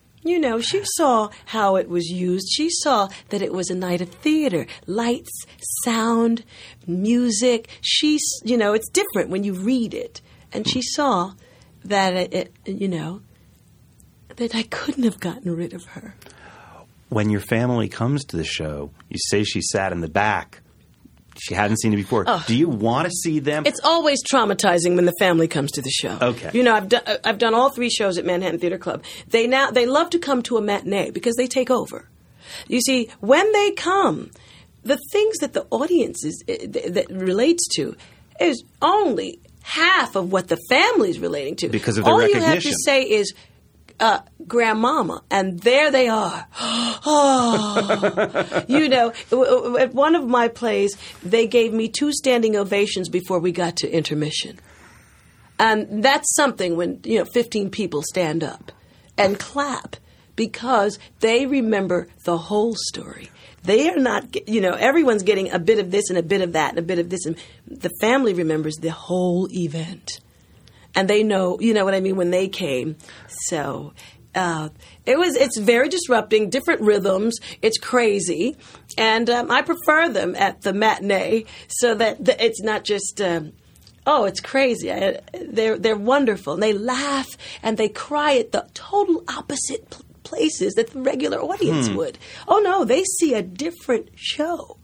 you 0.22 0.38
know, 0.38 0.60
she 0.60 0.82
saw 0.96 1.30
how 1.46 1.76
it 1.76 1.88
was 1.88 2.06
used. 2.06 2.48
She 2.50 2.68
saw 2.70 3.08
that 3.30 3.42
it 3.42 3.52
was 3.52 3.70
a 3.70 3.74
night 3.74 4.00
of 4.00 4.10
theater, 4.10 4.66
lights, 4.86 5.46
sound, 5.84 6.44
music. 6.86 7.68
She's, 7.80 8.22
you 8.44 8.56
know, 8.56 8.74
it's 8.74 8.90
different 8.90 9.30
when 9.30 9.44
you 9.44 9.54
read 9.54 9.94
it. 9.94 10.20
And 10.52 10.68
she 10.68 10.82
saw 10.82 11.32
that 11.84 12.14
it, 12.14 12.34
it 12.34 12.52
you 12.66 12.88
know, 12.88 13.22
that 14.36 14.54
I 14.54 14.62
couldn't 14.64 15.04
have 15.04 15.20
gotten 15.20 15.54
rid 15.56 15.72
of 15.72 15.84
her. 15.86 16.14
when 17.08 17.30
your 17.30 17.40
family 17.40 17.88
comes 17.88 18.24
to 18.26 18.36
the 18.36 18.44
show, 18.44 18.90
you 19.08 19.18
say 19.28 19.44
she 19.44 19.60
sat 19.62 19.92
in 19.92 20.00
the 20.00 20.08
back. 20.08 20.60
She 21.38 21.54
hadn't 21.54 21.78
seen 21.80 21.92
it 21.92 21.96
before. 21.96 22.24
Do 22.46 22.56
you 22.56 22.68
want 22.68 23.06
to 23.06 23.10
see 23.12 23.40
them? 23.40 23.64
It's 23.66 23.80
always 23.84 24.22
traumatizing 24.24 24.96
when 24.96 25.04
the 25.04 25.12
family 25.20 25.46
comes 25.48 25.70
to 25.72 25.82
the 25.82 25.90
show. 25.90 26.16
Okay. 26.20 26.50
You 26.54 26.62
know, 26.62 26.74
I've 26.74 26.88
done 26.88 27.02
I've 27.24 27.38
done 27.38 27.54
all 27.54 27.68
three 27.70 27.90
shows 27.90 28.16
at 28.16 28.24
Manhattan 28.24 28.58
Theater 28.58 28.78
Club. 28.78 29.04
They 29.28 29.46
now 29.46 29.70
they 29.70 29.84
love 29.84 30.08
to 30.10 30.18
come 30.18 30.42
to 30.44 30.56
a 30.56 30.62
matinee 30.62 31.10
because 31.10 31.36
they 31.36 31.46
take 31.46 31.70
over. 31.70 32.08
You 32.68 32.80
see, 32.80 33.10
when 33.20 33.52
they 33.52 33.72
come, 33.72 34.30
the 34.82 34.98
things 35.12 35.36
that 35.38 35.52
the 35.52 35.66
audience 35.70 36.24
is 36.24 36.42
eh, 36.48 36.66
that 36.88 37.06
relates 37.10 37.66
to 37.76 37.94
is 38.40 38.64
only 38.80 39.38
half 39.62 40.16
of 40.16 40.32
what 40.32 40.48
the 40.48 40.56
family's 40.70 41.18
relating 41.18 41.56
to. 41.56 41.68
Because 41.68 41.98
of 41.98 42.04
the 42.04 42.10
all 42.10 42.26
you 42.26 42.40
have 42.40 42.62
to 42.62 42.74
say 42.84 43.02
is 43.02 43.34
uh, 44.00 44.20
grandmama, 44.46 45.22
and 45.30 45.60
there 45.60 45.90
they 45.90 46.08
are. 46.08 46.46
oh, 47.06 48.64
you 48.68 48.88
know, 48.88 49.12
at 49.78 49.94
one 49.94 50.14
of 50.14 50.26
my 50.26 50.48
plays, 50.48 50.96
they 51.22 51.46
gave 51.46 51.72
me 51.72 51.88
two 51.88 52.12
standing 52.12 52.56
ovations 52.56 53.08
before 53.08 53.38
we 53.38 53.52
got 53.52 53.76
to 53.76 53.90
intermission, 53.90 54.58
and 55.58 56.02
that's 56.02 56.34
something 56.34 56.76
when 56.76 57.00
you 57.04 57.18
know 57.18 57.24
fifteen 57.32 57.70
people 57.70 58.02
stand 58.02 58.44
up 58.44 58.72
and 59.16 59.38
clap 59.38 59.96
because 60.36 60.98
they 61.20 61.46
remember 61.46 62.08
the 62.24 62.36
whole 62.36 62.74
story. 62.76 63.30
They 63.62 63.88
are 63.90 63.96
not, 63.96 64.48
you 64.48 64.60
know, 64.60 64.74
everyone's 64.74 65.24
getting 65.24 65.50
a 65.50 65.58
bit 65.58 65.80
of 65.80 65.90
this 65.90 66.08
and 66.08 66.18
a 66.18 66.22
bit 66.22 66.40
of 66.40 66.52
that 66.52 66.70
and 66.70 66.78
a 66.78 66.82
bit 66.82 67.00
of 67.00 67.10
this, 67.10 67.26
and 67.26 67.36
the 67.66 67.90
family 68.00 68.32
remembers 68.32 68.76
the 68.76 68.92
whole 68.92 69.48
event 69.50 70.20
and 70.96 71.08
they 71.08 71.22
know, 71.22 71.60
you 71.60 71.72
know 71.74 71.84
what 71.84 71.94
I 71.94 72.00
mean, 72.00 72.16
when 72.16 72.30
they 72.32 72.48
came. 72.48 72.96
So 73.28 73.92
uh, 74.34 74.70
it 75.04 75.16
was, 75.18 75.36
it's 75.36 75.58
very 75.58 75.88
disrupting, 75.88 76.50
different 76.50 76.80
rhythms. 76.80 77.38
It's 77.62 77.78
crazy, 77.78 78.56
and 78.98 79.30
um, 79.30 79.50
I 79.50 79.62
prefer 79.62 80.08
them 80.08 80.34
at 80.34 80.62
the 80.62 80.72
matinee 80.72 81.44
so 81.68 81.94
that 81.94 82.24
the, 82.24 82.44
it's 82.44 82.62
not 82.62 82.82
just. 82.82 83.20
Um, 83.20 83.52
Oh, 84.08 84.24
it's 84.24 84.38
crazy. 84.38 84.92
I, 84.92 85.18
they're 85.48 85.76
they're 85.76 85.96
wonderful. 85.96 86.54
And 86.54 86.62
they 86.62 86.72
laugh 86.72 87.26
and 87.60 87.76
they 87.76 87.88
cry 87.88 88.38
at 88.38 88.52
the 88.52 88.64
total 88.72 89.24
opposite 89.26 89.90
pl- 89.90 90.04
places 90.22 90.74
that 90.74 90.90
the 90.90 91.00
regular 91.00 91.38
audience 91.38 91.88
would. 91.88 92.16
Oh 92.46 92.60
no, 92.60 92.84
they 92.84 93.02
see 93.02 93.34
a 93.34 93.42
different 93.42 94.10
show. 94.14 94.75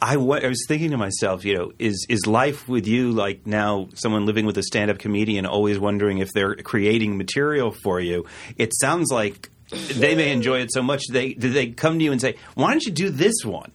I, 0.00 0.16
was 0.16 0.64
thinking 0.68 0.90
to 0.90 0.96
myself, 0.96 1.44
you 1.44 1.56
know, 1.56 1.72
is 1.78 2.06
is 2.08 2.26
life 2.26 2.68
with 2.68 2.86
you 2.86 3.12
like 3.12 3.46
now 3.46 3.88
someone 3.94 4.26
living 4.26 4.46
with 4.46 4.58
a 4.58 4.62
stand 4.62 4.90
up 4.90 4.98
comedian 4.98 5.46
always 5.46 5.78
wondering 5.78 6.18
if 6.18 6.32
they're 6.32 6.56
creating 6.56 7.16
material 7.16 7.70
for 7.70 8.00
you? 8.00 8.26
It 8.56 8.74
sounds 8.74 9.10
like 9.10 9.50
they 9.70 10.14
may 10.14 10.32
enjoy 10.32 10.60
it 10.60 10.72
so 10.72 10.82
much. 10.82 11.04
They 11.08 11.34
they 11.34 11.68
come 11.68 11.98
to 11.98 12.04
you 12.04 12.12
and 12.12 12.20
say, 12.20 12.36
"Why 12.54 12.70
don't 12.70 12.84
you 12.84 12.92
do 12.92 13.10
this 13.10 13.44
one?" 13.44 13.72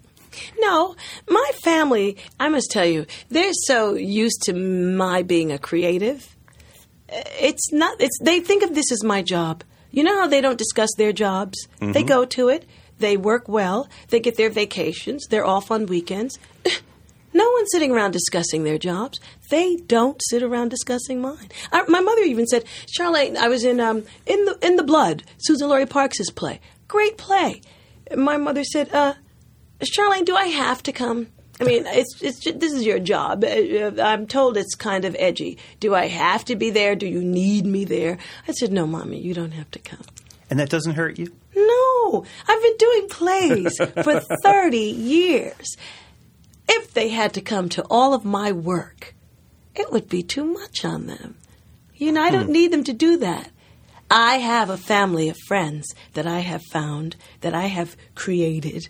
No, 0.59 0.95
my 1.27 1.51
family, 1.63 2.17
I 2.39 2.49
must 2.49 2.71
tell 2.71 2.85
you, 2.85 3.05
they're 3.29 3.51
so 3.65 3.95
used 3.95 4.43
to 4.43 4.53
my 4.53 5.23
being 5.23 5.51
a 5.51 5.57
creative. 5.57 6.35
Uh, 7.11 7.21
it's 7.39 7.73
not, 7.73 7.99
it's, 7.99 8.17
they 8.23 8.39
think 8.39 8.63
of 8.63 8.73
this 8.73 8.91
as 8.91 9.03
my 9.03 9.21
job. 9.21 9.63
You 9.91 10.03
know 10.03 10.21
how 10.21 10.27
they 10.27 10.39
don't 10.39 10.57
discuss 10.57 10.89
their 10.97 11.11
jobs? 11.11 11.67
They 11.79 11.87
mm-hmm. 11.87 12.07
go 12.07 12.25
to 12.25 12.47
it, 12.47 12.65
they 13.01 13.17
work 13.17 13.49
well, 13.49 13.89
they 14.09 14.19
get 14.19 14.37
their 14.37 14.49
vacations, 14.49 15.27
they're 15.29 15.45
off 15.45 15.71
on 15.71 15.85
weekends. 15.87 16.39
No 17.33 17.49
one's 17.51 17.69
sitting 17.71 17.91
around 17.91 18.11
discussing 18.11 18.65
their 18.65 18.77
jobs. 18.77 19.17
They 19.49 19.77
don't 19.77 20.19
sit 20.29 20.43
around 20.43 20.67
discussing 20.67 21.21
mine. 21.21 21.49
I, 21.71 21.83
my 21.87 22.01
mother 22.01 22.23
even 22.23 22.45
said, 22.45 22.65
"Charlotte, 22.91 23.37
I 23.37 23.47
was 23.47 23.63
in 23.63 23.79
um, 23.79 24.03
in 24.25 24.43
the 24.43 24.57
in 24.61 24.75
the 24.75 24.83
blood, 24.83 25.23
Suzan-Lori 25.47 25.85
Parks' 25.85 26.29
play. 26.31 26.59
Great 26.89 27.17
play." 27.17 27.61
My 28.13 28.35
mother 28.35 28.65
said, 28.65 28.89
"Uh, 28.93 29.13
Charlayne, 29.79 30.25
do 30.25 30.35
I 30.35 30.47
have 30.47 30.83
to 30.83 30.91
come? 30.91 31.27
I 31.61 31.63
mean, 31.63 31.85
it's 31.85 32.21
it's 32.21 32.39
ju- 32.39 32.51
this 32.51 32.73
is 32.73 32.83
your 32.85 32.99
job. 32.99 33.45
Uh, 33.45 33.91
I'm 34.01 34.27
told 34.27 34.57
it's 34.57 34.75
kind 34.75 35.05
of 35.05 35.15
edgy. 35.17 35.57
Do 35.79 35.95
I 35.95 36.07
have 36.07 36.43
to 36.45 36.55
be 36.57 36.69
there? 36.69 36.95
Do 36.95 37.07
you 37.07 37.23
need 37.23 37.65
me 37.65 37.85
there? 37.85 38.17
I 38.47 38.51
said, 38.51 38.73
no, 38.73 38.85
mommy, 38.85 39.19
you 39.21 39.33
don't 39.33 39.51
have 39.51 39.71
to 39.71 39.79
come. 39.79 40.03
And 40.51 40.59
that 40.59 40.69
doesn't 40.69 40.95
hurt 40.95 41.17
you. 41.17 41.33
No, 41.55 42.25
I've 42.45 42.61
been 42.61 42.77
doing 42.77 43.07
plays 43.07 43.77
for 44.03 44.19
30 44.43 44.77
years. 44.77 45.77
If 46.67 46.93
they 46.93 47.07
had 47.07 47.33
to 47.35 47.41
come 47.41 47.69
to 47.69 47.83
all 47.89 48.13
of 48.13 48.25
my 48.25 48.51
work, 48.51 49.15
it 49.73 49.93
would 49.93 50.09
be 50.09 50.21
too 50.21 50.43
much 50.43 50.83
on 50.83 51.07
them. 51.07 51.37
You 51.95 52.11
know, 52.11 52.21
I 52.21 52.31
don't 52.31 52.47
hmm. 52.47 52.51
need 52.51 52.71
them 52.71 52.83
to 52.83 52.93
do 52.93 53.15
that. 53.17 53.49
I 54.09 54.39
have 54.39 54.69
a 54.69 54.75
family 54.75 55.29
of 55.29 55.37
friends 55.47 55.95
that 56.15 56.27
I 56.27 56.39
have 56.39 56.63
found, 56.63 57.15
that 57.39 57.53
I 57.53 57.67
have 57.67 57.95
created, 58.13 58.89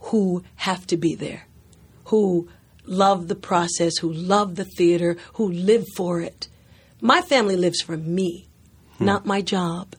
who 0.00 0.42
have 0.56 0.88
to 0.88 0.96
be 0.96 1.14
there, 1.14 1.46
who 2.06 2.48
love 2.84 3.28
the 3.28 3.36
process, 3.36 3.98
who 3.98 4.12
love 4.12 4.56
the 4.56 4.64
theater, 4.64 5.16
who 5.34 5.52
live 5.52 5.84
for 5.94 6.20
it. 6.20 6.48
My 7.00 7.22
family 7.22 7.56
lives 7.56 7.80
for 7.80 7.96
me, 7.96 8.48
hmm. 8.98 9.04
not 9.04 9.24
my 9.24 9.40
job. 9.40 9.94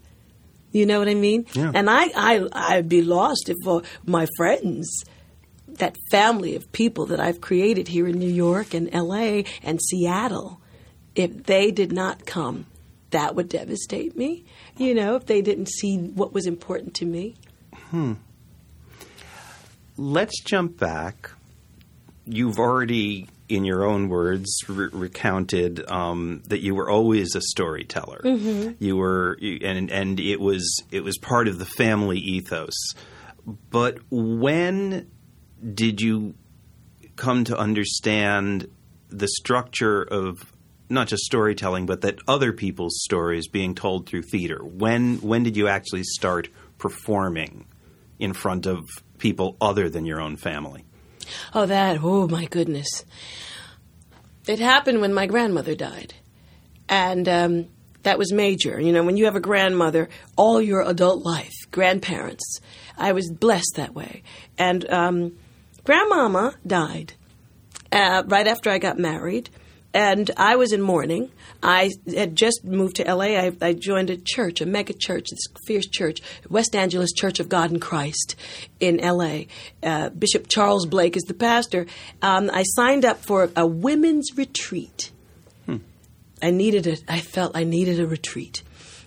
You 0.78 0.86
know 0.86 1.00
what 1.00 1.08
I 1.08 1.16
mean? 1.16 1.48
Yeah. 1.54 1.72
And 1.74 1.90
I, 1.90 2.12
I, 2.16 2.48
I'd 2.54 2.88
be 2.88 3.02
lost 3.02 3.50
if 3.50 3.58
uh, 3.68 3.82
my 4.06 4.28
friends, 4.38 5.04
that 5.68 5.96
family 6.12 6.56
of 6.56 6.72
people 6.72 7.08
that 7.08 7.20
I've 7.20 7.42
created 7.42 7.88
here 7.88 8.08
in 8.08 8.20
New 8.20 8.30
York 8.30 8.76
and 8.76 8.88
L.A. 8.94 9.46
and 9.64 9.82
Seattle, 9.82 10.62
if 11.16 11.46
they 11.46 11.72
did 11.72 11.92
not 11.92 12.28
come, 12.28 12.68
that 13.10 13.34
would 13.34 13.50
devastate 13.50 14.16
me. 14.16 14.46
You 14.78 14.94
know, 14.94 15.16
if 15.16 15.26
they 15.26 15.42
didn't 15.42 15.70
see 15.70 15.98
what 15.98 16.32
was 16.32 16.46
important 16.46 16.94
to 16.96 17.06
me. 17.06 17.34
Hmm. 17.90 18.14
Let's 19.98 20.44
jump 20.44 20.78
back. 20.78 21.32
You've 22.26 22.60
already, 22.60 23.30
in 23.50 23.64
your 23.64 23.86
own 23.86 24.10
words, 24.10 24.60
re- 24.68 24.90
recounted 24.92 25.90
um, 25.90 26.42
that 26.48 26.62
you 26.62 26.76
were 26.76 26.90
always 26.90 27.36
a 27.36 27.42
storyteller. 27.42 28.22
You 28.80 28.98
were, 28.98 29.38
you, 29.40 29.60
and 29.64 29.90
and 29.90 30.20
it 30.20 30.40
was 30.40 30.84
it 30.92 31.04
was 31.04 31.18
part 31.18 31.48
of 31.48 31.60
the 31.60 31.66
family 31.66 32.18
ethos. 32.18 32.76
But 33.70 34.00
when 34.10 35.10
did 35.74 36.02
you 36.02 36.36
come 37.16 37.46
to 37.46 37.58
understand 37.58 38.70
the 39.10 39.28
structure 39.28 40.04
of 40.04 40.54
not 40.90 41.08
just 41.08 41.24
storytelling, 41.24 41.86
but 41.86 42.02
that 42.02 42.20
other 42.28 42.54
people's 42.54 43.02
stories 43.04 43.48
being 43.48 43.76
told 43.76 44.08
through 44.08 44.24
theater? 44.24 44.60
When 44.64 45.18
when 45.18 45.44
did 45.44 45.56
you 45.56 45.68
actually 45.68 46.04
start 46.04 46.50
performing 46.78 47.66
in 48.20 48.34
front 48.34 48.66
of 48.66 48.84
people 49.18 49.58
other 49.62 49.90
than 49.90 50.06
your 50.06 50.22
own 50.22 50.38
family? 50.38 50.86
Oh, 51.54 51.66
that, 51.66 52.00
oh 52.02 52.28
my 52.28 52.46
goodness. 52.46 53.06
It 54.48 54.60
happened 54.60 55.02
when 55.02 55.14
my 55.14 55.26
grandmother 55.26 55.76
died. 55.76 56.14
And 56.90 57.28
um, 57.28 57.68
that 58.04 58.18
was 58.18 58.32
major. 58.32 58.80
You 58.80 58.94
know, 58.94 59.04
when 59.04 59.18
you 59.18 59.26
have 59.26 59.36
a 59.36 59.42
grandmother, 59.42 60.10
all 60.36 60.62
your 60.62 60.82
adult 60.82 61.26
life, 61.26 61.54
grandparents, 61.72 62.60
I 62.98 63.12
was 63.12 63.30
blessed 63.30 63.74
that 63.76 63.94
way. 63.94 64.24
And 64.58 64.90
um, 64.90 65.38
grandmama 65.84 66.56
died 66.66 67.14
uh, 67.92 68.24
right 68.28 68.48
after 68.48 68.70
I 68.70 68.78
got 68.78 68.98
married. 68.98 69.50
And 69.94 70.30
I 70.38 70.56
was 70.58 70.74
in 70.74 70.82
mourning. 70.82 71.32
I 71.64 71.92
had 72.14 72.36
just 72.36 72.64
moved 72.64 72.98
to 72.98 73.04
LA. 73.04 73.26
I, 73.26 73.52
I, 73.62 73.74
joined 73.74 74.10
a 74.10 74.18
church, 74.18 74.62
a 74.62 74.66
mega 74.66 74.94
church, 74.94 75.28
this 75.32 75.40
fierce 75.66 75.88
church, 75.88 76.22
West 76.50 76.76
Angeles 76.76 77.12
Church 77.14 77.40
of 77.40 77.50
God 77.50 77.72
in 77.72 77.80
Christ 77.80 78.36
in 78.80 78.98
LA. 78.98 79.44
Uh, 79.82 80.10
Bishop 80.10 80.48
Charles 80.50 80.86
Blake 80.86 81.18
is 81.18 81.24
the 81.24 81.34
pastor. 81.34 81.88
Um, 82.22 82.52
I 82.54 82.64
signed 82.64 83.06
up 83.06 83.26
for 83.26 83.50
a 83.56 83.66
women's 83.66 84.38
retreat. 84.38 85.12
Hmm. 85.66 85.78
I 86.42 86.52
needed 86.52 86.86
it. 86.86 87.04
I 87.08 87.20
felt 87.20 87.56
I 87.56 87.64
needed 87.64 88.00
a 88.00 88.06
retreat. 88.06 88.62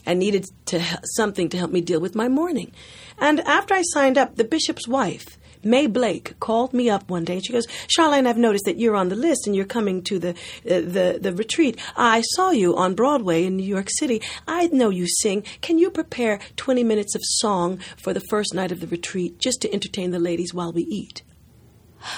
I 0.06 0.14
needed 0.14 0.46
to 0.66 0.82
something 1.14 1.50
to 1.50 1.58
help 1.58 1.70
me 1.70 1.82
deal 1.82 2.00
with 2.00 2.14
my 2.14 2.28
mourning. 2.28 2.72
And 3.18 3.40
after 3.40 3.74
I 3.74 3.82
signed 3.82 4.18
up, 4.18 4.36
the 4.36 4.44
bishop's 4.44 4.88
wife 4.88 5.38
Mae 5.62 5.86
Blake 5.86 6.38
called 6.40 6.72
me 6.72 6.88
up 6.88 7.08
one 7.10 7.24
day 7.24 7.34
and 7.34 7.44
she 7.44 7.52
goes, 7.52 7.66
Charlayne, 7.88 8.26
I've 8.26 8.38
noticed 8.38 8.64
that 8.64 8.78
you're 8.78 8.96
on 8.96 9.08
the 9.08 9.16
list 9.16 9.46
and 9.46 9.54
you're 9.54 9.66
coming 9.66 10.02
to 10.04 10.18
the, 10.18 10.30
uh, 10.30 10.34
the, 10.64 11.18
the 11.20 11.32
retreat. 11.34 11.78
I 11.96 12.22
saw 12.22 12.50
you 12.50 12.76
on 12.76 12.94
Broadway 12.94 13.44
in 13.44 13.56
New 13.56 13.66
York 13.66 13.88
City. 13.90 14.22
I 14.48 14.68
know 14.68 14.90
you 14.90 15.06
sing. 15.06 15.44
Can 15.60 15.78
you 15.78 15.90
prepare 15.90 16.40
20 16.56 16.82
minutes 16.84 17.14
of 17.14 17.20
song 17.24 17.78
for 17.96 18.12
the 18.12 18.20
first 18.20 18.54
night 18.54 18.72
of 18.72 18.80
the 18.80 18.86
retreat 18.86 19.38
just 19.38 19.60
to 19.62 19.72
entertain 19.72 20.10
the 20.10 20.18
ladies 20.18 20.54
while 20.54 20.72
we 20.72 20.82
eat? 20.82 21.22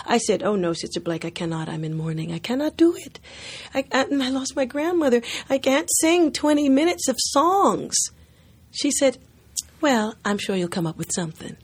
I 0.07 0.19
said, 0.19 0.43
Oh 0.43 0.55
no, 0.55 0.73
Sister 0.73 1.01
Blake, 1.01 1.25
I 1.25 1.31
cannot. 1.31 1.69
I'm 1.69 1.85
in 1.85 1.97
mourning. 1.97 2.33
I 2.33 2.39
cannot 2.39 2.77
do 2.77 2.95
it. 2.97 3.19
I, 3.75 3.85
I, 3.93 4.03
I 4.03 4.31
lost 4.31 4.55
my 4.55 4.65
grandmother. 4.65 5.23
I 5.51 5.59
can't 5.59 5.89
sing 6.01 6.33
20 6.33 6.69
minutes 6.69 7.09
of 7.09 7.17
songs. 7.19 7.97
She 8.71 8.93
said, 8.93 9.19
Well, 9.81 10.15
I'm 10.25 10.39
sure 10.39 10.55
you'll 10.55 10.69
come 10.69 10.87
up 10.87 10.97
with 10.97 11.11
something. 11.13 11.57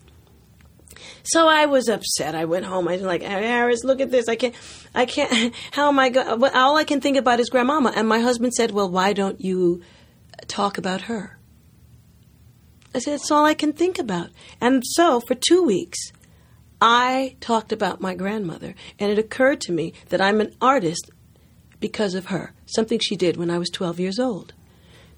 So 1.31 1.47
I 1.47 1.65
was 1.65 1.89
upset. 1.89 2.33
I 2.33 2.45
went 2.45 2.65
home. 2.65 2.87
I 2.87 2.93
was 2.93 3.01
like, 3.01 3.21
Harris, 3.21 3.83
look 3.83 4.01
at 4.01 4.09
this. 4.09 4.27
I 4.27 4.35
can't, 4.35 4.55
I 4.95 5.05
can't, 5.05 5.53
how 5.71 5.87
am 5.87 5.99
I 5.99 6.09
going? 6.09 6.43
All 6.55 6.77
I 6.77 6.83
can 6.83 7.01
think 7.01 7.17
about 7.17 7.39
is 7.39 7.49
grandmama. 7.49 7.93
And 7.95 8.07
my 8.07 8.19
husband 8.19 8.53
said, 8.53 8.71
well, 8.71 8.89
why 8.89 9.13
don't 9.13 9.39
you 9.39 9.81
talk 10.47 10.77
about 10.77 11.01
her? 11.01 11.37
I 12.93 12.99
said, 12.99 13.15
it's 13.15 13.29
all 13.29 13.45
I 13.45 13.53
can 13.53 13.73
think 13.73 13.99
about. 13.99 14.29
And 14.59 14.83
so 14.83 15.19
for 15.19 15.35
two 15.35 15.63
weeks, 15.63 15.99
I 16.81 17.35
talked 17.39 17.71
about 17.71 18.01
my 18.01 18.15
grandmother. 18.15 18.73
And 18.97 19.11
it 19.11 19.19
occurred 19.19 19.61
to 19.61 19.71
me 19.71 19.93
that 20.09 20.21
I'm 20.21 20.41
an 20.41 20.55
artist 20.59 21.11
because 21.79 22.15
of 22.15 22.27
her, 22.27 22.53
something 22.65 22.99
she 22.99 23.15
did 23.15 23.37
when 23.37 23.51
I 23.51 23.59
was 23.59 23.69
12 23.69 23.99
years 23.99 24.19
old. 24.19 24.53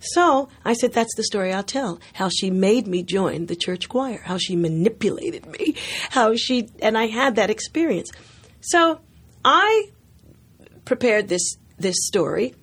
So 0.01 0.49
I 0.65 0.73
said, 0.73 0.93
that's 0.93 1.15
the 1.15 1.23
story 1.23 1.53
I'll 1.53 1.63
tell. 1.63 1.99
How 2.13 2.29
she 2.29 2.49
made 2.49 2.87
me 2.87 3.03
join 3.03 3.45
the 3.45 3.55
church 3.55 3.87
choir, 3.87 4.21
how 4.23 4.37
she 4.37 4.55
manipulated 4.55 5.45
me, 5.45 5.75
how 6.09 6.35
she, 6.35 6.69
and 6.81 6.97
I 6.97 7.07
had 7.07 7.35
that 7.35 7.49
experience. 7.49 8.11
So 8.61 8.99
I 9.45 9.89
prepared 10.85 11.27
this, 11.27 11.55
this 11.77 11.95
story, 11.99 12.55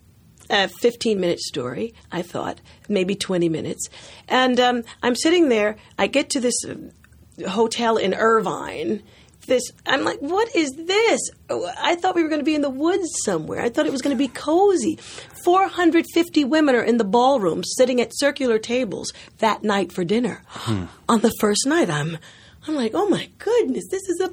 a 0.50 0.68
15 0.68 1.20
minute 1.20 1.40
story, 1.40 1.94
I 2.10 2.22
thought, 2.22 2.60
maybe 2.88 3.14
20 3.14 3.48
minutes. 3.48 3.88
And 4.28 4.58
um, 4.58 4.82
I'm 5.02 5.14
sitting 5.14 5.48
there, 5.48 5.76
I 5.98 6.06
get 6.06 6.30
to 6.30 6.40
this 6.40 6.56
uh, 6.64 7.48
hotel 7.48 7.96
in 7.96 8.14
Irvine 8.14 9.02
this. 9.48 9.64
I'm 9.86 10.04
like, 10.04 10.20
what 10.20 10.54
is 10.54 10.70
this? 10.76 11.20
I 11.50 11.96
thought 11.96 12.14
we 12.14 12.22
were 12.22 12.28
going 12.28 12.40
to 12.40 12.44
be 12.44 12.54
in 12.54 12.62
the 12.62 12.70
woods 12.70 13.08
somewhere. 13.24 13.60
I 13.60 13.68
thought 13.68 13.86
it 13.86 13.92
was 13.92 14.02
going 14.02 14.16
to 14.16 14.18
be 14.18 14.28
cozy. 14.28 14.96
450 15.44 16.44
women 16.44 16.74
are 16.74 16.82
in 16.82 16.98
the 16.98 17.04
ballroom 17.04 17.64
sitting 17.64 18.00
at 18.00 18.10
circular 18.12 18.58
tables 18.58 19.12
that 19.38 19.64
night 19.64 19.92
for 19.92 20.04
dinner. 20.04 20.42
Hmm. 20.46 20.84
On 21.08 21.20
the 21.20 21.32
first 21.40 21.66
night, 21.66 21.90
I'm. 21.90 22.18
I'm 22.66 22.74
like, 22.74 22.92
oh 22.92 23.08
my 23.08 23.30
goodness, 23.38 23.84
this 23.90 24.02
is 24.10 24.20
a 24.20 24.30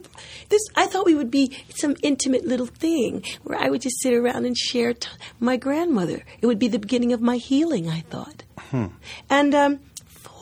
this. 0.49 0.61
I 0.75 0.87
thought 0.87 1.05
we 1.05 1.15
would 1.15 1.31
be 1.31 1.57
some 1.69 1.95
intimate 2.03 2.43
little 2.45 2.65
thing 2.65 3.23
where 3.43 3.57
I 3.57 3.69
would 3.69 3.81
just 3.81 4.01
sit 4.01 4.13
around 4.13 4.45
and 4.45 4.57
share 4.57 4.93
t- 4.93 5.07
my 5.39 5.55
grandmother. 5.55 6.25
It 6.41 6.47
would 6.47 6.59
be 6.59 6.67
the 6.67 6.79
beginning 6.79 7.13
of 7.13 7.21
my 7.21 7.37
healing. 7.37 7.87
I 7.87 8.01
thought, 8.01 8.43
hmm. 8.71 8.87
and 9.29 9.55
um, 9.55 9.79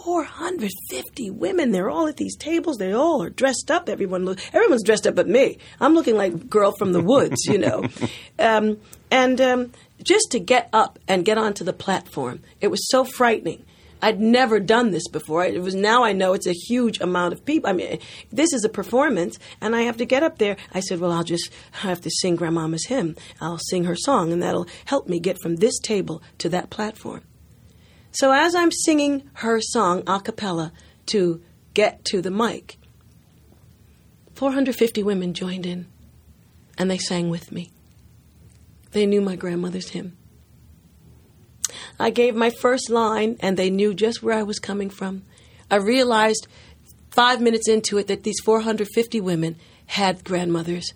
450 0.03 1.29
women. 1.29 1.71
They're 1.71 1.89
all 1.89 2.07
at 2.07 2.17
these 2.17 2.35
tables. 2.35 2.77
They 2.77 2.91
all 2.91 3.23
are 3.23 3.29
dressed 3.29 3.71
up. 3.71 3.87
Everyone 3.87 4.25
look, 4.25 4.39
everyone's 4.53 4.83
dressed 4.83 5.07
up 5.07 5.15
but 5.15 5.29
me. 5.29 5.57
I'm 5.79 5.93
looking 5.93 6.17
like 6.17 6.49
girl 6.49 6.73
from 6.77 6.91
the 6.91 7.01
woods, 7.01 7.45
you 7.45 7.57
know. 7.57 7.85
um, 8.39 8.79
and 9.09 9.39
um, 9.39 9.71
just 10.03 10.31
to 10.31 10.39
get 10.39 10.69
up 10.73 10.99
and 11.07 11.23
get 11.23 11.37
onto 11.37 11.63
the 11.63 11.71
platform, 11.71 12.41
it 12.59 12.67
was 12.67 12.89
so 12.89 13.05
frightening. 13.05 13.65
I'd 14.01 14.19
never 14.19 14.59
done 14.59 14.91
this 14.91 15.07
before. 15.07 15.45
It 15.45 15.61
was 15.61 15.75
now 15.75 16.03
I 16.03 16.11
know 16.11 16.33
it's 16.33 16.47
a 16.47 16.51
huge 16.51 16.99
amount 16.99 17.31
of 17.31 17.45
people. 17.45 17.69
I 17.69 17.73
mean, 17.73 17.99
this 18.29 18.51
is 18.51 18.65
a 18.65 18.69
performance, 18.69 19.39
and 19.61 19.73
I 19.73 19.83
have 19.83 19.95
to 19.97 20.05
get 20.05 20.23
up 20.23 20.37
there. 20.37 20.57
I 20.73 20.81
said, 20.81 20.99
"Well, 20.99 21.13
I'll 21.13 21.23
just 21.23 21.49
have 21.71 22.01
to 22.01 22.09
sing 22.09 22.35
Grandmama's 22.35 22.87
hymn. 22.87 23.15
I'll 23.39 23.59
sing 23.69 23.85
her 23.85 23.95
song, 23.95 24.33
and 24.33 24.43
that'll 24.43 24.67
help 24.83 25.07
me 25.07 25.21
get 25.21 25.41
from 25.41 25.55
this 25.55 25.79
table 25.79 26.21
to 26.39 26.49
that 26.49 26.69
platform." 26.69 27.21
So 28.13 28.31
as 28.31 28.53
I'm 28.53 28.71
singing 28.71 29.27
her 29.33 29.59
song 29.59 30.03
a 30.05 30.19
cappella 30.19 30.71
to 31.07 31.41
get 31.73 32.05
to 32.05 32.21
the 32.21 32.29
mic, 32.29 32.77
450 34.35 35.01
women 35.01 35.33
joined 35.33 35.65
in 35.65 35.87
and 36.77 36.91
they 36.91 36.99
sang 36.99 37.29
with 37.29 37.51
me. 37.51 37.71
They 38.91 39.07
knew 39.07 39.19
my 39.19 39.35
grandmother's 39.35 39.89
hymn. 39.89 40.15
I 41.99 42.11
gave 42.11 42.35
my 42.35 42.51
first 42.51 42.91
line 42.91 43.37
and 43.39 43.57
they 43.57 43.71
knew 43.71 43.95
just 43.95 44.21
where 44.21 44.37
I 44.37 44.43
was 44.43 44.59
coming 44.59 44.91
from. 44.91 45.23
I 45.71 45.77
realized 45.77 46.45
five 47.09 47.41
minutes 47.41 47.67
into 47.67 47.97
it 47.97 48.05
that 48.07 48.21
these 48.21 48.39
450 48.45 49.21
women 49.21 49.55
had 49.87 50.23
grandmothers 50.23 50.93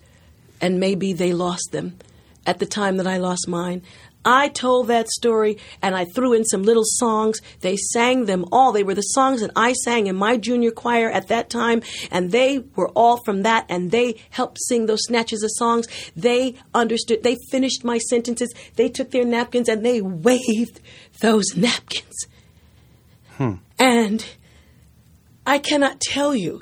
and 0.60 0.78
maybe 0.78 1.12
they 1.12 1.32
lost 1.32 1.72
them 1.72 1.98
at 2.46 2.60
the 2.60 2.66
time 2.66 2.96
that 2.98 3.08
I 3.08 3.16
lost 3.16 3.48
mine. 3.48 3.82
I 4.24 4.48
told 4.48 4.88
that 4.88 5.08
story 5.08 5.58
and 5.80 5.94
I 5.94 6.04
threw 6.14 6.32
in 6.32 6.44
some 6.44 6.62
little 6.62 6.84
songs. 6.84 7.40
They 7.60 7.76
sang 7.76 8.26
them 8.26 8.44
all. 8.52 8.72
They 8.72 8.82
were 8.82 8.94
the 8.94 9.00
songs 9.02 9.40
that 9.40 9.50
I 9.56 9.72
sang 9.72 10.06
in 10.06 10.16
my 10.16 10.36
junior 10.36 10.70
choir 10.70 11.10
at 11.10 11.28
that 11.28 11.48
time, 11.48 11.82
and 12.10 12.30
they 12.32 12.64
were 12.76 12.88
all 12.90 13.22
from 13.24 13.42
that, 13.42 13.66
and 13.68 13.90
they 13.90 14.20
helped 14.30 14.58
sing 14.60 14.86
those 14.86 15.04
snatches 15.04 15.42
of 15.42 15.50
songs. 15.54 15.86
They 16.16 16.56
understood, 16.74 17.22
they 17.22 17.36
finished 17.50 17.84
my 17.84 17.98
sentences. 17.98 18.52
They 18.76 18.88
took 18.88 19.10
their 19.10 19.24
napkins 19.24 19.68
and 19.68 19.84
they 19.84 20.00
waved 20.00 20.80
those 21.20 21.56
napkins. 21.56 22.26
Hmm. 23.36 23.54
And 23.78 24.24
I 25.46 25.58
cannot 25.58 26.00
tell 26.00 26.34
you 26.34 26.60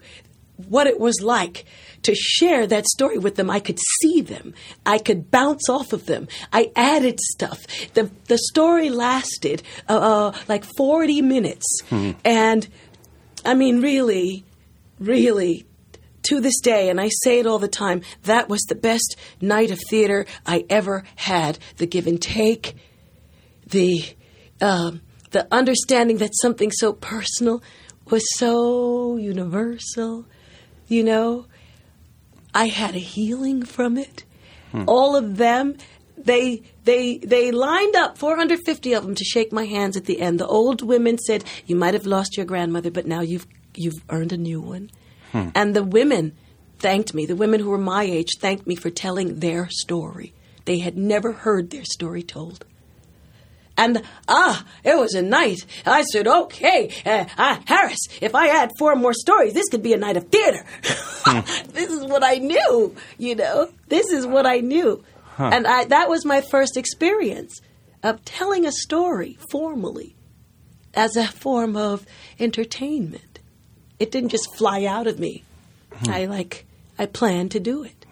what 0.69 0.87
it 0.87 1.01
was 1.01 1.21
like 1.21 1.65
to 2.07 2.15
share 2.15 2.67
that 2.67 2.87
story 2.87 3.19
with 3.19 3.37
them. 3.37 3.51
I 3.51 3.61
could 3.61 3.79
see 4.01 4.21
them. 4.21 4.55
I 4.85 4.99
could 4.99 5.31
bounce 5.31 5.69
off 5.69 5.93
of 5.93 6.07
them. 6.07 6.29
I 6.53 6.73
added 6.75 7.21
stuff. 7.21 7.59
The, 7.95 8.11
the 8.27 8.39
story 8.39 8.91
lasted 8.91 9.63
uh, 9.89 9.99
uh, 10.33 10.39
like 10.49 10.65
40 10.77 11.23
minutes. 11.23 11.67
Hmm. 11.91 12.13
And 12.25 12.69
I 13.45 13.55
mean, 13.55 13.81
really, 13.81 14.45
really, 14.99 15.67
to 16.29 16.41
this 16.41 16.61
day, 16.61 16.89
and 16.91 17.01
I 17.01 17.11
say 17.23 17.39
it 17.39 17.47
all 17.47 17.59
the 17.59 17.69
time, 17.69 18.03
that 18.25 18.49
was 18.49 18.61
the 18.63 18.75
best 18.75 19.17
night 19.41 19.71
of 19.71 19.79
theater 19.89 20.27
I 20.45 20.65
ever 20.69 21.05
had. 21.17 21.59
The 21.77 21.87
give 21.87 22.07
and 22.07 22.21
take, 22.21 22.75
the, 23.67 24.05
um, 24.61 25.03
the 25.31 25.47
understanding 25.53 26.19
that 26.19 26.31
something 26.41 26.73
so 26.73 26.93
personal 26.93 27.63
was 28.11 28.25
so 28.37 29.17
universal, 29.17 30.27
you 30.89 31.05
know, 31.05 31.47
I 32.57 32.69
had 32.69 32.95
a 32.95 32.99
healing 32.99 33.67
from 33.67 33.99
it. 33.99 34.25
Hmm. 34.73 34.85
All 34.87 35.15
of 35.15 35.37
them, 35.37 35.77
they 36.17 36.63
they 36.85 37.19
they 37.19 37.53
lined 37.53 37.95
up 37.95 38.17
450 38.17 38.95
of 38.95 39.05
them 39.05 39.15
to 39.15 39.25
shake 39.25 39.53
my 39.53 39.67
hands 39.67 39.95
at 39.95 40.07
the 40.07 40.21
end. 40.23 40.41
The 40.41 40.47
old 40.47 40.81
women 40.81 41.19
said, 41.19 41.45
"You 41.67 41.77
might 41.77 41.93
have 41.93 42.07
lost 42.07 42.39
your 42.39 42.47
grandmother, 42.47 42.91
but 42.91 43.07
now 43.07 43.21
you've 43.21 43.47
you've 43.75 44.03
earned 44.09 44.33
a 44.33 44.39
new 44.39 44.63
one." 44.63 44.91
Hmm. 45.33 45.49
And 45.55 45.77
the 45.77 45.85
women 45.85 46.33
thanked 46.79 47.13
me. 47.13 47.27
The 47.27 47.37
women 47.37 47.61
who 47.61 47.69
were 47.69 47.93
my 47.97 48.05
age 48.05 48.31
thanked 48.41 48.67
me 48.67 48.75
for 48.75 48.89
telling 48.89 49.41
their 49.41 49.69
story. 49.69 50.33
They 50.65 50.79
had 50.79 50.97
never 50.97 51.33
heard 51.33 51.69
their 51.69 51.85
story 51.85 52.23
told. 52.23 52.65
And 53.77 54.03
ah, 54.27 54.65
it 54.85 54.99
was 54.99 55.15
a 55.15 55.23
night. 55.23 55.67
I 55.85 56.03
said, 56.03 56.27
okay, 56.27 56.91
uh, 57.05 57.27
uh, 57.37 57.59
Harris, 57.67 57.99
if 58.21 58.35
I 58.35 58.49
add 58.49 58.73
four 58.79 58.97
more 58.97 59.13
stories, 59.13 59.53
this 59.53 59.69
could 59.69 59.83
be 59.83 59.93
a 59.93 59.99
night 59.99 60.17
of 60.17 60.29
theater. 60.29 60.65
this 61.73 61.91
is 61.91 62.05
what 62.05 62.25
I 62.25 62.37
knew, 62.37 62.97
you 63.19 63.35
know. 63.35 63.71
This 63.89 64.11
is 64.13 64.27
what 64.27 64.47
I 64.47 64.61
knew. 64.61 65.05
Huh. 65.37 65.51
And 65.53 65.67
I, 65.67 65.85
that 65.85 66.09
was 66.09 66.25
my 66.25 66.41
first 66.41 66.77
experience 66.77 67.61
of 68.03 68.25
telling 68.25 68.65
a 68.65 68.73
story 68.73 69.37
formally 69.51 70.17
as 70.95 71.17
a 71.17 71.27
form 71.27 71.77
of 71.77 72.07
entertainment. 72.39 73.41
It 73.99 74.11
didn't 74.11 74.31
just 74.31 74.55
fly 74.57 74.85
out 74.85 75.07
of 75.07 75.19
me. 75.19 75.45
I 76.09 76.27
like 76.27 76.67
I 76.99 77.07
planned 77.07 77.51
to 77.53 77.61
do 77.61 77.83
it. 77.83 78.07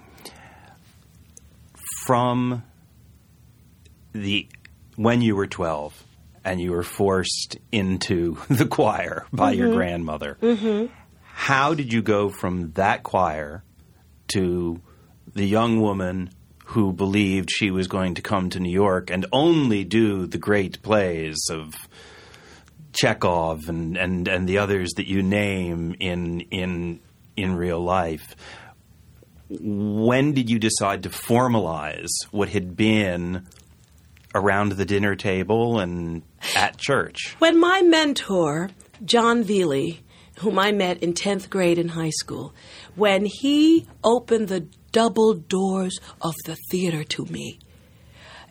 From 2.06 2.62
the 4.12 4.46
when 4.96 5.20
you 5.20 5.36
were 5.36 5.46
12 5.46 6.04
and 6.44 6.60
you 6.60 6.72
were 6.72 6.82
forced 6.82 7.56
into 7.72 8.38
the 8.48 8.66
choir 8.66 9.26
by 9.32 9.52
your 9.52 9.68
mm-hmm. 9.68 9.76
grandmother. 9.76 10.36
Mm-hmm. 10.40 10.92
How 11.22 11.74
did 11.74 11.92
you 11.92 12.02
go 12.02 12.28
from 12.28 12.72
that 12.72 13.02
choir 13.02 13.64
to 14.28 14.80
the 15.32 15.44
young 15.44 15.80
woman 15.80 16.30
who 16.66 16.92
believed 16.92 17.50
she 17.50 17.70
was 17.70 17.88
going 17.88 18.14
to 18.14 18.22
come 18.22 18.50
to 18.50 18.60
New 18.60 18.70
York 18.70 19.10
and 19.10 19.26
only 19.32 19.84
do 19.84 20.26
the 20.26 20.38
great 20.38 20.80
plays 20.82 21.36
of 21.50 21.74
Chekhov 22.92 23.68
and, 23.68 23.96
and, 23.96 24.28
and 24.28 24.48
the 24.48 24.58
others 24.58 24.92
that 24.96 25.08
you 25.08 25.22
name 25.22 25.94
in 25.98 26.40
in 26.40 27.00
in 27.36 27.56
real 27.56 27.80
life? 27.80 28.36
When 29.48 30.32
did 30.32 30.48
you 30.48 30.58
decide 30.58 31.02
to 31.02 31.10
formalize 31.10 32.10
what 32.30 32.48
had 32.48 32.76
been 32.76 33.46
around 34.34 34.72
the 34.72 34.84
dinner 34.84 35.14
table 35.14 35.78
and 35.78 36.22
at 36.56 36.76
church? 36.76 37.36
When 37.38 37.58
my 37.58 37.82
mentor, 37.82 38.70
John 39.04 39.44
Veely, 39.44 39.98
whom 40.40 40.58
I 40.58 40.72
met 40.72 41.02
in 41.02 41.14
10th 41.14 41.48
grade 41.48 41.78
in 41.78 41.88
high 41.88 42.10
school, 42.10 42.54
when 42.96 43.24
he 43.24 43.86
opened 44.02 44.48
the 44.48 44.66
double 44.92 45.34
doors 45.34 46.00
of 46.20 46.34
the 46.44 46.56
theater 46.70 47.04
to 47.04 47.24
me, 47.26 47.58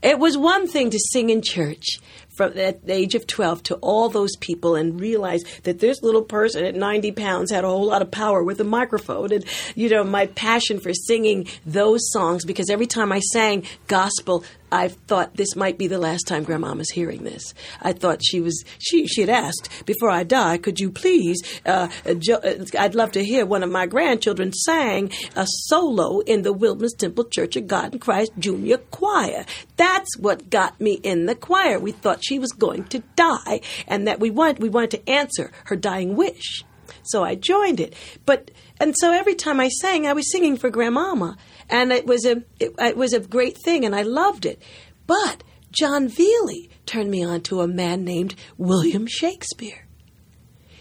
it 0.01 0.19
was 0.19 0.37
one 0.37 0.67
thing 0.67 0.89
to 0.89 0.99
sing 0.99 1.29
in 1.29 1.41
church 1.41 1.99
from 2.35 2.57
at 2.57 2.85
the 2.85 2.93
age 2.93 3.15
of 3.15 3.25
12 3.25 3.63
to 3.63 3.75
all 3.75 4.09
those 4.09 4.35
people 4.37 4.75
and 4.75 4.99
realize 4.99 5.43
that 5.63 5.79
this 5.79 6.01
little 6.01 6.23
person 6.23 6.65
at 6.65 6.75
90 6.75 7.11
pounds 7.13 7.51
had 7.51 7.63
a 7.63 7.67
whole 7.67 7.85
lot 7.85 8.01
of 8.01 8.11
power 8.11 8.43
with 8.43 8.59
a 8.59 8.65
microphone. 8.65 9.31
And, 9.31 9.45
you 9.75 9.89
know, 9.89 10.03
my 10.03 10.25
passion 10.27 10.79
for 10.79 10.93
singing 10.93 11.47
those 11.65 12.01
songs, 12.11 12.43
because 12.43 12.69
every 12.69 12.87
time 12.87 13.11
I 13.11 13.19
sang 13.19 13.63
gospel, 13.87 14.43
I 14.73 14.87
thought 14.87 15.35
this 15.35 15.55
might 15.55 15.77
be 15.77 15.85
the 15.85 15.99
last 15.99 16.27
time 16.27 16.43
Grandmama's 16.43 16.89
hearing 16.89 17.23
this. 17.23 17.53
I 17.79 17.93
thought 17.93 18.21
she 18.23 18.41
was 18.41 18.63
she 18.79 19.05
she 19.05 19.21
had 19.21 19.29
asked 19.29 19.69
before 19.85 20.09
I 20.09 20.23
die, 20.23 20.57
could 20.57 20.79
you 20.79 20.89
please? 20.89 21.37
Uh, 21.63 21.89
jo- 22.17 22.41
uh, 22.43 22.65
I'd 22.79 22.95
love 22.95 23.11
to 23.11 23.23
hear 23.23 23.45
one 23.45 23.61
of 23.61 23.69
my 23.69 23.85
grandchildren 23.85 24.51
sang 24.51 25.11
a 25.35 25.45
solo 25.47 26.21
in 26.21 26.41
the 26.41 26.51
Wilderness 26.53 26.93
Temple 26.93 27.25
Church 27.25 27.55
of 27.55 27.67
God 27.67 27.93
in 27.93 27.99
Christ 27.99 28.31
Junior 28.39 28.77
Choir. 28.77 29.45
That's 29.77 30.17
what 30.17 30.49
got 30.49 30.81
me 30.81 30.93
in 31.03 31.27
the 31.27 31.35
choir. 31.35 31.79
We 31.79 31.91
thought 31.91 32.25
she 32.25 32.39
was 32.39 32.51
going 32.51 32.85
to 32.85 33.03
die, 33.15 33.61
and 33.87 34.07
that 34.07 34.19
we 34.19 34.31
want 34.31 34.59
we 34.59 34.69
wanted 34.69 34.91
to 34.91 35.09
answer 35.09 35.51
her 35.65 35.75
dying 35.75 36.15
wish. 36.15 36.65
So 37.03 37.23
I 37.23 37.35
joined 37.35 37.79
it. 37.79 37.93
But 38.25 38.49
and 38.79 38.95
so 38.97 39.11
every 39.11 39.35
time 39.35 39.59
I 39.59 39.69
sang, 39.69 40.07
I 40.07 40.13
was 40.13 40.31
singing 40.31 40.57
for 40.57 40.69
Grandmama, 40.69 41.37
and 41.69 41.91
it 41.91 42.05
was 42.05 42.25
a 42.25 42.43
it, 42.59 42.73
it 42.79 42.97
was 42.97 43.13
a 43.13 43.19
great 43.19 43.57
thing, 43.57 43.85
and 43.85 43.95
I 43.95 44.01
loved 44.01 44.45
it. 44.45 44.61
But 45.07 45.43
John 45.71 46.07
Veely 46.07 46.69
turned 46.85 47.09
me 47.09 47.23
on 47.23 47.41
to 47.41 47.61
a 47.61 47.67
man 47.67 48.03
named 48.03 48.35
William 48.57 49.07
Shakespeare. 49.07 49.87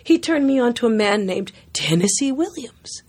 He 0.05 0.19
turned 0.19 0.47
me 0.47 0.59
on 0.59 0.75
to 0.75 0.87
a 0.87 0.91
man 0.91 1.27
named 1.27 1.53
Tennessee 1.73 2.33
Williams. 2.33 3.03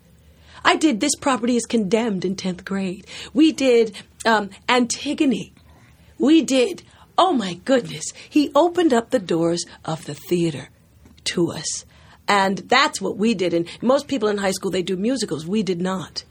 I 0.64 0.76
did 0.76 1.00
This 1.00 1.16
Property 1.16 1.56
is 1.56 1.66
Condemned 1.66 2.24
in 2.24 2.36
10th 2.36 2.64
grade. 2.64 3.06
We 3.34 3.52
did 3.52 3.96
um, 4.26 4.50
Antigone. 4.70 5.54
We 6.18 6.42
did, 6.42 6.84
oh 7.18 7.34
my 7.34 7.56
goodness, 7.66 8.06
he 8.30 8.52
opened 8.56 8.94
up 8.94 9.10
the 9.10 9.20
doors 9.20 9.66
of 9.84 10.06
the 10.06 10.14
theater 10.14 10.70
to 11.26 11.52
us. 11.52 11.86
And 12.28 12.60
that's 12.60 13.02
what 13.02 13.18
we 13.18 13.34
did. 13.34 13.54
And 13.54 13.68
most 13.82 14.08
people 14.08 14.30
in 14.30 14.38
high 14.38 14.52
school, 14.52 14.72
they 14.72 14.84
do 14.84 14.96
musicals. 14.96 15.46
We 15.46 15.64
did 15.64 15.82
not. 15.82 16.24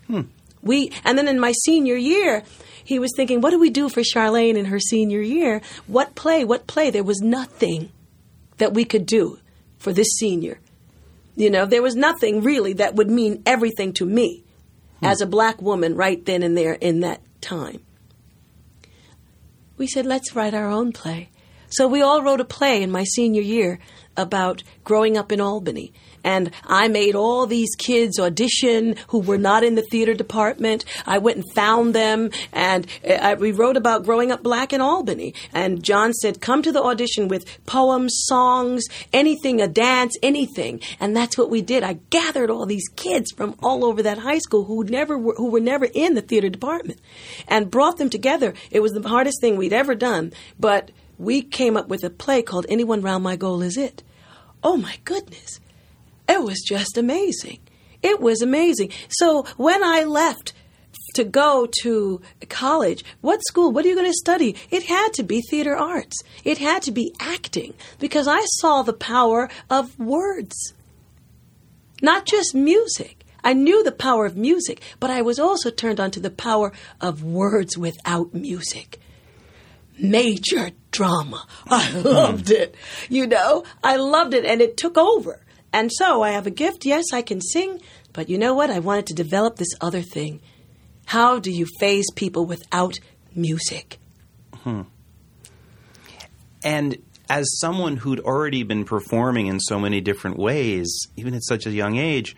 We, 0.62 0.92
and 1.05 1.18
then 1.18 1.29
in 1.29 1.40
my 1.40 1.53
senior 1.64 1.96
year, 1.96 2.44
he 2.85 2.98
was 2.98 3.12
thinking, 3.16 3.40
what 3.40 3.51
do 3.51 3.59
we 3.59 3.70
do 3.70 3.88
for 3.88 4.01
Charlayne 4.01 4.57
in 4.57 4.66
her 4.66 4.79
senior 4.79 5.20
year? 5.20 5.61
What 5.87 6.14
play? 6.14 6.44
What 6.44 6.66
play? 6.66 6.90
There 6.90 7.05
was 7.05 7.20
nothing 7.20 7.90
that 8.59 8.75
we 8.75 8.85
could 8.85 9.07
do 9.07 9.38
for 9.79 9.92
this 9.92 10.09
senior. 10.18 10.61
You 11.35 11.51
know, 11.51 11.66
there 11.66 11.83
was 11.83 11.96
nothing 11.96 12.42
really 12.42 12.75
that 12.75 12.94
would 12.94 13.11
mean 13.11 13.42
everything 13.46 13.92
to 13.94 14.07
me 14.07 14.44
hmm. 15.01 15.07
as 15.07 15.20
a 15.20 15.27
black 15.27 15.61
woman 15.61 15.96
right 15.96 16.25
then 16.25 16.42
and 16.42 16.57
there 16.57 16.75
in 16.75 17.01
that 17.01 17.20
time. 17.40 17.81
We 19.77 19.87
said, 19.87 20.07
let's 20.07 20.37
write 20.37 20.55
our 20.55 20.68
own 20.68 20.92
play. 20.92 21.31
So 21.68 21.88
we 21.88 22.03
all 22.03 22.22
wrote 22.22 22.40
a 22.40 22.44
play 22.44 22.83
in 22.83 22.90
my 22.90 23.05
senior 23.05 23.40
year 23.40 23.79
about 24.16 24.62
growing 24.85 25.16
up 25.16 25.33
in 25.33 25.40
Albany. 25.40 25.92
And 26.24 26.50
I 26.64 26.88
made 26.88 27.14
all 27.14 27.46
these 27.46 27.74
kids 27.76 28.18
audition 28.18 28.96
who 29.08 29.18
were 29.20 29.38
not 29.38 29.64
in 29.64 29.74
the 29.74 29.87
theater 29.90 30.14
department. 30.14 30.85
I 31.06 31.18
went 31.18 31.38
and 31.38 31.52
found 31.54 31.94
them, 31.94 32.30
and 32.52 32.87
uh, 33.08 33.14
I, 33.14 33.35
we 33.35 33.52
wrote 33.52 33.76
about 33.76 34.04
growing 34.04 34.30
up 34.30 34.42
black 34.42 34.72
in 34.72 34.80
Albany. 34.80 35.35
And 35.52 35.82
John 35.82 36.12
said, 36.12 36.40
"Come 36.40 36.62
to 36.62 36.72
the 36.72 36.82
audition 36.82 37.28
with 37.28 37.64
poems, 37.66 38.12
songs, 38.26 38.85
anything, 39.12 39.61
a 39.61 39.68
dance, 39.68 40.16
anything." 40.22 40.80
And 41.00 41.16
that's 41.16 41.37
what 41.37 41.50
we 41.50 41.62
did. 41.62 41.82
I 41.82 41.94
gathered 42.11 42.50
all 42.50 42.66
these 42.66 42.88
kids 42.96 43.32
from 43.32 43.54
all 43.62 43.85
over 43.85 44.02
that 44.02 44.18
high 44.18 44.38
school 44.38 44.64
who 44.64 44.85
never 44.85 45.18
were, 45.18 45.35
who 45.37 45.50
were 45.50 45.61
never 45.61 45.87
in 45.87 46.14
the 46.14 46.22
theater 46.22 46.48
department, 46.48 47.00
and 47.48 47.70
brought 47.70 47.98
them 47.98 48.11
together. 48.11 48.54
It 48.70 48.80
was 48.80 48.92
the 48.92 49.08
hardest 49.08 49.40
thing 49.40 49.56
we'd 49.56 49.72
ever 49.72 49.94
done, 49.94 50.32
but 50.58 50.90
we 51.18 51.42
came 51.42 51.76
up 51.76 51.88
with 51.88 52.04
a 52.04 52.11
play 52.11 52.42
called 52.42 52.66
"Anyone 52.68 53.02
Round 53.02 53.24
My 53.24 53.37
Goal 53.37 53.62
Is 53.62 53.76
It." 53.76 54.02
Oh 54.62 54.76
my 54.76 54.96
goodness! 55.04 55.58
It 56.28 56.42
was 56.42 56.61
just 56.61 56.96
amazing. 56.96 57.61
It 58.02 58.20
was 58.20 58.42
amazing. 58.42 58.90
So 59.08 59.44
when 59.56 59.82
I 59.85 60.04
left 60.04 60.52
to 61.14 61.24
go 61.24 61.68
to 61.82 62.20
college, 62.48 63.04
what 63.20 63.44
school? 63.44 63.70
What 63.70 63.85
are 63.85 63.88
you 63.88 63.94
going 63.94 64.11
to 64.11 64.14
study? 64.14 64.56
It 64.70 64.85
had 64.85 65.12
to 65.14 65.22
be 65.22 65.40
theater 65.42 65.76
arts. 65.76 66.16
It 66.44 66.58
had 66.58 66.82
to 66.82 66.90
be 66.92 67.14
acting 67.20 67.74
because 67.98 68.26
I 68.26 68.40
saw 68.44 68.82
the 68.82 68.92
power 68.92 69.48
of 69.70 69.98
words, 69.98 70.74
not 72.00 72.26
just 72.26 72.54
music. 72.54 73.24
I 73.44 73.54
knew 73.54 73.82
the 73.82 73.92
power 73.92 74.24
of 74.24 74.37
music, 74.37 74.80
but 75.00 75.11
I 75.11 75.22
was 75.22 75.38
also 75.38 75.70
turned 75.70 75.98
on 75.98 76.12
to 76.12 76.20
the 76.20 76.30
power 76.30 76.72
of 77.00 77.24
words 77.24 77.76
without 77.76 78.32
music. 78.32 79.00
Major 79.98 80.70
drama. 80.90 81.46
I 81.66 81.90
loved 82.04 82.50
it. 82.50 82.76
You 83.08 83.26
know, 83.26 83.64
I 83.82 83.96
loved 83.96 84.35
it 84.35 84.44
and 84.44 84.61
it 84.61 84.76
took 84.76 84.96
over. 84.96 85.40
And 85.72 85.90
so 85.92 86.22
I 86.22 86.30
have 86.30 86.46
a 86.46 86.50
gift. 86.50 86.85
Yes, 86.85 87.06
I 87.12 87.22
can 87.22 87.40
sing, 87.40 87.80
but 88.12 88.28
you 88.28 88.38
know 88.38 88.54
what? 88.54 88.70
I 88.70 88.78
wanted 88.78 89.06
to 89.06 89.14
develop 89.14 89.56
this 89.56 89.74
other 89.80 90.02
thing. 90.02 90.40
How 91.06 91.38
do 91.38 91.50
you 91.50 91.66
phase 91.80 92.06
people 92.14 92.46
without 92.46 92.98
music? 93.35 93.98
Hmm. 94.56 94.82
And 96.62 96.98
as 97.28 97.46
someone 97.58 97.96
who'd 97.96 98.20
already 98.20 98.62
been 98.62 98.85
performing 98.85 99.46
in 99.46 99.58
so 99.58 99.78
many 99.78 100.00
different 100.00 100.38
ways, 100.38 100.94
even 101.16 101.35
at 101.35 101.42
such 101.44 101.66
a 101.66 101.70
young 101.70 101.96
age, 101.96 102.37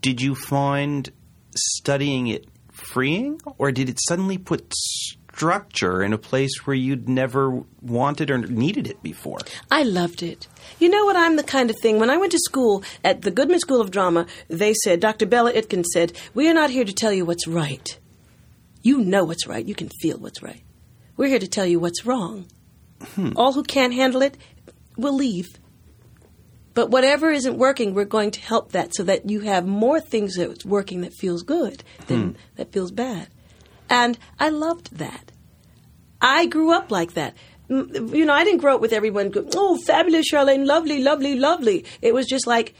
did 0.00 0.20
you 0.20 0.34
find 0.34 1.10
studying 1.54 2.26
it 2.26 2.46
freeing, 2.72 3.40
or 3.58 3.72
did 3.72 3.88
it 3.88 3.98
suddenly 4.06 4.38
put 4.38 4.72
structure 5.36 6.02
in 6.02 6.14
a 6.14 6.18
place 6.18 6.66
where 6.66 6.74
you'd 6.74 7.10
never 7.10 7.62
wanted 7.82 8.30
or 8.30 8.38
needed 8.38 8.86
it 8.86 9.02
before? 9.02 9.38
I 9.70 9.82
loved 9.82 10.22
it. 10.22 10.48
You 10.78 10.88
know 10.88 11.04
what? 11.04 11.14
I'm 11.14 11.36
the 11.36 11.42
kind 11.42 11.68
of 11.68 11.76
thing. 11.82 11.98
When 11.98 12.08
I 12.08 12.16
went 12.16 12.32
to 12.32 12.38
school 12.38 12.82
at 13.04 13.20
the 13.20 13.30
Goodman 13.30 13.60
School 13.60 13.82
of 13.82 13.90
Drama, 13.90 14.26
they 14.48 14.72
said, 14.72 15.00
Dr. 15.00 15.26
Bella 15.26 15.52
Itkin 15.52 15.84
said, 15.84 16.12
We 16.32 16.48
are 16.48 16.54
not 16.54 16.70
here 16.70 16.84
to 16.84 16.92
tell 16.92 17.12
you 17.12 17.26
what's 17.26 17.46
right. 17.46 17.98
You 18.82 19.00
know 19.00 19.24
what's 19.24 19.46
right. 19.46 19.64
You 19.64 19.74
can 19.74 19.90
feel 20.00 20.16
what's 20.18 20.42
right. 20.42 20.62
We're 21.18 21.28
here 21.28 21.38
to 21.38 21.48
tell 21.48 21.66
you 21.66 21.80
what's 21.80 22.06
wrong. 22.06 22.46
Hmm. 23.14 23.32
All 23.36 23.52
who 23.52 23.62
can't 23.62 23.92
handle 23.92 24.22
it 24.22 24.38
will 24.96 25.14
leave. 25.14 25.48
But 26.72 26.90
whatever 26.90 27.30
isn't 27.30 27.58
working, 27.58 27.92
we're 27.92 28.04
going 28.04 28.30
to 28.32 28.40
help 28.40 28.72
that 28.72 28.94
so 28.94 29.02
that 29.04 29.28
you 29.28 29.40
have 29.40 29.66
more 29.66 30.00
things 30.00 30.36
that's 30.36 30.64
working 30.64 31.02
that 31.02 31.12
feels 31.14 31.42
good 31.42 31.84
than 32.06 32.22
hmm. 32.22 32.36
that 32.56 32.72
feels 32.72 32.90
bad. 32.90 33.28
And 33.88 34.18
I 34.38 34.48
loved 34.48 34.96
that. 34.98 35.32
I 36.20 36.46
grew 36.46 36.72
up 36.72 36.90
like 36.90 37.14
that. 37.14 37.34
You 37.68 38.24
know, 38.24 38.32
I 38.32 38.44
didn't 38.44 38.60
grow 38.60 38.76
up 38.76 38.80
with 38.80 38.92
everyone 38.92 39.30
go, 39.30 39.44
oh, 39.54 39.76
fabulous, 39.78 40.30
Charlayne, 40.30 40.66
lovely, 40.66 41.02
lovely, 41.02 41.36
lovely. 41.36 41.84
It 42.00 42.14
was 42.14 42.26
just 42.26 42.46
like, 42.46 42.74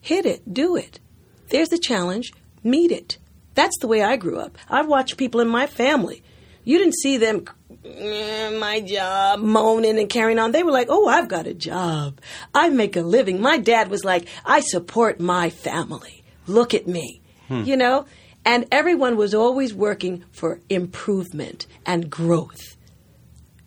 hit 0.00 0.26
it, 0.26 0.52
do 0.52 0.76
it. 0.76 1.00
There's 1.48 1.70
the 1.70 1.78
challenge, 1.78 2.32
meet 2.62 2.92
it. 2.92 3.16
That's 3.54 3.78
the 3.80 3.88
way 3.88 4.02
I 4.02 4.16
grew 4.16 4.38
up. 4.38 4.56
I've 4.68 4.86
watched 4.86 5.16
people 5.16 5.40
in 5.40 5.48
my 5.48 5.66
family. 5.66 6.22
You 6.64 6.78
didn't 6.78 6.96
see 6.96 7.16
them, 7.16 7.46
"Eh, 7.84 8.50
my 8.58 8.80
job, 8.80 9.40
moaning 9.40 9.98
and 9.98 10.10
carrying 10.10 10.38
on. 10.38 10.52
They 10.52 10.62
were 10.62 10.72
like, 10.72 10.88
oh, 10.90 11.08
I've 11.08 11.28
got 11.28 11.46
a 11.46 11.54
job. 11.54 12.20
I 12.54 12.68
make 12.68 12.94
a 12.96 13.00
living. 13.00 13.40
My 13.40 13.56
dad 13.56 13.88
was 13.88 14.04
like, 14.04 14.28
I 14.44 14.60
support 14.60 15.18
my 15.18 15.48
family. 15.48 16.22
Look 16.46 16.74
at 16.74 16.86
me. 16.86 17.22
You 17.48 17.78
know? 17.78 18.04
And 18.48 18.64
everyone 18.72 19.18
was 19.18 19.34
always 19.34 19.74
working 19.74 20.24
for 20.32 20.60
improvement 20.70 21.66
and 21.84 22.08
growth. 22.08 22.78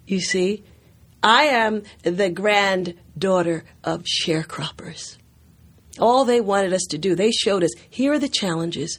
You 0.08 0.20
see, 0.20 0.64
I 1.22 1.44
am 1.44 1.84
the 2.02 2.32
granddaughter 2.32 3.64
of 3.84 4.06
sharecroppers. 4.06 5.18
All 6.00 6.26
they 6.26 6.42
wanted 6.42 6.74
us 6.74 6.82
to 6.90 6.98
do, 6.98 7.14
they 7.14 7.30
showed 7.30 7.64
us 7.64 7.70
here 7.92 8.14
are 8.14 8.18
the 8.18 8.28
challenges. 8.28 8.98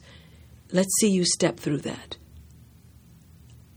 Let's 0.71 0.95
see 1.01 1.09
you 1.09 1.25
step 1.25 1.57
through 1.57 1.79
that. 1.79 2.15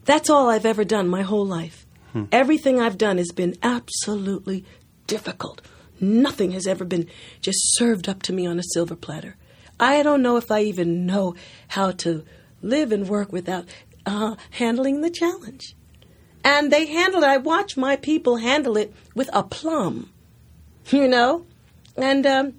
That's 0.05 0.31
all 0.31 0.49
I've 0.49 0.65
ever 0.65 0.85
done 0.85 1.09
my 1.09 1.23
whole 1.23 1.45
life. 1.45 1.89
Hmm. 2.13 2.27
Everything 2.31 2.81
I've 2.81 2.99
done 2.99 3.19
has 3.19 3.33
been 3.33 3.57
absolutely 3.65 4.65
difficult. 5.09 5.61
Nothing 5.99 6.53
has 6.53 6.69
ever 6.69 6.85
been 6.85 7.09
just 7.41 7.59
served 7.75 8.09
up 8.09 8.23
to 8.23 8.33
me 8.33 8.47
on 8.47 8.61
a 8.61 8.73
silver 8.75 8.95
platter. 8.95 9.35
I 9.79 10.03
don't 10.03 10.23
know 10.23 10.37
if 10.37 10.51
I 10.51 10.63
even 10.63 11.07
know 11.07 11.35
how 11.69 11.93
to 11.93 12.25
live 12.63 12.93
and 12.93 13.09
work 13.09 13.33
without 13.33 13.67
uh, 14.05 14.37
handling 14.51 15.01
the 15.01 15.11
challenge. 15.11 15.75
And 16.45 16.73
they 16.73 16.87
handled 16.87 17.25
it. 17.25 17.29
I 17.29 17.37
watch 17.39 17.77
my 17.77 17.97
people 17.97 18.37
handle 18.37 18.77
it 18.77 18.95
with 19.15 19.29
aplomb, 19.33 20.11
you 20.91 21.09
know? 21.09 21.45
And, 21.97 22.27
um, 22.27 22.53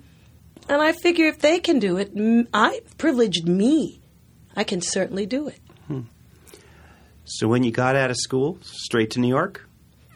and 0.67 0.81
I 0.81 0.91
figure 0.91 1.27
if 1.27 1.39
they 1.39 1.59
can 1.59 1.79
do 1.79 1.97
it, 1.97 2.11
I 2.53 2.81
privileged 2.97 3.47
me. 3.47 4.01
I 4.55 4.63
can 4.63 4.81
certainly 4.81 5.25
do 5.25 5.47
it. 5.47 5.59
So 7.29 7.49
when 7.49 7.63
you 7.63 7.71
got 7.71 7.97
out 7.97 8.09
of 8.09 8.15
school, 8.15 8.57
straight 8.61 9.11
to 9.11 9.19
New 9.19 9.27
York? 9.27 9.66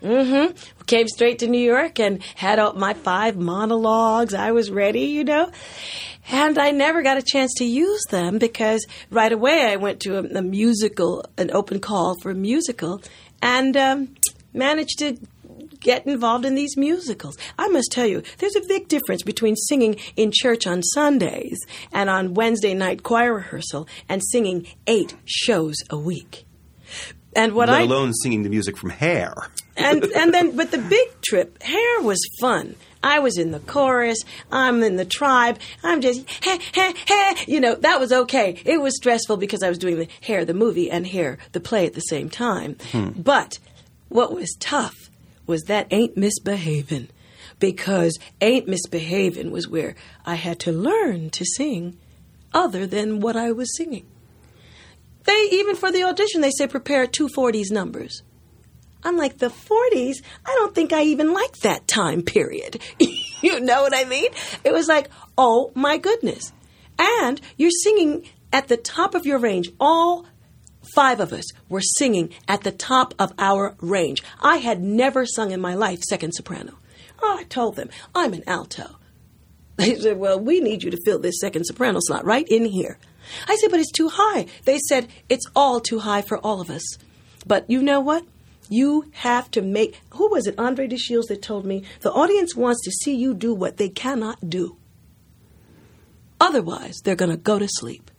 Mm-hmm. 0.02 0.56
Came 0.86 1.08
straight 1.08 1.40
to 1.40 1.48
New 1.48 1.64
York 1.64 2.00
and 2.00 2.24
had 2.36 2.60
all 2.60 2.74
my 2.74 2.94
five 2.94 3.38
monologues. 3.38 4.34
I 4.34 4.52
was 4.52 4.72
ready, 4.72 5.06
you 5.06 5.24
know. 5.24 5.52
And 6.30 6.58
I 6.58 6.72
never 6.72 7.02
got 7.02 7.18
a 7.18 7.22
chance 7.22 7.54
to 7.58 7.66
use 7.66 8.04
them 8.10 8.38
because 8.38 8.86
right 9.10 9.32
away 9.32 9.72
I 9.72 9.76
went 9.76 10.00
to 10.02 10.18
a, 10.18 10.40
a 10.40 10.42
musical, 10.42 11.26
an 11.38 11.52
open 11.52 11.80
call 11.80 12.16
for 12.22 12.32
a 12.32 12.36
musical, 12.36 13.02
and 13.42 13.76
um, 13.76 14.16
managed 14.54 15.00
to 15.00 15.18
get 15.80 16.06
involved 16.06 16.46
in 16.46 16.56
these 16.56 16.78
musicals. 16.78 17.38
I 17.58 17.68
must 17.68 17.92
tell 17.92 18.06
you, 18.06 18.22
there's 18.38 18.56
a 18.56 18.68
big 18.68 18.88
difference 18.88 19.24
between 19.24 19.56
singing 19.56 19.98
in 20.16 20.32
church 20.32 20.68
on 20.68 20.84
Sundays 20.84 21.60
and 21.92 22.10
on 22.10 22.36
Wednesday 22.36 22.74
night 22.74 23.04
choir 23.04 23.34
rehearsal 23.34 23.88
and 24.08 24.22
singing 24.32 24.68
eight 24.88 25.16
shows 25.26 25.78
a 25.90 25.98
week. 25.98 26.46
And 27.36 27.54
what 27.54 27.70
Let 27.70 27.82
I 27.82 27.84
alone 27.84 28.14
singing 28.14 28.44
the 28.44 28.50
music 28.50 28.78
from 28.78 28.90
Hair. 28.90 29.34
and 29.78 30.04
and 30.04 30.34
then 30.34 30.56
but 30.56 30.72
the 30.72 30.78
big 30.78 31.22
trip 31.22 31.62
hair 31.64 32.02
was 32.02 32.20
fun. 32.40 32.76
I 33.04 33.20
was 33.20 33.38
in 33.38 33.52
the 33.52 33.60
chorus. 33.60 34.20
I'm 34.52 34.84
in 34.84 34.96
the 34.98 35.06
tribe. 35.06 35.58
I'm 35.84 36.02
just 36.02 36.30
heh, 36.44 36.60
heh, 36.74 36.94
heh. 37.08 37.36
you 37.48 37.60
know 37.60 37.76
that 37.76 38.00
was 38.00 38.12
okay. 38.12 38.62
It 38.66 38.82
was 38.82 38.96
stressful 38.96 39.38
because 39.38 39.64
i 39.64 39.70
was 39.70 39.78
doing 39.78 39.98
the 39.98 40.08
hair 40.22 40.46
the 40.46 40.54
movie 40.54 40.92
and 40.92 41.08
hair 41.08 41.38
the 41.54 41.60
play 41.60 41.86
at 41.86 41.94
the 41.94 42.02
same 42.02 42.30
time. 42.30 42.76
Hmm. 42.92 43.10
But 43.16 43.60
what 44.10 44.34
was 44.34 44.56
tough 44.60 45.10
was 45.48 45.64
that 45.64 45.88
ain't 45.92 46.18
misbehaving 46.18 47.08
because 47.60 48.18
ain't 48.42 48.68
misbehaving 48.68 49.52
was 49.52 49.68
where 49.68 49.96
i 50.26 50.36
had 50.36 50.60
to 50.60 50.72
learn 50.72 51.30
to 51.30 51.46
sing 51.46 51.98
other 52.54 52.86
than 52.88 53.20
what 53.20 53.36
i 53.36 53.52
was 53.52 53.76
singing 53.78 54.06
they 55.26 55.50
even 55.52 55.76
for 55.76 55.92
the 55.92 56.04
audition 56.04 56.42
they 56.42 56.52
say 56.52 56.68
prepare 56.68 57.08
two 57.08 57.28
40s 57.30 57.72
numbers 57.72 58.24
I'm 59.04 59.18
like, 59.18 59.38
the 59.38 59.48
40s? 59.48 60.22
I 60.46 60.54
don't 60.56 60.76
think 60.76 60.94
I 60.94 61.04
even 61.04 61.34
like 61.34 61.58
that 61.60 61.88
time 61.88 62.22
period. 62.22 62.82
you 63.42 63.60
know 63.60 63.82
what 63.82 63.96
I 63.96 64.06
mean? 64.06 64.30
It 64.64 64.72
was 64.72 64.88
like, 64.88 65.10
oh 65.38 65.72
my 65.76 65.98
goodness. 65.98 66.54
And 67.00 67.42
you're 67.58 67.72
singing 67.72 68.28
at 68.54 68.68
the 68.68 68.78
top 68.78 69.16
of 69.16 69.26
your 69.26 69.40
range. 69.40 69.72
All 69.80 70.28
five 70.94 71.20
of 71.20 71.34
us 71.34 71.46
were 71.70 71.82
singing 71.82 72.32
at 72.48 72.62
the 72.62 72.72
top 72.72 73.14
of 73.18 73.34
our 73.38 73.76
range. 73.80 74.24
I 74.40 74.58
had 74.58 74.82
never 74.82 75.26
sung 75.26 75.52
in 75.52 75.62
my 75.62 75.74
life 75.74 76.02
second 76.02 76.34
soprano. 76.34 76.78
Oh, 77.22 77.38
I 77.40 77.44
told 77.44 77.76
them, 77.76 77.90
I'm 78.14 78.34
an 78.34 78.44
alto. 78.48 78.98
They 79.78 79.96
said, 79.96 80.18
well, 80.18 80.40
we 80.40 80.60
need 80.60 80.84
you 80.84 80.92
to 80.92 81.00
fill 81.06 81.20
this 81.20 81.40
second 81.40 81.66
soprano 81.66 82.00
slot 82.02 82.26
right 82.26 82.48
in 82.48 82.66
here. 82.66 83.00
I 83.48 83.56
said, 83.56 83.72
but 83.72 83.80
it's 83.80 83.92
too 83.92 84.10
high. 84.10 84.46
They 84.66 84.78
said, 84.88 85.08
it's 85.30 85.46
all 85.56 85.80
too 85.80 86.00
high 86.00 86.22
for 86.22 86.38
all 86.38 86.62
of 86.62 86.70
us. 86.70 86.84
But 87.46 87.70
you 87.70 87.82
know 87.82 88.00
what? 88.00 88.26
You 88.70 89.06
have 89.12 89.52
to 89.52 89.62
make. 89.62 90.00
Who 90.12 90.30
was 90.30 90.48
it? 90.48 90.58
Andre 90.58 90.88
de 90.88 90.98
Shields 90.98 91.28
that 91.28 91.42
told 91.42 91.66
me 91.66 91.84
the 92.02 92.12
audience 92.12 92.56
wants 92.56 92.84
to 92.86 92.92
see 92.92 93.16
you 93.16 93.34
do 93.34 93.54
what 93.54 93.78
they 93.78 93.90
cannot 93.90 94.50
do. 94.50 94.78
Otherwise, 96.40 97.00
they're 97.04 97.16
going 97.16 97.32
to 97.32 97.38
go 97.38 97.60
to 97.60 97.68
sleep. 97.68 98.10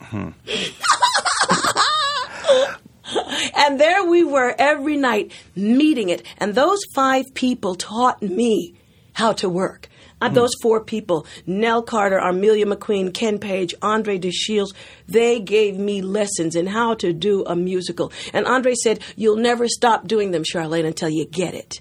Hmm. 0.00 0.30
and 3.56 3.80
there 3.80 4.04
we 4.04 4.24
were 4.24 4.54
every 4.58 4.96
night 4.96 5.32
meeting 5.54 6.08
it. 6.08 6.22
And 6.38 6.54
those 6.54 6.80
five 6.94 7.24
people 7.34 7.74
taught 7.74 8.22
me 8.22 8.74
how 9.14 9.32
to 9.34 9.48
work. 9.48 9.88
Those 10.20 10.50
four 10.62 10.82
people, 10.82 11.26
Nell 11.46 11.82
Carter, 11.82 12.18
Armelia 12.18 12.64
McQueen, 12.64 13.12
Ken 13.12 13.38
Page, 13.38 13.74
Andre 13.82 14.18
de 14.18 14.30
Shields, 14.30 14.72
they 15.06 15.40
gave 15.40 15.78
me 15.78 16.02
lessons 16.02 16.56
in 16.56 16.66
how 16.66 16.94
to 16.94 17.12
do 17.12 17.44
a 17.44 17.54
musical. 17.54 18.12
And 18.32 18.46
Andre 18.46 18.74
said, 18.74 19.00
You'll 19.14 19.36
never 19.36 19.68
stop 19.68 20.08
doing 20.08 20.30
them, 20.30 20.42
Charlayne, 20.42 20.86
until 20.86 21.10
you 21.10 21.26
get 21.26 21.54
it. 21.54 21.80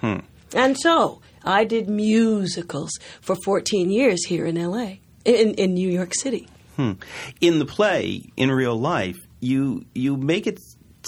Hmm. 0.00 0.18
And 0.54 0.78
so 0.78 1.20
I 1.44 1.64
did 1.64 1.88
musicals 1.88 2.90
for 3.20 3.36
14 3.36 3.90
years 3.90 4.24
here 4.24 4.46
in 4.46 4.56
LA, 4.56 4.96
in, 5.24 5.54
in 5.54 5.74
New 5.74 5.90
York 5.90 6.12
City. 6.14 6.48
Hmm. 6.76 6.92
In 7.40 7.58
the 7.58 7.66
play, 7.66 8.22
in 8.36 8.50
real 8.50 8.76
life, 8.76 9.16
you 9.40 9.84
you 9.94 10.16
make 10.16 10.46
it 10.46 10.58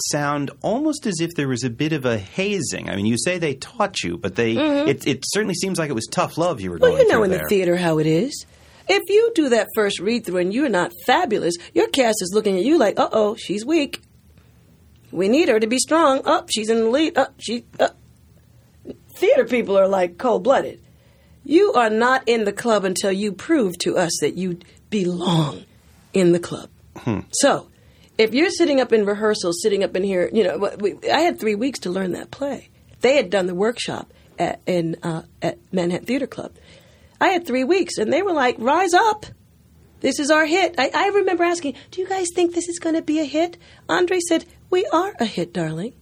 sound 0.09 0.51
almost 0.61 1.05
as 1.05 1.19
if 1.19 1.31
there 1.35 1.47
was 1.47 1.63
a 1.63 1.69
bit 1.69 1.93
of 1.93 2.05
a 2.05 2.17
hazing. 2.17 2.89
I 2.89 2.95
mean, 2.95 3.05
you 3.05 3.17
say 3.17 3.37
they 3.37 3.55
taught 3.55 4.03
you, 4.03 4.17
but 4.17 4.35
they 4.35 4.53
it, 4.55 5.05
it 5.07 5.23
certainly 5.27 5.55
seems 5.55 5.77
like 5.79 5.89
it 5.89 5.93
was 5.93 6.07
tough 6.09 6.37
love 6.37 6.61
you 6.61 6.71
were 6.71 6.77
Well, 6.77 6.91
going 6.91 7.03
you 7.03 7.11
know 7.11 7.23
in 7.23 7.31
there. 7.31 7.39
the 7.39 7.45
theater 7.49 7.75
how 7.77 7.97
it 7.99 8.05
is. 8.07 8.45
If 8.89 9.03
you 9.09 9.31
do 9.35 9.49
that 9.49 9.67
first 9.75 9.99
read 9.99 10.25
through 10.25 10.37
and 10.37 10.53
you're 10.53 10.69
not 10.69 10.91
fabulous, 11.05 11.55
your 11.73 11.87
cast 11.89 12.21
is 12.21 12.31
looking 12.33 12.57
at 12.57 12.63
you 12.63 12.77
like, 12.77 12.97
uh 12.99 13.09
oh, 13.11 13.35
she's 13.35 13.65
weak. 13.65 14.01
We 15.11 15.27
need 15.29 15.49
her 15.49 15.59
to 15.59 15.67
be 15.67 15.77
strong. 15.79 16.19
Up, 16.19 16.43
oh, 16.43 16.47
she's 16.49 16.69
in 16.69 16.77
the 16.77 16.89
lead. 16.89 17.17
Up, 17.17 17.33
she. 17.39 17.65
Uh. 17.79 17.89
Theater 19.15 19.45
people 19.45 19.77
are 19.77 19.87
like 19.87 20.17
cold 20.17 20.43
blooded. 20.43 20.81
You 21.43 21.73
are 21.73 21.89
not 21.89 22.23
in 22.27 22.43
the 22.43 22.53
club 22.53 22.83
until 22.83 23.11
you 23.11 23.31
prove 23.31 23.77
to 23.79 23.97
us 23.97 24.11
that 24.21 24.35
you 24.35 24.59
belong 24.89 25.63
in 26.13 26.33
the 26.33 26.39
club. 26.39 26.69
So, 27.31 27.69
if 28.17 28.33
you're 28.33 28.49
sitting 28.49 28.81
up 28.81 28.91
in 28.91 29.05
rehearsal, 29.05 29.53
sitting 29.53 29.83
up 29.83 29.95
in 29.95 30.03
here, 30.03 30.29
you 30.33 30.43
know, 30.43 30.71
we, 30.79 30.95
I 31.09 31.19
had 31.19 31.39
three 31.39 31.55
weeks 31.55 31.79
to 31.79 31.89
learn 31.89 32.13
that 32.13 32.31
play. 32.31 32.69
They 33.01 33.15
had 33.15 33.29
done 33.29 33.45
the 33.45 33.55
workshop 33.55 34.11
at, 34.39 34.61
in 34.65 34.97
uh, 35.03 35.23
at 35.41 35.59
Manhattan 35.71 36.05
Theater 36.05 36.27
Club. 36.27 36.53
I 37.19 37.29
had 37.29 37.45
three 37.45 37.63
weeks, 37.63 37.97
and 37.97 38.11
they 38.11 38.21
were 38.21 38.33
like, 38.33 38.55
"Rise 38.59 38.93
up! 38.93 39.25
This 39.99 40.19
is 40.19 40.31
our 40.31 40.45
hit." 40.45 40.75
I, 40.77 40.91
I 40.93 41.07
remember 41.09 41.43
asking, 41.43 41.75
"Do 41.91 42.01
you 42.01 42.07
guys 42.07 42.27
think 42.33 42.53
this 42.53 42.67
is 42.67 42.79
going 42.79 42.95
to 42.95 43.01
be 43.01 43.19
a 43.19 43.23
hit?" 43.23 43.57
Andre 43.87 44.19
said, 44.19 44.45
"We 44.69 44.85
are 44.87 45.13
a 45.19 45.25
hit, 45.25 45.53
darling." 45.53 45.93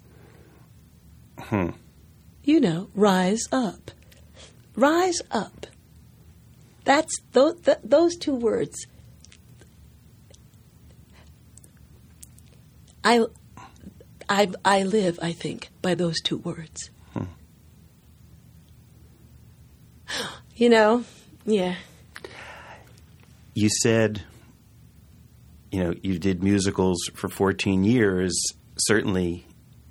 Hmm. 1.39 1.71
You 2.43 2.60
know, 2.60 2.89
rise 2.95 3.43
up, 3.51 3.91
rise 4.75 5.21
up. 5.32 5.67
That's 6.86 7.19
those 7.34 7.60
th- 7.62 7.80
those 7.84 8.15
two 8.15 8.36
words. 8.36 8.88
I, 13.05 13.23
I, 14.27 14.51
I 14.65 14.83
live, 14.83 15.19
I 15.21 15.31
think, 15.31 15.69
by 15.83 15.93
those 15.93 16.19
two 16.21 16.37
words. 16.37 16.89
Hmm. 17.13 17.25
You 20.55 20.69
know, 20.69 21.05
yeah. 21.45 21.75
you 23.53 23.69
said, 23.69 24.23
you 25.71 25.83
know, 25.83 25.93
you 26.01 26.17
did 26.17 26.43
musicals 26.43 26.97
for 27.13 27.29
14 27.29 27.83
years, 27.83 28.33
certainly 28.77 29.45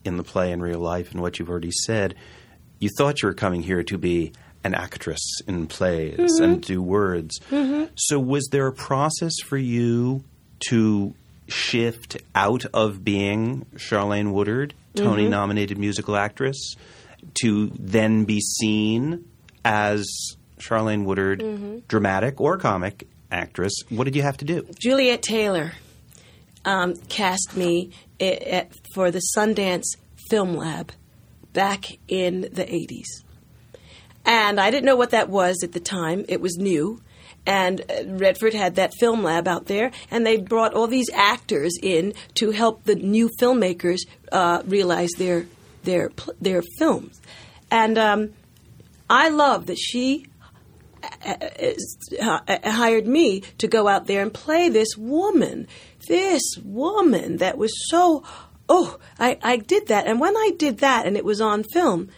in 0.05 0.16
the 0.16 0.24
play 0.24 0.50
and 0.50 0.61
real 0.61 0.81
life, 0.81 1.12
and 1.12 1.20
what 1.20 1.38
you've 1.38 1.50
already 1.50 1.70
said. 1.70 2.14
You 2.81 2.90
thought 2.98 3.22
you 3.22 3.29
were 3.29 3.35
coming 3.35 3.62
here 3.62 3.83
to 3.85 3.96
be 3.96 4.33
an 4.64 4.74
actress 4.74 5.40
in 5.46 5.66
plays 5.66 6.40
and 6.40 6.54
mm-hmm. 6.54 6.60
do 6.60 6.83
words. 6.83 7.38
Mm-hmm. 7.50 7.92
So, 7.94 8.19
was 8.19 8.48
there 8.50 8.67
a 8.67 8.73
process 8.73 9.35
for 9.44 9.56
you 9.56 10.25
to 10.69 11.15
shift 11.49 12.17
out 12.35 12.65
of 12.73 13.05
being 13.05 13.67
Charlayne 13.77 14.33
Woodard, 14.33 14.75
Tony 14.95 15.29
nominated 15.29 15.79
musical 15.79 16.17
actress, 16.17 16.77
to 17.42 17.71
then 17.79 18.25
be 18.25 18.40
seen 18.40 19.29
as 19.65 20.07
Charlayne 20.59 21.05
Woodard, 21.05 21.87
dramatic 21.88 22.40
or 22.40 22.59
comic 22.59 23.09
actress? 23.31 23.73
What 23.88 24.05
did 24.05 24.17
you 24.17 24.23
have 24.23 24.37
to 24.38 24.45
do? 24.45 24.67
Juliet 24.81 25.23
Taylor 25.23 25.73
um, 26.65 26.97
cast 27.09 27.57
me 27.57 27.90
i 28.21 28.25
at, 28.25 28.73
for 28.95 29.11
the 29.11 29.21
Sundance 29.37 29.85
Film 30.31 30.57
Lab 30.57 30.92
back 31.53 31.99
in 32.09 32.42
the 32.42 32.65
80s. 32.65 33.25
And 34.25 34.59
I 34.59 34.71
didn't 34.71 34.87
know 34.87 34.97
what 34.97 35.11
that 35.11 35.29
was 35.29 35.63
at 35.63 35.73
the 35.73 35.81
time. 35.81 36.25
It 36.29 36.40
was 36.40 36.57
new. 36.57 37.01
And 37.47 37.83
uh, 37.83 38.07
Redford 38.07 38.55
had 38.55 38.77
that 38.77 38.95
film 38.99 39.23
lab 39.23 39.47
out 39.47 39.67
there, 39.67 39.90
and 40.11 40.27
they 40.27 40.37
brought 40.38 40.75
all 40.75 40.87
these 40.87 41.11
actors 41.13 41.75
in 41.83 42.15
to 42.35 42.51
help 42.53 42.85
the 42.85 42.95
new 42.95 43.29
filmmakers 43.40 44.01
uh, 44.33 44.63
realize 44.67 45.11
their 45.19 45.47
their 45.83 46.11
their 46.40 46.63
films. 46.79 47.21
And 47.71 47.99
um, 47.99 48.31
I 49.11 49.29
love 49.29 49.67
that 49.67 49.79
she 49.79 50.27
uh, 52.23 52.38
hired 52.65 53.07
me 53.07 53.40
to 53.59 53.69
go 53.69 53.88
out 53.88 54.07
there 54.07 54.23
and 54.23 54.33
play 54.33 54.69
this 54.69 54.97
woman, 54.97 55.67
this 56.09 56.42
woman 56.63 57.38
that 57.38 57.59
was 57.59 57.73
so. 57.90 58.25
Oh, 58.67 58.99
I, 59.19 59.38
I 59.42 59.59
did 59.59 59.88
that, 59.88 60.07
and 60.07 60.19
when 60.19 60.35
I 60.35 60.53
did 60.57 60.79
that, 60.79 61.05
and 61.05 61.19
it 61.19 61.25
was 61.25 61.38
on 61.38 61.65
film, 61.65 62.09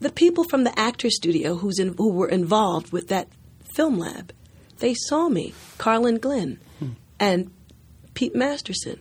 the 0.00 0.10
people 0.10 0.44
from 0.44 0.64
the 0.64 0.78
actor 0.78 1.10
studio 1.10 1.56
who's 1.56 1.78
in, 1.78 1.94
who 1.98 2.10
were 2.10 2.28
involved 2.28 2.90
with 2.90 3.08
that 3.08 3.28
film 3.74 3.98
lab, 3.98 4.32
they 4.78 4.94
saw 4.94 5.28
me, 5.28 5.54
Carlin 5.78 6.18
Glynn, 6.18 6.58
hmm. 6.78 6.90
and 7.18 7.50
Pete 8.14 8.34
Masterson, 8.34 8.98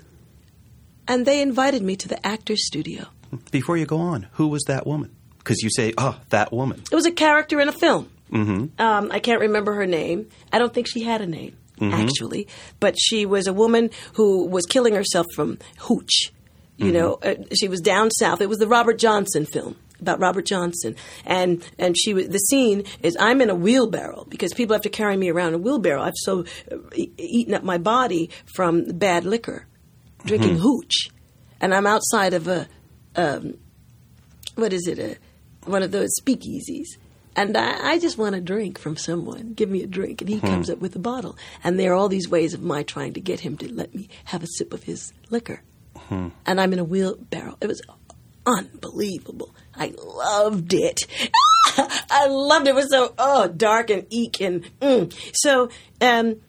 and 1.08 1.26
they 1.26 1.42
invited 1.42 1.82
me 1.82 1.96
to 1.96 2.08
the 2.08 2.26
actor's 2.26 2.66
studio. 2.66 3.06
Before 3.52 3.78
you 3.78 3.86
go 3.86 3.98
on, 3.98 4.28
who 4.34 4.48
was 4.48 4.64
that 4.64 4.88
woman? 4.88 5.16
Because 5.40 5.62
you 5.62 5.70
say, 5.70 5.94
"Oh, 5.98 6.20
that 6.30 6.52
woman." 6.52 6.84
It 6.92 6.96
was 6.96 7.06
a 7.06 7.12
character 7.12 7.60
in 7.60 7.68
a 7.68 7.74
film. 7.74 8.10
Mm-hmm. 8.32 8.82
Um, 8.82 9.12
I 9.12 9.20
can't 9.20 9.42
remember 9.42 9.74
her 9.74 9.86
name. 9.86 10.30
I 10.52 10.60
don't 10.60 10.74
think 10.74 10.88
she 10.88 11.04
had 11.04 11.22
a 11.22 11.28
name, 11.28 11.56
mm-hmm. 11.80 11.94
actually. 11.94 12.48
But 12.80 12.96
she 12.98 13.26
was 13.26 13.48
a 13.48 13.54
woman 13.54 13.90
who 14.14 14.46
was 14.46 14.66
killing 14.66 14.94
herself 14.94 15.26
from 15.36 15.60
hooch. 15.80 16.32
You 16.76 16.86
mm-hmm. 16.86 16.94
know, 16.94 17.14
uh, 17.24 17.36
she 17.58 17.68
was 17.68 17.82
down 17.82 18.12
south. 18.12 18.42
It 18.42 18.50
was 18.50 18.60
the 18.60 18.68
Robert 18.68 19.00
Johnson 19.00 19.46
film 19.46 19.78
about 20.00 20.20
Robert 20.20 20.46
Johnson, 20.46 20.96
and 21.26 21.64
and 21.78 21.96
she 21.98 22.14
was 22.14 22.28
the 22.30 22.40
scene 22.40 22.84
is 23.02 23.18
I'm 23.20 23.42
in 23.42 23.50
a 23.50 23.56
wheelbarrow 23.56 24.26
because 24.30 24.54
people 24.54 24.74
have 24.74 24.84
to 24.84 24.90
carry 24.90 25.18
me 25.18 25.30
around 25.30 25.54
a 25.54 25.58
wheelbarrow. 25.58 26.02
I've 26.02 26.14
so 26.16 26.46
e- 26.96 27.12
eaten 27.18 27.54
up 27.54 27.64
my 27.64 27.78
body 27.78 28.30
from 28.56 28.86
bad 28.86 29.26
liquor, 29.26 29.68
drinking 30.26 30.56
mm-hmm. 30.56 30.62
hooch, 30.62 31.10
and 31.60 31.74
I'm 31.74 31.88
outside 31.88 32.34
of 32.34 32.48
a 32.48 32.68
um, 33.16 33.58
what 34.56 34.74
is 34.74 34.88
it 34.88 35.00
a 35.00 35.18
one 35.70 35.84
of 35.84 35.92
those 35.92 36.10
speakeasies 36.22 36.88
and 37.38 37.56
I, 37.56 37.92
I, 37.92 38.00
just 38.00 38.18
want 38.18 38.36
a 38.36 38.42
drink 38.42 38.80
from 38.80 38.98
someone. 38.98 39.54
Give 39.54 39.70
me 39.70 39.84
a 39.84 39.88
drink. 39.88 40.22
And 40.22 40.30
he 40.30 40.40
hmm. 40.40 40.48
comes 40.48 40.72
up 40.72 40.80
with 40.80 40.96
a 40.96 41.00
bottle. 41.00 41.38
And 41.64 41.80
there 41.80 41.92
are 41.92 41.96
all 41.96 42.10
these 42.10 42.28
ways 42.28 42.56
of 42.56 42.64
my 42.64 42.82
trying 42.82 43.14
to 43.14 43.22
get 43.22 43.42
him 43.42 43.58
to 43.60 43.72
let 43.72 43.94
me 43.94 44.10
have 44.26 44.42
a 44.42 44.48
sip 44.48 44.74
of 44.74 44.84
his 44.84 45.14
liquor. 45.30 45.62
Hmm. 45.96 46.30
And 46.48 46.60
I'm 46.60 46.74
in 46.74 46.80
a 46.80 46.84
wheelbarrow. 46.84 47.56
It 47.62 47.68
was 47.68 47.82
unbelievable. 48.48 49.54
I 49.78 49.94
loved 49.98 50.74
it. 50.74 51.02
I 52.10 52.28
loved 52.28 52.68
it. 52.68 52.72
It 52.72 52.76
was 52.76 52.90
so, 52.90 53.14
oh, 53.18 53.48
dark 53.48 53.90
and 53.90 54.06
eek. 54.10 54.42
And 54.42 54.64
mm. 54.80 55.14
so 55.34 55.70
um, 56.02 56.42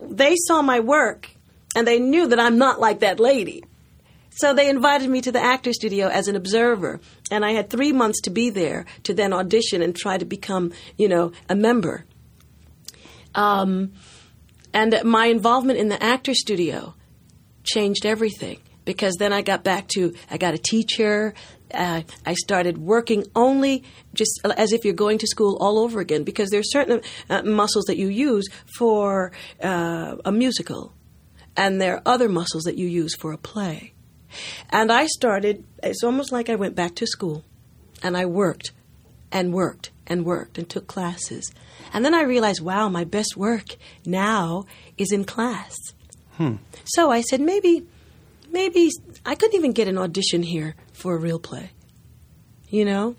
they 0.00 0.34
saw 0.36 0.62
my 0.62 0.80
work 0.80 1.30
and 1.74 1.86
they 1.86 1.98
knew 1.98 2.28
that 2.28 2.40
I'm 2.40 2.58
not 2.58 2.80
like 2.80 3.00
that 3.00 3.18
lady. 3.20 3.64
So 4.36 4.52
they 4.52 4.68
invited 4.68 5.08
me 5.08 5.20
to 5.20 5.32
the 5.32 5.40
actor 5.40 5.72
studio 5.72 6.08
as 6.08 6.26
an 6.26 6.34
observer, 6.34 7.00
and 7.30 7.44
I 7.44 7.52
had 7.52 7.70
three 7.70 7.92
months 7.92 8.22
to 8.22 8.30
be 8.30 8.50
there 8.50 8.84
to 9.04 9.14
then 9.14 9.32
audition 9.32 9.80
and 9.80 9.94
try 9.94 10.18
to 10.18 10.24
become, 10.24 10.72
you 10.98 11.08
know, 11.08 11.30
a 11.48 11.54
member. 11.54 12.04
Um, 13.34 13.92
and 14.72 15.00
my 15.04 15.26
involvement 15.26 15.78
in 15.78 15.88
the 15.88 16.02
actor 16.02 16.34
studio 16.34 16.94
changed 17.62 18.04
everything 18.04 18.58
because 18.84 19.14
then 19.18 19.32
I 19.32 19.42
got 19.42 19.62
back 19.62 19.86
to 19.94 20.14
I 20.30 20.36
got 20.36 20.54
a 20.54 20.58
teacher. 20.58 21.34
Uh, 21.74 22.02
I 22.24 22.34
started 22.34 22.78
working 22.78 23.26
only 23.34 23.82
just 24.14 24.40
as 24.56 24.72
if 24.72 24.84
you're 24.84 24.94
going 24.94 25.18
to 25.18 25.26
school 25.26 25.56
all 25.60 25.78
over 25.78 26.00
again 26.00 26.24
because 26.24 26.50
there's 26.50 26.70
certain 26.70 27.00
uh, 27.28 27.42
muscles 27.42 27.84
that 27.86 27.96
you 27.96 28.08
use 28.08 28.48
for 28.78 29.32
uh, 29.62 30.16
a 30.24 30.32
musical, 30.32 30.92
and 31.56 31.80
there 31.80 31.96
are 31.96 32.02
other 32.06 32.28
muscles 32.28 32.64
that 32.64 32.76
you 32.76 32.86
use 32.86 33.14
for 33.14 33.32
a 33.32 33.38
play. 33.38 33.94
And 34.70 34.90
I 34.90 35.06
started, 35.06 35.64
it's 35.82 36.02
almost 36.02 36.32
like 36.32 36.48
I 36.48 36.56
went 36.56 36.74
back 36.74 36.94
to 36.96 37.06
school 37.06 37.44
and 38.02 38.16
I 38.16 38.26
worked 38.26 38.72
and 39.30 39.52
worked 39.52 39.90
and 40.06 40.24
worked 40.24 40.58
and 40.58 40.68
took 40.68 40.86
classes. 40.86 41.52
And 41.92 42.04
then 42.04 42.14
I 42.14 42.22
realized, 42.22 42.60
wow, 42.60 42.88
my 42.88 43.04
best 43.04 43.36
work 43.36 43.76
now 44.04 44.64
is 44.98 45.12
in 45.12 45.24
class. 45.24 45.74
Hmm. 46.36 46.56
So 46.84 47.10
I 47.10 47.20
said, 47.20 47.40
maybe, 47.40 47.86
maybe 48.50 48.90
I 49.24 49.34
couldn't 49.34 49.56
even 49.56 49.72
get 49.72 49.88
an 49.88 49.98
audition 49.98 50.42
here 50.42 50.74
for 51.04 51.14
a 51.14 51.18
real 51.18 51.38
play. 51.38 51.68
You 52.70 52.86
know? 52.86 53.14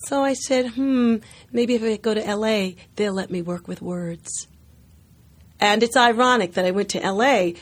So 0.00 0.22
I 0.22 0.34
said, 0.34 0.72
hmm, 0.72 1.16
maybe 1.50 1.74
if 1.74 1.82
I 1.82 1.96
go 1.96 2.12
to 2.12 2.20
LA, 2.20 2.72
they'll 2.96 3.14
let 3.14 3.30
me 3.30 3.40
work 3.40 3.66
with 3.66 3.80
words. 3.80 4.46
And 5.58 5.82
it's 5.82 5.96
ironic 5.96 6.52
that 6.52 6.66
I 6.66 6.72
went 6.72 6.90
to 6.90 7.00
LA 7.00 7.52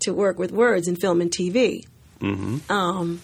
to 0.00 0.14
work 0.14 0.38
with 0.38 0.52
words 0.52 0.88
in 0.88 0.96
film 0.96 1.20
and 1.20 1.30
TV. 1.30 1.84
Mm-hmm. 2.20 2.72
Um, 2.72 3.20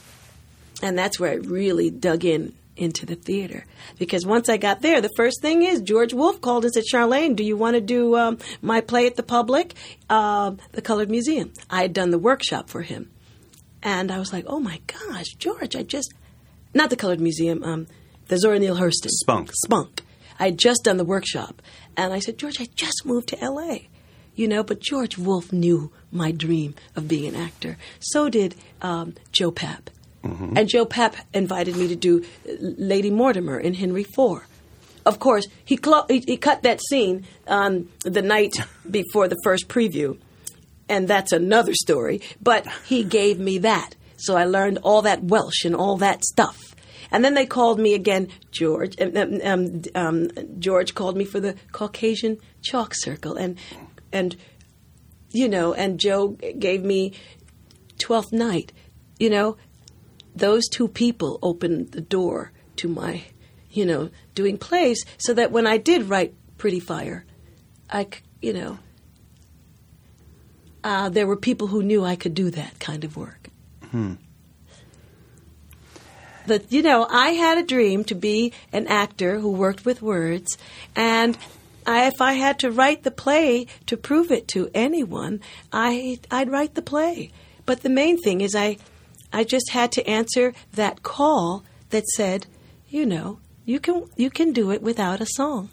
and 0.83 0.99
that's 0.99 1.19
where 1.19 1.31
I 1.31 1.37
really 1.37 1.89
dug 1.89 2.27
in 2.27 2.53
into 2.77 3.07
the 3.07 3.15
theater 3.15 3.65
because 3.99 4.27
once 4.27 4.51
I 4.51 4.59
got 4.59 4.83
there, 4.83 5.01
the 5.01 5.11
first 5.17 5.41
thing 5.41 5.63
is 5.63 5.81
George 5.81 6.13
Wolfe 6.13 6.43
called 6.43 6.65
and 6.65 6.75
said, 6.75 6.85
"Charlayne, 6.91 7.37
do 7.37 7.43
you 7.43 7.57
want 7.57 7.75
to 7.75 7.81
do 7.81 8.17
um, 8.17 8.39
my 8.61 8.83
play 8.83 9.07
at 9.07 9.17
the 9.17 9.23
Public, 9.23 9.75
uh, 10.11 10.53
the 10.73 10.83
Colored 10.83 11.11
Museum?" 11.11 11.53
I 11.71 11.83
had 11.83 11.93
done 11.95 12.11
the 12.11 12.19
workshop 12.19 12.69
for 12.71 12.83
him, 12.83 13.11
and 13.83 14.11
I 14.11 14.19
was 14.19 14.33
like, 14.33 14.45
"Oh 14.47 14.61
my 14.61 14.81
gosh, 14.87 15.35
George! 15.39 15.77
I 15.77 15.83
just 15.83 16.13
not 16.75 16.91
the 16.91 16.97
Colored 16.97 17.21
Museum, 17.21 17.63
um, 17.63 17.87
the 18.29 18.39
Zora 18.39 18.59
Neale 18.59 18.77
Hurston 18.77 19.09
Spunk 19.09 19.51
Spunk. 19.65 20.03
I 20.39 20.47
had 20.47 20.59
just 20.59 20.85
done 20.85 20.97
the 20.97 21.05
workshop, 21.05 21.61
and 21.97 22.13
I 22.13 22.19
said, 22.19 22.39
George, 22.39 22.61
I 22.61 22.67
just 22.75 23.05
moved 23.05 23.29
to 23.29 23.41
L.A 23.43 23.91
you 24.41 24.49
know, 24.49 24.63
but 24.63 24.81
George 24.81 25.19
Wolfe 25.19 25.53
knew 25.53 25.93
my 26.11 26.33
dream 26.33 26.75
of 26.97 27.07
being 27.07 27.35
an 27.35 27.41
actor. 27.41 27.77
So 27.99 28.31
did 28.31 28.55
um, 28.81 29.15
Joe 29.33 29.53
Papp. 29.53 29.89
Mm-hmm. 30.25 30.57
And 30.57 30.69
Joe 30.69 30.87
Papp 30.87 31.15
invited 31.35 31.77
me 31.77 31.89
to 31.89 31.97
do 31.97 32.25
Lady 32.59 33.11
Mortimer 33.11 33.59
in 33.59 33.75
Henry 33.75 34.03
IV. 34.03 34.43
Of 35.05 35.19
course, 35.19 35.47
he, 35.65 35.79
cl- 35.83 36.07
he, 36.09 36.21
he, 36.21 36.37
cut 36.39 36.63
that 36.63 36.81
scene 36.89 37.27
um, 37.47 37.91
the 38.05 38.23
night 38.23 38.53
before 38.91 39.29
the 39.29 39.37
first 39.45 39.69
preview, 39.69 40.19
and 40.91 41.09
that's 41.09 41.33
another 41.33 41.73
story. 41.73 42.21
But 42.43 42.67
he 42.85 43.05
gave 43.05 43.39
me 43.39 43.59
that. 43.59 43.95
So 44.17 44.37
I 44.37 44.45
learned 44.45 44.79
all 44.83 45.03
that 45.03 45.23
Welsh 45.23 45.65
and 45.65 45.75
all 45.75 45.97
that 45.99 46.25
stuff. 46.25 46.75
And 47.11 47.25
then 47.25 47.35
they 47.35 47.47
called 47.47 47.79
me 47.79 47.95
again, 47.95 48.29
George. 48.51 49.01
Um, 49.01 49.41
um, 49.43 49.83
um 49.95 50.31
George 50.59 50.95
called 50.95 51.17
me 51.17 51.25
for 51.25 51.41
the 51.41 51.55
Caucasian 51.73 52.39
Chalk 52.63 52.93
Circle, 52.95 53.37
and 53.37 53.59
and 54.13 54.37
you 55.31 55.49
know, 55.49 55.73
and 55.73 55.99
Joe 55.99 56.37
gave 56.59 56.85
me 56.85 57.15
Twelfth 57.99 58.33
Night. 58.33 58.73
You 59.19 59.31
know, 59.31 59.57
those 60.35 60.69
two 60.69 60.87
people 60.87 61.39
opened 61.43 61.93
the 61.93 62.01
door 62.01 62.53
to 62.77 62.89
my, 62.89 63.25
you 63.71 63.85
know, 63.85 64.11
doing 64.35 64.57
plays, 64.57 65.05
so 65.19 65.35
that 65.35 65.51
when 65.51 65.67
I 65.67 65.79
did 65.79 66.09
write 66.09 66.35
Pretty 66.59 66.81
Fire, 66.81 67.25
I, 67.91 68.07
you 68.41 68.53
know, 68.53 68.79
uh, 70.85 71.09
there 71.09 71.27
were 71.27 71.37
people 71.37 71.69
who 71.69 71.83
knew 71.83 72.05
I 72.05 72.17
could 72.17 72.35
do 72.35 72.51
that 72.51 72.79
kind 72.79 73.05
of 73.05 73.17
work. 73.17 73.49
Hmm. 73.91 74.15
But 76.47 76.73
you 76.73 76.83
know, 76.83 77.07
I 77.09 77.31
had 77.31 77.59
a 77.59 77.63
dream 77.63 78.05
to 78.05 78.15
be 78.15 78.53
an 78.73 78.87
actor 78.87 79.39
who 79.39 79.53
worked 79.53 79.85
with 79.85 80.03
words, 80.03 80.57
and 80.97 81.37
I, 81.87 82.07
if 82.07 82.21
I 82.21 82.33
had 82.33 82.59
to 82.61 82.71
write 82.71 83.03
the 83.03 83.11
play 83.11 83.67
to 83.87 83.97
prove 83.97 84.31
it 84.31 84.49
to 84.49 84.71
anyone, 84.75 85.41
I 85.73 86.19
I'd 86.31 86.51
write 86.51 86.75
the 86.75 86.83
play. 86.83 87.31
But 87.67 87.83
the 87.83 87.89
main 87.89 88.19
thing 88.19 88.41
is 88.41 88.55
I 88.55 88.79
I 89.33 89.45
just 89.45 89.71
had 89.71 89.93
to 89.93 90.07
answer 90.09 90.53
that 90.73 91.03
call 91.03 91.65
that 91.91 92.07
said, 92.09 92.47
you 92.89 93.07
know, 93.07 93.39
you 93.65 93.79
can 93.79 94.09
you 94.17 94.31
can 94.31 94.53
do 94.53 94.71
it 94.71 94.83
without 94.83 95.21
a 95.21 95.27
song. 95.27 95.71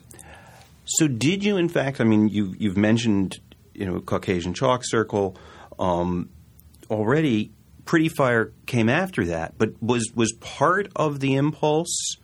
So 0.86 1.08
did 1.08 1.44
you 1.44 1.58
in 1.58 1.70
fact 1.70 2.00
I 2.00 2.04
mean 2.04 2.30
you 2.30 2.56
you've 2.58 2.78
mentioned, 2.78 3.40
you 3.78 3.86
know, 3.86 4.00
Caucasian 4.02 4.54
Chalk 4.54 4.84
Circle 4.84 5.38
um, 5.80 6.30
already 6.90 7.52
Pretty 7.86 8.10
Fire 8.10 8.52
came 8.66 8.90
after 8.90 9.26
that, 9.28 9.58
but 9.58 9.82
was 9.82 10.12
was 10.14 10.34
part 10.42 10.90
of 10.96 11.22
the 11.22 11.36
impulse 11.36 12.18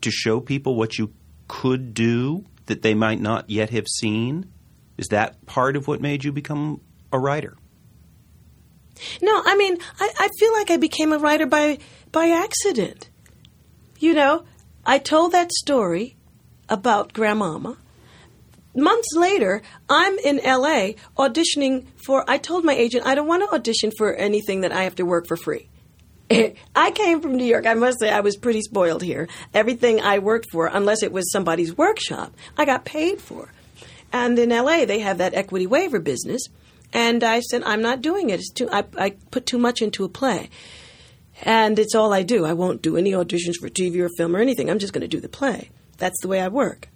to 0.00 0.10
show 0.10 0.40
people 0.40 0.74
what 0.74 0.98
you 0.98 1.12
could 1.46 1.94
do 1.94 2.44
that 2.66 2.82
they 2.82 2.94
might 2.94 3.20
not 3.20 3.48
yet 3.50 3.70
have 3.70 3.86
seen? 3.86 4.50
Is 4.96 5.08
that 5.08 5.44
part 5.46 5.76
of 5.76 5.86
what 5.86 6.00
made 6.00 6.24
you 6.24 6.32
become 6.32 6.80
a 7.12 7.18
writer? 7.18 7.56
No, 9.22 9.42
I 9.44 9.56
mean, 9.56 9.78
I, 9.98 10.10
I 10.18 10.28
feel 10.38 10.52
like 10.52 10.70
I 10.70 10.76
became 10.76 11.12
a 11.12 11.18
writer 11.18 11.46
by 11.46 11.78
by 12.10 12.30
accident. 12.30 13.08
You 13.98 14.14
know, 14.14 14.44
I 14.84 14.98
told 14.98 15.32
that 15.32 15.52
story 15.52 16.16
about 16.68 17.12
Grandmama. 17.12 17.76
Months 18.74 19.08
later, 19.16 19.62
I'm 19.88 20.18
in 20.18 20.36
LA 20.36 20.92
auditioning 21.18 21.86
for. 22.04 22.28
I 22.28 22.38
told 22.38 22.64
my 22.64 22.74
agent 22.74 23.06
I 23.06 23.14
don't 23.14 23.26
want 23.26 23.42
to 23.42 23.54
audition 23.54 23.90
for 23.96 24.14
anything 24.14 24.60
that 24.60 24.72
I 24.72 24.84
have 24.84 24.94
to 24.96 25.04
work 25.04 25.26
for 25.26 25.36
free. 25.36 25.68
I 26.76 26.92
came 26.92 27.20
from 27.20 27.36
New 27.36 27.44
York. 27.44 27.66
I 27.66 27.74
must 27.74 27.98
say 27.98 28.10
I 28.10 28.20
was 28.20 28.36
pretty 28.36 28.62
spoiled 28.62 29.02
here. 29.02 29.28
Everything 29.52 30.00
I 30.00 30.20
worked 30.20 30.50
for, 30.52 30.66
unless 30.66 31.02
it 31.02 31.12
was 31.12 31.30
somebody's 31.32 31.76
workshop, 31.76 32.32
I 32.56 32.64
got 32.64 32.84
paid 32.84 33.20
for. 33.20 33.52
And 34.12 34.38
in 34.38 34.50
LA, 34.50 34.84
they 34.84 35.00
have 35.00 35.18
that 35.18 35.34
equity 35.34 35.66
waiver 35.66 35.98
business. 35.98 36.42
And 36.92 37.24
I 37.24 37.40
said, 37.40 37.62
I'm 37.64 37.82
not 37.82 38.02
doing 38.02 38.30
it. 38.30 38.40
It's 38.40 38.52
too, 38.52 38.68
I, 38.70 38.84
I 38.96 39.10
put 39.30 39.46
too 39.46 39.58
much 39.58 39.82
into 39.82 40.04
a 40.04 40.08
play. 40.08 40.50
And 41.42 41.78
it's 41.78 41.94
all 41.94 42.12
I 42.12 42.22
do. 42.22 42.44
I 42.44 42.52
won't 42.52 42.82
do 42.82 42.96
any 42.96 43.12
auditions 43.12 43.54
for 43.60 43.68
TV 43.68 43.98
or 44.00 44.08
film 44.16 44.36
or 44.36 44.40
anything. 44.40 44.70
I'm 44.70 44.78
just 44.78 44.92
going 44.92 45.02
to 45.02 45.08
do 45.08 45.20
the 45.20 45.28
play. 45.28 45.70
That's 45.98 46.20
the 46.20 46.28
way 46.28 46.40
I 46.40 46.48
work. 46.48 46.89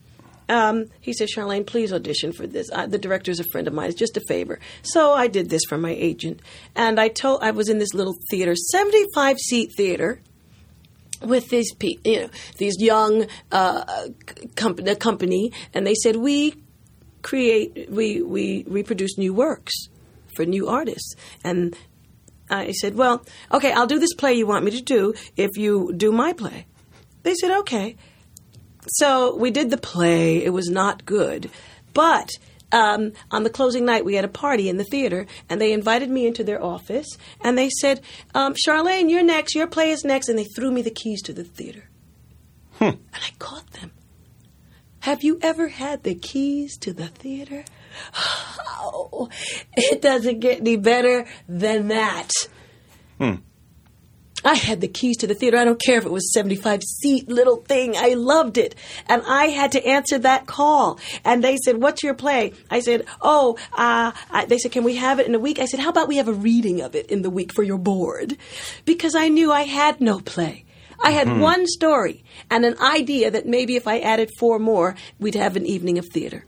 Um, 0.48 0.86
he 1.00 1.12
said, 1.12 1.28
Charlayne, 1.28 1.66
please 1.66 1.92
audition 1.92 2.32
for 2.32 2.46
this. 2.46 2.70
I, 2.70 2.86
the 2.86 2.98
director's 2.98 3.40
a 3.40 3.44
friend 3.52 3.66
of 3.66 3.74
mine. 3.74 3.88
It's 3.88 3.98
just 3.98 4.16
a 4.16 4.22
favor. 4.28 4.60
So 4.82 5.12
I 5.12 5.26
did 5.26 5.50
this 5.50 5.62
for 5.68 5.78
my 5.78 5.90
agent. 5.90 6.40
And 6.74 7.00
I 7.00 7.08
told, 7.08 7.42
I 7.42 7.50
was 7.50 7.68
in 7.68 7.78
this 7.78 7.94
little 7.94 8.14
theater, 8.30 8.54
75 8.54 9.38
seat 9.38 9.70
theater 9.76 10.20
with 11.22 11.48
these 11.48 11.72
pe- 11.74 11.96
you 12.04 12.22
know 12.22 12.30
these 12.58 12.74
young 12.80 13.26
uh, 13.50 14.08
company, 14.56 15.52
and 15.72 15.86
they 15.86 15.94
said 15.94 16.16
we 16.16 16.54
create 17.22 17.88
we 17.88 18.20
we 18.20 18.64
reproduce 18.66 19.16
new 19.16 19.32
works 19.32 19.72
for 20.36 20.44
new 20.44 20.68
artists, 20.68 21.14
and 21.42 21.74
I 22.50 22.72
said, 22.72 22.94
well, 22.94 23.24
okay, 23.52 23.72
I'll 23.72 23.86
do 23.86 23.98
this 23.98 24.14
play 24.14 24.34
you 24.34 24.46
want 24.46 24.64
me 24.64 24.70
to 24.72 24.82
do 24.82 25.14
if 25.36 25.56
you 25.56 25.92
do 25.96 26.12
my 26.12 26.32
play. 26.32 26.66
They 27.22 27.34
said, 27.34 27.50
okay. 27.60 27.96
So 28.86 29.34
we 29.36 29.50
did 29.50 29.70
the 29.70 29.76
play. 29.78 30.44
It 30.44 30.50
was 30.52 30.68
not 30.68 31.04
good, 31.04 31.50
but 31.92 32.28
um, 32.72 33.12
on 33.30 33.44
the 33.44 33.50
closing 33.50 33.84
night, 33.84 34.04
we 34.04 34.14
had 34.16 34.24
a 34.24 34.28
party 34.28 34.68
in 34.68 34.76
the 34.78 34.84
theater, 34.84 35.26
and 35.48 35.60
they 35.60 35.72
invited 35.72 36.10
me 36.10 36.26
into 36.26 36.42
their 36.44 36.62
office, 36.62 37.06
and 37.40 37.56
they 37.56 37.70
said, 37.70 38.00
um, 38.34 38.54
"Charlayne, 38.54 39.08
you're 39.10 39.22
next. 39.22 39.54
Your 39.54 39.66
play 39.68 39.90
is 39.90 40.04
next," 40.04 40.28
and 40.28 40.38
they 40.38 40.44
threw 40.44 40.70
me 40.72 40.82
the 40.82 40.90
keys 40.90 41.22
to 41.22 41.32
the 41.32 41.44
theater, 41.44 41.88
Hmm. 42.78 42.84
and 42.84 42.98
I 43.14 43.30
caught 43.38 43.70
them. 43.72 43.92
Have 45.00 45.22
you 45.22 45.38
ever 45.42 45.68
had 45.68 46.02
the 46.02 46.14
keys 46.14 46.76
to 46.78 46.92
the 46.92 47.08
theater? 47.08 47.64
Oh, 48.86 49.28
it 49.76 50.02
doesn't 50.02 50.40
get 50.40 50.60
any 50.60 50.76
better 50.76 51.24
than 51.48 51.88
that. 51.88 52.30
I 54.44 54.54
had 54.54 54.80
the 54.80 54.88
keys 54.88 55.16
to 55.18 55.26
the 55.26 55.34
theater. 55.34 55.56
I 55.56 55.64
don't 55.64 55.80
care 55.80 55.98
if 55.98 56.04
it 56.04 56.12
was 56.12 56.32
75 56.32 56.82
seat 56.82 57.28
little 57.28 57.56
thing. 57.56 57.96
I 57.96 58.14
loved 58.14 58.58
it. 58.58 58.74
And 59.06 59.22
I 59.26 59.46
had 59.46 59.72
to 59.72 59.86
answer 59.86 60.18
that 60.18 60.46
call. 60.46 60.98
And 61.24 61.42
they 61.42 61.56
said, 61.56 61.80
what's 61.80 62.02
your 62.02 62.14
play? 62.14 62.52
I 62.70 62.80
said, 62.80 63.06
oh, 63.22 63.56
uh, 63.72 64.12
I, 64.30 64.44
they 64.46 64.58
said, 64.58 64.72
can 64.72 64.84
we 64.84 64.96
have 64.96 65.18
it 65.18 65.26
in 65.26 65.34
a 65.34 65.38
week? 65.38 65.58
I 65.58 65.64
said, 65.64 65.80
how 65.80 65.88
about 65.88 66.08
we 66.08 66.16
have 66.16 66.28
a 66.28 66.32
reading 66.32 66.82
of 66.82 66.94
it 66.94 67.10
in 67.10 67.22
the 67.22 67.30
week 67.30 67.52
for 67.54 67.62
your 67.62 67.78
board? 67.78 68.36
Because 68.84 69.14
I 69.14 69.28
knew 69.28 69.50
I 69.50 69.62
had 69.62 70.00
no 70.00 70.20
play. 70.20 70.64
I 71.02 71.10
had 71.10 71.40
one 71.40 71.66
story 71.66 72.24
and 72.50 72.64
an 72.64 72.78
idea 72.80 73.30
that 73.30 73.46
maybe 73.46 73.76
if 73.76 73.86
I 73.86 73.98
added 73.98 74.30
four 74.38 74.58
more, 74.58 74.94
we'd 75.18 75.34
have 75.34 75.56
an 75.56 75.66
evening 75.66 75.98
of 75.98 76.06
theater. 76.08 76.44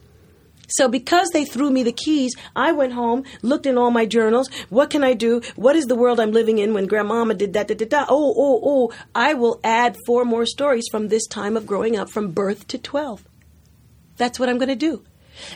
So 0.69 0.89
because 0.89 1.31
they 1.31 1.45
threw 1.45 1.71
me 1.71 1.83
the 1.83 1.93
keys, 1.93 2.35
I 2.55 2.73
went 2.73 2.93
home, 2.93 3.25
looked 3.43 3.67
in 3.67 3.79
all 3.79 3.91
my 3.91 4.05
journals. 4.07 4.51
What 4.69 4.91
can 4.91 5.05
I 5.05 5.15
do? 5.15 5.41
What 5.55 5.77
is 5.77 5.85
the 5.87 5.95
world 5.95 6.19
I'm 6.19 6.33
living 6.33 6.59
in 6.59 6.75
when 6.75 6.87
grandmama 6.87 7.35
did 7.35 7.53
that, 7.53 7.69
da, 7.69 7.75
da, 7.75 7.87
da. 7.87 8.07
Oh, 8.09 8.35
oh, 8.37 8.61
oh. 8.65 8.93
I 9.15 9.35
will 9.35 9.61
add 9.63 9.97
four 10.07 10.25
more 10.25 10.45
stories 10.47 10.87
from 10.91 11.09
this 11.09 11.27
time 11.27 11.57
of 11.57 11.67
growing 11.67 11.97
up 11.97 12.11
from 12.11 12.33
birth 12.33 12.67
to 12.69 12.79
12. 12.79 13.25
That's 14.17 14.39
what 14.41 14.49
I'm 14.49 14.59
going 14.59 14.69
to 14.69 14.75
do. 14.77 15.05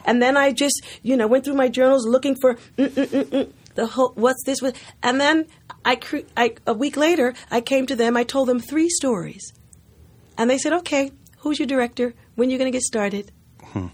And 0.04 0.22
then 0.22 0.36
I 0.36 0.52
just, 0.52 0.82
you 1.02 1.16
know, 1.16 1.26
went 1.26 1.44
through 1.44 1.54
my 1.54 1.68
journals 1.68 2.06
looking 2.06 2.36
for 2.40 2.54
mm, 2.76 2.88
mm, 2.88 3.24
mm, 3.24 3.52
the 3.74 3.86
whole, 3.86 4.12
what's 4.14 4.44
this? 4.44 4.60
with- 4.60 4.76
And 5.02 5.20
then 5.20 5.46
I, 5.84 5.96
cre- 5.96 6.28
I, 6.36 6.54
a 6.66 6.74
week 6.74 6.96
later, 6.96 7.34
I 7.50 7.60
came 7.62 7.86
to 7.86 7.96
them. 7.96 8.16
I 8.16 8.24
told 8.24 8.48
them 8.48 8.60
three 8.60 8.90
stories. 8.90 9.52
And 10.36 10.48
they 10.50 10.58
said, 10.58 10.72
okay, 10.74 11.10
who's 11.38 11.58
your 11.58 11.66
director? 11.66 12.14
When 12.34 12.50
you 12.50 12.58
going 12.58 12.70
to 12.70 12.76
get 12.76 12.82
started? 12.82 13.32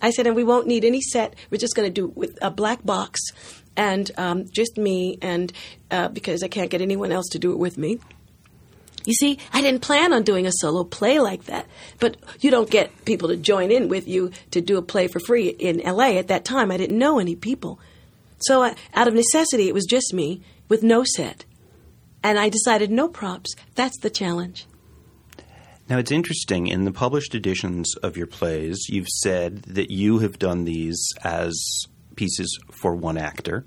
I 0.03 0.11
said, 0.11 0.27
and 0.27 0.37
we 0.37 0.45
won't 0.45 0.67
need 0.67 0.85
any 0.85 1.01
set. 1.01 1.35
We're 1.51 1.59
just 1.59 1.75
going 1.75 1.89
to 1.89 1.93
do 1.93 2.13
with 2.15 2.39
a 2.43 2.51
black 2.51 2.85
box 2.85 3.21
and 3.77 4.11
um, 4.17 4.47
just 4.51 4.79
me, 4.79 5.19
and 5.21 5.53
uh, 5.91 6.09
because 6.09 6.43
I 6.43 6.49
can't 6.49 6.71
get 6.71 6.81
anyone 6.81 7.13
else 7.13 7.29
to 7.33 7.39
do 7.39 7.53
it 7.53 7.59
with 7.59 7.77
me. 7.77 7.99
You 9.05 9.13
see, 9.13 9.39
I 9.53 9.63
didn't 9.63 9.83
plan 9.83 10.13
on 10.13 10.25
doing 10.25 10.47
a 10.47 10.53
solo 10.53 10.83
play 10.83 11.21
like 11.21 11.45
that, 11.45 11.67
but 12.01 12.17
you 12.41 12.51
don't 12.51 12.69
get 12.69 13.05
people 13.05 13.29
to 13.29 13.37
join 13.37 13.71
in 13.71 13.89
with 13.89 14.09
you 14.09 14.33
to 14.51 14.61
do 14.61 14.79
a 14.79 14.83
play 14.83 15.07
for 15.07 15.21
free 15.21 15.49
in 15.49 15.79
LA 15.79 16.17
at 16.19 16.29
that 16.29 16.45
time. 16.45 16.73
I 16.73 16.77
didn't 16.77 16.99
know 16.99 17.21
any 17.21 17.37
people. 17.37 17.79
So, 18.39 18.65
uh, 18.65 18.75
out 18.95 19.09
of 19.09 19.15
necessity, 19.15 19.69
it 19.69 19.75
was 19.75 19.87
just 19.87 20.13
me 20.13 20.43
with 20.69 20.83
no 20.83 21.05
set. 21.05 21.45
And 22.23 22.39
I 22.39 22.49
decided 22.49 22.91
no 22.91 23.07
props. 23.09 23.55
That's 23.77 23.99
the 24.01 24.11
challenge. 24.11 24.67
Now, 25.89 25.99
it's 25.99 26.11
interesting. 26.11 26.67
In 26.67 26.85
the 26.85 26.93
published 26.93 27.35
editions 27.35 27.95
of 28.03 28.17
your 28.17 28.27
plays, 28.27 28.89
you've 28.89 29.09
said 29.09 29.63
that 29.65 29.91
you 29.91 30.19
have 30.19 30.39
done 30.39 30.65
these 30.65 31.01
as 31.23 31.55
pieces 32.17 32.59
for 32.73 32.95
one 32.95 33.17
actor, 33.17 33.65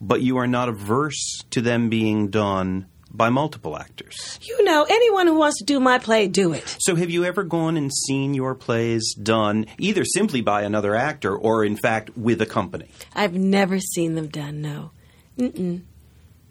but 0.00 0.22
you 0.22 0.38
are 0.38 0.46
not 0.46 0.68
averse 0.68 1.42
to 1.50 1.60
them 1.60 1.90
being 1.90 2.28
done 2.30 2.86
by 3.10 3.28
multiple 3.30 3.76
actors. 3.76 4.38
You 4.42 4.64
know, 4.64 4.86
anyone 4.88 5.26
who 5.26 5.38
wants 5.38 5.58
to 5.58 5.64
do 5.64 5.80
my 5.80 5.98
play, 5.98 6.28
do 6.28 6.52
it. 6.52 6.76
So, 6.80 6.94
have 6.94 7.10
you 7.10 7.24
ever 7.24 7.42
gone 7.42 7.76
and 7.76 7.90
seen 7.92 8.34
your 8.34 8.54
plays 8.54 9.14
done 9.14 9.66
either 9.78 10.04
simply 10.04 10.40
by 10.40 10.62
another 10.62 10.94
actor 10.94 11.34
or, 11.36 11.64
in 11.64 11.76
fact, 11.76 12.16
with 12.16 12.40
a 12.40 12.46
company? 12.46 12.88
I've 13.14 13.34
never 13.34 13.78
seen 13.80 14.14
them 14.14 14.28
done. 14.28 14.60
No, 14.60 14.90
Mm-mm. 15.38 15.82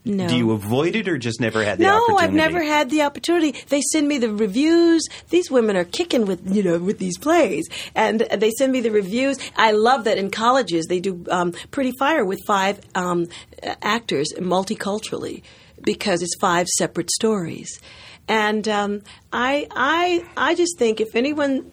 No. 0.08 0.28
Do 0.28 0.36
you 0.36 0.52
avoid 0.52 0.96
it 0.96 1.08
or 1.08 1.18
just 1.18 1.40
never 1.40 1.64
had 1.64 1.78
the 1.78 1.84
no, 1.84 1.98
opportunity? 1.98 2.14
No, 2.14 2.24
I've 2.24 2.34
never 2.34 2.64
had 2.64 2.90
the 2.90 3.02
opportunity. 3.04 3.54
They 3.70 3.82
send 3.82 4.08
me 4.08 4.18
the 4.18 4.34
reviews. 4.34 5.06
These 5.30 5.52
women 5.52 5.76
are 5.76 5.84
kicking 5.84 6.26
with 6.26 6.42
you 6.54 6.64
know 6.64 6.80
with 6.80 7.00
these 7.00 7.18
plays, 7.18 7.68
and 7.96 8.22
they 8.22 8.52
send 8.52 8.72
me 8.72 8.82
the 8.82 8.92
reviews. 8.92 9.38
I 9.56 9.72
love 9.72 10.06
that 10.06 10.18
in 10.18 10.32
colleges 10.32 10.86
they 10.88 11.00
do 11.00 11.26
um, 11.30 11.54
Pretty 11.72 11.92
Fire 12.00 12.26
with 12.26 12.40
five 12.48 12.80
um, 12.96 13.28
actors 13.82 14.34
multiculturally 14.38 15.44
because 15.84 16.22
it's 16.22 16.36
five 16.40 16.68
separate 16.68 17.12
stories, 17.12 17.80
and 18.28 18.68
um, 18.68 19.02
I 19.32 19.68
I 19.72 20.26
I 20.36 20.56
just 20.56 20.78
think 20.78 21.02
if 21.02 21.16
anyone 21.16 21.72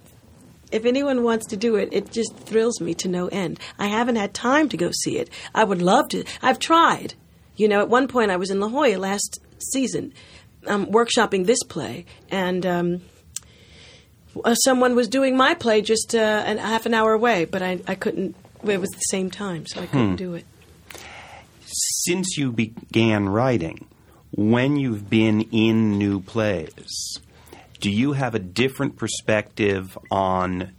if 0.72 0.85
anyone 0.85 1.22
wants 1.22 1.47
to 1.47 1.57
do 1.57 1.76
it, 1.76 1.91
it 1.93 2.11
just 2.11 2.37
thrills 2.37 2.80
me 2.80 2.95
to 2.95 3.09
no 3.09 3.28
end. 3.28 3.61
I 3.78 3.87
haven't 3.87 4.16
had 4.16 4.35
time 4.35 4.68
to 4.70 4.76
go 4.76 4.91
see 4.93 5.18
it. 5.18 5.30
I 5.55 5.62
would 5.62 5.80
love 5.80 6.09
to. 6.09 6.24
I've 6.43 6.59
tried. 6.59 7.14
You 7.57 7.68
know, 7.68 7.80
at 7.80 7.88
one 7.88 8.09
point 8.09 8.30
I 8.30 8.36
was 8.36 8.50
in 8.50 8.61
La 8.61 8.68
Jolla 8.68 8.96
last 8.98 9.40
season, 9.72 10.12
um, 10.66 10.86
workshopping 10.86 11.46
this 11.46 11.62
play, 11.62 12.07
and 12.30 12.66
um, 12.66 13.02
uh, 14.44 14.55
someone 14.55 14.94
was 14.94 15.09
doing 15.09 15.36
my 15.36 15.55
play 15.55 15.82
just 15.82 16.14
uh, 16.14 16.42
an, 16.46 16.59
half 16.59 16.86
an 16.86 16.94
hour 16.94 17.12
away, 17.12 17.44
but 17.44 17.62
I, 17.62 17.80
I 17.86 17.94
couldn't. 17.94 18.34
It 18.64 18.80
was 18.80 18.90
the 18.90 18.98
same 19.11 19.30
time, 19.30 19.66
so 19.66 19.82
I 19.82 19.86
couldn't 19.86 20.16
do 20.16 20.34
it. 20.34 20.46
Since 21.66 22.38
you 22.38 22.50
began 22.50 23.28
writing, 23.28 23.86
when 24.30 24.76
you've 24.76 25.11
been 25.11 25.42
in 25.52 25.98
new 25.98 26.20
plays, 26.20 27.18
do 27.80 27.90
you 27.90 28.12
have 28.12 28.34
a 28.34 28.38
different 28.38 28.96
perspective 28.96 29.98
on 30.11 30.72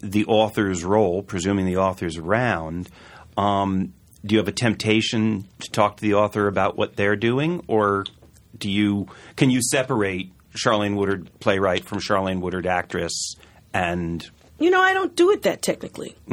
the 0.00 0.24
author's 0.26 0.84
role, 0.84 1.22
presuming 1.22 1.66
the 1.66 1.78
author's 1.78 2.16
around? 2.16 2.88
Um, 3.36 3.94
do 4.24 4.34
you 4.34 4.38
have 4.38 4.48
a 4.48 4.52
temptation 4.52 5.46
to 5.60 5.70
talk 5.70 5.96
to 5.96 6.02
the 6.02 6.14
author 6.14 6.48
about 6.48 6.76
what 6.76 6.96
they're 6.96 7.16
doing, 7.16 7.64
or 7.68 8.04
do 8.56 8.70
you 8.70 9.06
can 9.36 9.50
you 9.50 9.62
separate 9.62 10.32
Charlayne 10.56 10.96
Woodard 10.96 11.30
playwright 11.40 11.84
from 11.84 11.98
Charlayne 11.98 12.40
Woodard 12.40 12.66
actress? 12.66 13.34
And 13.72 14.28
You 14.58 14.70
know, 14.70 14.80
I 14.80 14.92
don't 14.92 15.14
do 15.14 15.30
it 15.30 15.42
that 15.42 15.62
technically. 15.62 16.16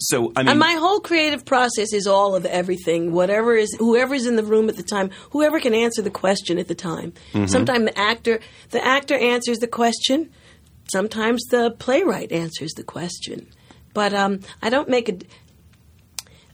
so, 0.00 0.32
I 0.36 0.42
mean, 0.42 0.48
And 0.48 0.58
my 0.58 0.74
whole 0.74 1.00
creative 1.00 1.44
process 1.44 1.92
is 1.92 2.06
all 2.06 2.34
of 2.34 2.44
everything. 2.44 3.12
Whatever 3.12 3.54
is, 3.54 3.74
whoever's 3.78 4.26
in 4.26 4.36
the 4.36 4.42
room 4.44 4.68
at 4.68 4.76
the 4.76 4.82
time, 4.82 5.10
whoever 5.30 5.60
can 5.60 5.74
answer 5.74 6.02
the 6.02 6.10
question 6.10 6.58
at 6.58 6.68
the 6.68 6.74
time. 6.74 7.14
Sometimes 7.46 7.86
the 7.86 7.98
actor, 7.98 8.40
the 8.70 8.84
actor 8.84 9.16
answers 9.16 9.58
the 9.58 9.66
question. 9.66 10.30
Sometimes 10.92 11.42
the 11.50 11.70
playwright 11.70 12.32
answers 12.32 12.72
the 12.72 12.84
question. 12.84 13.48
But 13.94 14.12
um, 14.12 14.40
I 14.62 14.68
don't 14.70 14.88
make 14.88 15.08
a. 15.08 15.18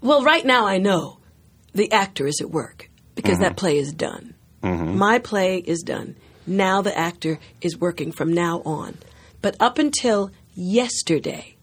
Well, 0.04 0.22
right 0.22 0.44
now 0.44 0.66
I 0.66 0.76
know 0.76 1.18
the 1.72 1.90
actor 1.90 2.26
is 2.26 2.40
at 2.42 2.50
work 2.50 2.90
because 3.14 3.38
that 3.38 3.52
mm-hmm. 3.52 3.54
play 3.56 3.78
is 3.78 3.92
done. 3.92 4.34
Mm-hmm. 4.62 4.98
My 4.98 5.18
play 5.18 5.56
is 5.56 5.80
done. 5.82 6.16
Now 6.46 6.82
the 6.82 6.96
actor 6.96 7.38
is 7.62 7.78
working 7.78 8.12
from 8.12 8.32
now 8.34 8.60
on. 8.66 8.98
But 9.40 9.56
up 9.60 9.78
until 9.78 10.30
yesterday, 10.54 11.56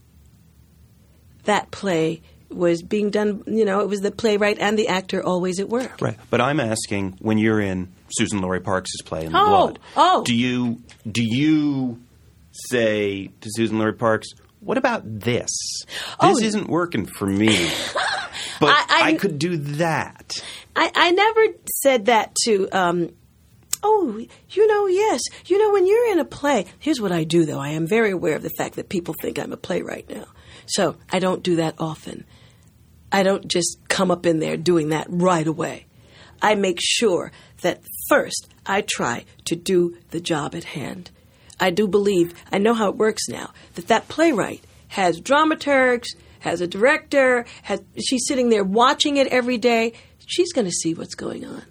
that 1.43 1.69
play 1.69 2.23
was 2.49 2.81
being 2.81 3.11
done. 3.11 3.43
You 3.45 3.63
know, 3.63 3.81
it 3.81 3.87
was 3.89 4.01
the 4.01 4.11
playwright 4.11 4.57
and 4.57 4.77
the 4.77 4.87
actor 4.87 5.23
always 5.23 5.59
at 5.59 5.69
work. 5.69 6.01
Right. 6.01 6.17
But 6.31 6.41
I'm 6.41 6.59
asking 6.59 7.17
when 7.19 7.37
you're 7.37 7.61
in 7.61 7.93
Suzan-Lori 8.19 8.61
Parks' 8.61 9.01
play 9.05 9.25
in 9.25 9.33
the 9.33 9.39
Oh, 9.39 9.45
Blood. 9.45 9.79
oh. 9.95 10.23
Do 10.23 10.35
you 10.35 10.81
do 11.09 11.23
you 11.23 12.01
say 12.69 13.27
to 13.41 13.49
Suzan-Lori 13.57 13.93
Parks, 13.93 14.29
"What 14.61 14.77
about 14.79 15.03
this? 15.05 15.49
Oh, 16.19 16.29
this 16.33 16.41
Oh. 16.41 16.45
isn't 16.47 16.67
working 16.69 17.05
for 17.05 17.27
me." 17.27 17.69
But 18.61 18.69
I- 18.69 18.85
I, 18.87 19.07
I- 19.09 19.13
could 19.15 19.37
do 19.39 19.57
that. 19.57 20.41
I, 20.75 20.89
I 20.95 21.11
never 21.11 21.41
said 21.81 22.05
that 22.05 22.33
to. 22.45 22.69
Um, 22.71 23.09
oh, 23.83 24.25
you 24.51 24.67
know, 24.67 24.87
yes. 24.87 25.19
You 25.47 25.57
know, 25.57 25.71
when 25.73 25.85
you're 25.85 26.11
in 26.13 26.19
a 26.19 26.25
play, 26.25 26.65
here's 26.79 27.01
what 27.01 27.11
I 27.11 27.25
do, 27.25 27.45
though. 27.45 27.59
I 27.59 27.69
am 27.69 27.87
very 27.87 28.11
aware 28.11 28.35
of 28.37 28.43
the 28.43 28.51
fact 28.57 28.75
that 28.75 28.87
people 28.87 29.13
think 29.21 29.37
I'm 29.37 29.51
a 29.51 29.57
playwright 29.57 30.09
now. 30.09 30.25
So 30.67 30.95
I 31.11 31.19
don't 31.19 31.43
do 31.43 31.57
that 31.57 31.75
often. 31.79 32.23
I 33.11 33.23
don't 33.23 33.45
just 33.47 33.77
come 33.89 34.09
up 34.11 34.25
in 34.25 34.39
there 34.39 34.55
doing 34.55 34.89
that 34.89 35.07
right 35.09 35.45
away. 35.45 35.87
I 36.41 36.55
make 36.55 36.77
sure 36.81 37.31
that 37.61 37.81
first 38.07 38.47
I 38.65 38.81
try 38.87 39.25
to 39.45 39.55
do 39.55 39.97
the 40.11 40.21
job 40.21 40.55
at 40.55 40.63
hand. 40.63 41.11
I 41.59 41.71
do 41.71 41.87
believe, 41.87 42.33
I 42.51 42.57
know 42.57 42.73
how 42.73 42.89
it 42.89 42.95
works 42.95 43.27
now, 43.27 43.51
that 43.75 43.87
that 43.89 44.07
playwright 44.07 44.63
has 44.87 45.19
dramaturgs, 45.19 46.07
has 46.41 46.59
a 46.61 46.67
director, 46.67 47.45
has, 47.63 47.81
she's 47.97 48.27
sitting 48.27 48.49
there 48.49 48.63
watching 48.63 49.17
it 49.17 49.27
every 49.27 49.57
day. 49.57 49.93
She's 50.25 50.51
going 50.53 50.65
to 50.65 50.71
see 50.71 50.93
what's 50.93 51.15
going 51.15 51.45
on. 51.45 51.63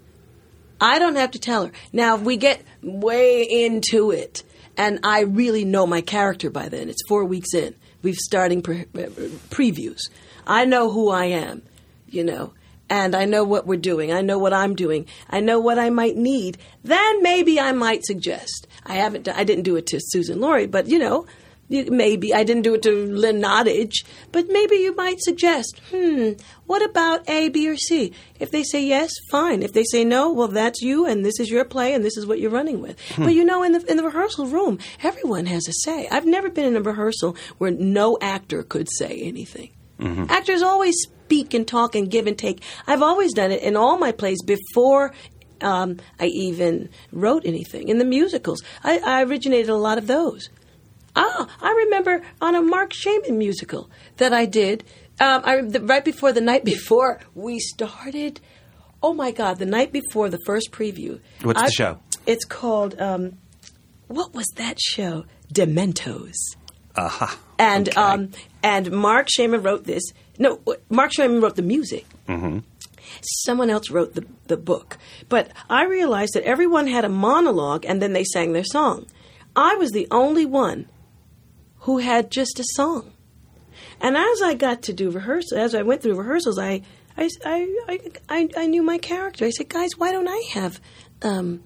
I 0.80 0.98
don't 0.98 1.16
have 1.16 1.32
to 1.32 1.38
tell 1.38 1.66
her. 1.66 1.72
Now, 1.92 2.16
if 2.16 2.22
we 2.22 2.36
get 2.36 2.62
way 2.82 3.42
into 3.42 4.10
it, 4.12 4.42
and 4.76 5.00
I 5.02 5.20
really 5.20 5.64
know 5.64 5.86
my 5.86 6.00
character 6.00 6.50
by 6.50 6.68
then, 6.68 6.88
it's 6.88 7.02
four 7.06 7.24
weeks 7.24 7.52
in. 7.52 7.74
We've 8.02 8.16
starting 8.16 8.62
pre- 8.62 8.86
uh, 8.94 9.10
previews. 9.50 10.00
I 10.46 10.64
know 10.64 10.90
who 10.90 11.10
I 11.10 11.26
am, 11.26 11.62
you 12.08 12.24
know, 12.24 12.54
and 12.88 13.14
I 13.14 13.24
know 13.24 13.44
what 13.44 13.66
we're 13.66 13.78
doing. 13.78 14.12
I 14.12 14.22
know 14.22 14.38
what 14.38 14.54
I'm 14.54 14.74
doing. 14.74 15.06
I 15.28 15.40
know 15.40 15.60
what 15.60 15.78
I 15.78 15.90
might 15.90 16.16
need. 16.16 16.58
Then 16.82 17.22
maybe 17.22 17.60
I 17.60 17.72
might 17.72 18.04
suggest. 18.04 18.66
I 18.86 18.94
haven't. 18.94 19.28
I 19.28 19.44
didn't 19.44 19.64
do 19.64 19.76
it 19.76 19.86
to 19.88 20.00
Suzan-Lori, 20.14 20.66
but 20.66 20.86
you 20.86 20.98
know, 20.98 21.26
maybe 21.70 22.34
I 22.34 22.44
didn't 22.44 22.62
do 22.62 22.74
it 22.74 22.82
to 22.82 23.06
Lynn 23.06 23.40
Nottage, 23.40 24.04
but 24.32 24.46
maybe 24.48 24.76
you 24.76 24.94
might 24.94 25.20
suggest, 25.20 25.80
hmm, 25.90 26.32
what 26.66 26.82
about 26.82 27.28
A, 27.28 27.48
B, 27.48 27.68
or 27.68 27.76
C? 27.76 28.12
If 28.38 28.50
they 28.50 28.62
say 28.62 28.84
yes, 28.84 29.12
fine. 29.30 29.62
If 29.62 29.72
they 29.72 29.84
say 29.84 30.04
no, 30.04 30.32
well, 30.32 30.48
that's 30.48 30.82
you, 30.82 31.06
and 31.06 31.24
this 31.24 31.38
is 31.40 31.50
your 31.50 31.64
play, 31.64 31.94
and 31.94 32.04
this 32.04 32.16
is 32.16 32.26
what 32.26 32.40
you're 32.40 32.50
running 32.50 32.80
with. 32.80 33.00
Hmm. 33.12 33.24
But 33.24 33.34
you 33.34 33.44
know, 33.44 33.62
in 33.62 33.72
the 33.72 33.84
in 33.90 33.96
the 33.96 34.04
rehearsal 34.04 34.46
room, 34.46 34.78
everyone 35.02 35.46
has 35.46 35.68
a 35.68 35.72
say. 35.72 36.08
I've 36.08 36.26
never 36.26 36.50
been 36.50 36.66
in 36.66 36.76
a 36.76 36.82
rehearsal 36.82 37.36
where 37.58 37.70
no 37.70 38.18
actor 38.20 38.62
could 38.62 38.88
say 38.90 39.20
anything. 39.22 39.72
Mm-hmm. 39.98 40.26
Actors 40.28 40.62
always 40.62 40.96
speak 41.02 41.52
and 41.52 41.68
talk 41.68 41.94
and 41.94 42.10
give 42.10 42.26
and 42.26 42.36
take. 42.36 42.62
I've 42.86 43.02
always 43.02 43.34
done 43.34 43.52
it 43.52 43.62
in 43.62 43.76
all 43.76 43.98
my 43.98 44.12
plays 44.12 44.42
before 44.42 45.12
um, 45.60 45.98
I 46.18 46.26
even 46.26 46.88
wrote 47.12 47.44
anything. 47.44 47.88
In 47.88 47.98
the 47.98 48.04
musicals, 48.04 48.62
I, 48.82 48.98
I 48.98 49.22
originated 49.22 49.68
a 49.68 49.76
lot 49.76 49.98
of 49.98 50.06
those. 50.06 50.48
Ah, 51.16 51.48
I 51.60 51.72
remember 51.84 52.22
on 52.40 52.54
a 52.54 52.62
Marc 52.62 52.92
Shaiman 52.92 53.38
musical 53.38 53.90
that 54.18 54.32
I 54.32 54.46
did. 54.46 54.84
Um, 55.18 55.42
I, 55.44 55.60
the, 55.60 55.80
right 55.80 56.04
before 56.04 56.32
the 56.32 56.40
night 56.40 56.64
before 56.64 57.20
we 57.34 57.58
started. 57.58 58.40
Oh 59.02 59.12
my 59.14 59.30
God! 59.30 59.58
The 59.58 59.66
night 59.66 59.92
before 59.92 60.28
the 60.28 60.38
first 60.46 60.70
preview. 60.72 61.20
What's 61.42 61.60
I, 61.60 61.66
the 61.66 61.72
show? 61.72 61.98
It's 62.26 62.44
called. 62.44 63.00
Um, 63.00 63.38
what 64.08 64.34
was 64.34 64.46
that 64.56 64.78
show? 64.80 65.24
Dementos. 65.52 66.36
Aha. 66.96 67.24
Uh-huh. 67.24 67.36
And 67.58 67.88
okay. 67.88 68.00
um, 68.00 68.30
and 68.62 68.90
Marc 68.90 69.28
Shaiman 69.30 69.62
wrote 69.62 69.84
this. 69.84 70.02
No, 70.38 70.60
Marc 70.88 71.12
Shaiman 71.12 71.40
wrote 71.40 71.56
the 71.56 71.62
music. 71.62 72.06
Mm-hmm. 72.28 72.58
Someone 73.44 73.70
else 73.70 73.90
wrote 73.90 74.14
the 74.14 74.26
the 74.46 74.56
book. 74.56 74.96
But 75.28 75.50
I 75.68 75.84
realized 75.84 76.32
that 76.34 76.44
everyone 76.44 76.86
had 76.86 77.04
a 77.04 77.08
monologue, 77.08 77.84
and 77.84 78.00
then 78.00 78.12
they 78.12 78.24
sang 78.24 78.52
their 78.52 78.64
song. 78.64 79.06
I 79.56 79.74
was 79.74 79.90
the 79.90 80.06
only 80.10 80.46
one 80.46 80.86
who 81.80 81.98
had 81.98 82.30
just 82.30 82.60
a 82.60 82.64
song. 82.74 83.12
And 84.00 84.16
as 84.16 84.42
I 84.42 84.54
got 84.54 84.82
to 84.82 84.92
do 84.92 85.10
rehearsals, 85.10 85.58
as 85.58 85.74
I 85.74 85.82
went 85.82 86.02
through 86.02 86.14
rehearsals, 86.14 86.58
I, 86.58 86.82
I, 87.16 87.28
I, 87.44 87.98
I, 88.28 88.48
I 88.56 88.66
knew 88.66 88.82
my 88.82 88.98
character. 88.98 89.44
I 89.44 89.50
said, 89.50 89.68
guys, 89.68 89.90
why 89.96 90.12
don't 90.12 90.28
I 90.28 90.42
have 90.54 90.80
um, 91.22 91.62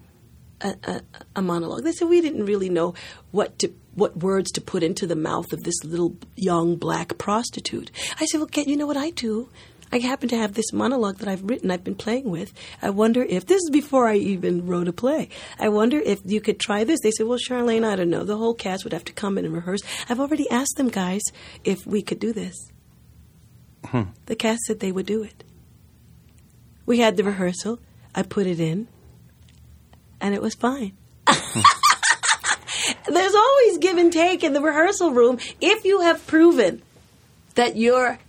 a, 0.61 0.75
a, 0.83 1.01
a, 1.37 1.41
monologue? 1.41 1.83
They 1.83 1.93
said, 1.93 2.09
we 2.09 2.21
didn't 2.21 2.45
really 2.45 2.69
know 2.69 2.93
what 3.31 3.57
to 3.59 3.73
what 3.93 4.17
words 4.17 4.51
to 4.51 4.59
put 4.59 4.83
into 4.83 5.07
the 5.07 5.15
mouth 5.15 5.53
of 5.53 5.63
this 5.63 5.81
little 5.85 6.17
young 6.35 6.75
black 6.75 7.17
prostitute. 7.17 7.91
I 8.19 8.25
said, 8.25 8.39
well, 8.39 8.47
get, 8.47 8.67
you 8.67 8.75
know 8.75 8.87
what 8.87 8.97
I 8.97 9.11
do? 9.11 9.49
I 9.91 9.99
happen 9.99 10.29
to 10.29 10.37
have 10.37 10.53
this 10.53 10.73
monologue 10.73 11.17
that 11.17 11.27
I've 11.27 11.43
written, 11.43 11.71
I've 11.71 11.83
been 11.83 11.95
playing 11.95 12.29
with. 12.29 12.53
I 12.81 12.89
wonder 12.89 13.23
if, 13.23 13.45
this 13.45 13.61
is 13.63 13.69
before 13.69 14.07
I 14.07 14.15
even 14.15 14.65
wrote 14.65 14.87
a 14.87 14.93
play. 14.93 15.29
I 15.59 15.69
wonder 15.69 15.99
if 15.99 16.19
you 16.25 16.41
could 16.41 16.59
try 16.59 16.83
this. 16.83 16.99
They 17.01 17.11
said, 17.11 17.27
well, 17.27 17.37
Charlayne, 17.37 17.85
I 17.85 17.95
don't 17.95 18.09
know. 18.09 18.23
The 18.23 18.37
whole 18.37 18.53
cast 18.53 18.83
would 18.83 18.93
have 18.93 19.05
to 19.05 19.13
come 19.13 19.37
in 19.37 19.45
and 19.45 19.53
rehearse. 19.53 19.81
I've 20.09 20.19
already 20.19 20.49
asked 20.49 20.75
them, 20.77 20.89
guys, 20.89 21.21
if 21.63 21.85
we 21.85 22.01
could 22.01 22.19
do 22.19 22.33
this. 22.33 22.55
Hmm. 23.85 24.03
The 24.25 24.35
cast 24.35 24.61
said 24.63 24.79
they 24.79 24.91
would 24.91 25.05
do 25.05 25.23
it. 25.23 25.43
We 26.85 26.99
had 26.99 27.17
the 27.17 27.23
rehearsal. 27.23 27.79
I 28.13 28.23
put 28.23 28.47
it 28.47 28.59
in, 28.59 28.87
and 30.21 30.33
it 30.33 30.41
was 30.41 30.55
fine. 30.55 30.93
There's 33.07 33.35
always 33.35 33.77
give 33.79 33.97
and 33.97 34.11
take 34.11 34.43
in 34.43 34.53
the 34.53 34.61
rehearsal 34.61 35.11
room 35.11 35.39
if 35.61 35.85
you 35.85 36.01
have 36.01 36.25
proven 36.27 36.81
that 37.55 37.75
you're 37.75 38.19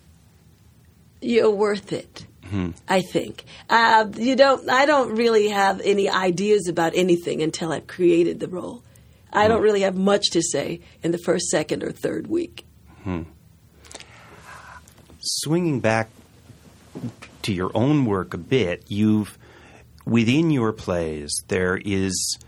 you're 1.21 1.51
worth 1.51 1.93
it. 1.93 2.27
Hmm. 2.51 2.71
I 2.89 3.01
think 3.01 3.45
uh, 3.69 4.07
you 4.17 4.37
don't. 4.37 4.71
I 4.71 4.87
don't 4.87 5.17
really 5.17 5.49
have 5.49 5.81
any 5.81 6.09
ideas 6.09 6.69
about 6.69 6.93
anything 6.95 7.43
until 7.43 7.73
I've 7.73 7.89
created 7.89 8.39
the 8.39 8.49
role. 8.49 8.85
I 9.33 9.45
hmm. 9.45 9.53
don't 9.53 9.63
really 9.63 9.81
have 9.83 9.97
much 9.97 10.31
to 10.31 10.43
say 10.43 10.81
in 11.03 11.11
the 11.11 11.19
first, 11.19 11.47
second, 11.47 11.83
or 11.83 11.91
third 11.91 12.29
week. 12.29 12.65
Hmm. 13.03 13.23
Swinging 15.21 15.81
back 15.81 16.09
to 17.43 17.53
your 17.53 17.73
own 17.75 18.05
work 18.05 18.33
a 18.33 18.39
bit, 18.39 18.85
you've 18.89 19.37
within 20.05 20.51
your 20.51 20.73
plays 20.73 21.33
there 21.49 21.77
is, 21.77 22.39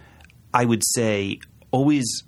I 0.55 0.64
would 0.64 0.83
say, 0.85 1.41
always 1.73 2.23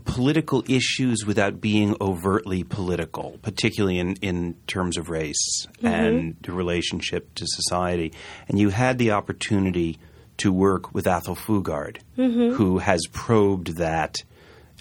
political 0.00 0.64
issues 0.68 1.24
without 1.26 1.60
being 1.60 1.96
overtly 2.00 2.64
political, 2.64 3.38
particularly 3.42 3.98
in, 3.98 4.14
in 4.16 4.54
terms 4.66 4.96
of 4.96 5.10
race 5.10 5.66
mm-hmm. 5.76 5.86
and 5.86 6.36
the 6.42 6.52
relationship 6.52 7.34
to 7.34 7.44
society. 7.46 8.12
And 8.48 8.58
you 8.58 8.70
had 8.70 8.98
the 8.98 9.10
opportunity 9.10 9.98
to 10.38 10.52
work 10.52 10.94
with 10.94 11.06
Athol 11.06 11.36
Fugard, 11.36 11.98
mm-hmm. 12.16 12.54
who 12.54 12.78
has 12.78 13.06
probed 13.12 13.76
that 13.76 14.16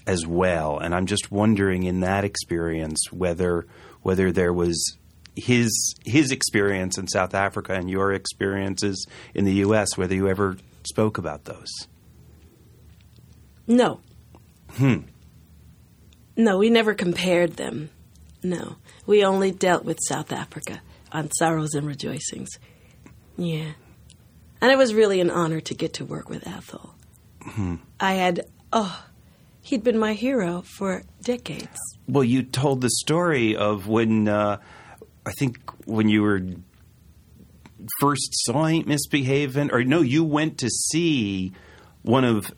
as 0.08 0.26
well. 0.26 0.80
And 0.80 0.96
I'm 0.96 1.06
just 1.06 1.32
wondering 1.32 1.84
in 1.84 2.00
that 2.02 2.24
experience 2.24 3.12
whether 3.12 3.68
whether 4.02 4.32
there 4.32 4.54
was 4.54 4.98
his 5.36 5.96
his 6.06 6.32
experience 6.32 6.98
in 6.98 7.08
South 7.08 7.36
Africa 7.36 7.74
and 7.74 7.90
your 7.90 8.14
experiences 8.14 9.06
in 9.34 9.46
the 9.46 9.54
U.S. 9.56 9.98
Whether 9.98 10.16
you 10.16 10.28
ever 10.28 10.58
spoke 10.84 11.18
about 11.18 11.46
those. 11.46 11.70
No, 13.68 14.02
Hmm. 14.74 15.00
No, 16.36 16.58
we 16.58 16.70
never 16.70 16.94
compared 16.94 17.58
them. 17.58 17.90
No. 18.44 18.78
We 19.06 19.24
only 19.24 19.52
dealt 19.52 19.86
with 19.86 20.00
South 20.08 20.32
Africa 20.32 20.82
on 21.12 21.30
Sorrows 21.32 21.74
and 21.74 21.86
Rejoicings. 21.86 22.50
Yeah. 23.38 23.72
And 24.62 24.72
it 24.72 24.78
was 24.78 24.94
really 24.94 25.20
an 25.20 25.30
honor 25.30 25.60
to 25.62 25.74
get 25.74 25.94
to 25.94 26.06
work 26.06 26.30
with 26.30 26.48
Athol. 26.48 26.96
Hmm. 27.42 27.76
I 28.00 28.14
had, 28.14 28.46
oh, 28.72 29.04
he'd 29.62 29.84
been 29.84 29.98
my 29.98 30.14
hero 30.14 30.64
for 30.78 31.04
decades. 31.22 31.78
Well, 32.08 32.24
you 32.24 32.44
told 32.44 32.82
the 32.82 32.90
story 32.90 33.56
of 33.56 33.88
when, 33.88 34.28
uh, 34.28 34.58
I 35.26 35.32
think 35.40 35.60
when 35.86 36.10
you 36.10 36.22
were 36.22 36.42
first 38.00 38.30
saw 38.46 38.68
Ain't 38.68 38.88
Misbehavin', 38.88 39.72
or 39.72 39.84
no, 39.84 40.02
you 40.02 40.24
went 40.24 40.60
to 40.60 40.70
see 40.70 41.52
one 42.04 42.24
of 42.26 42.52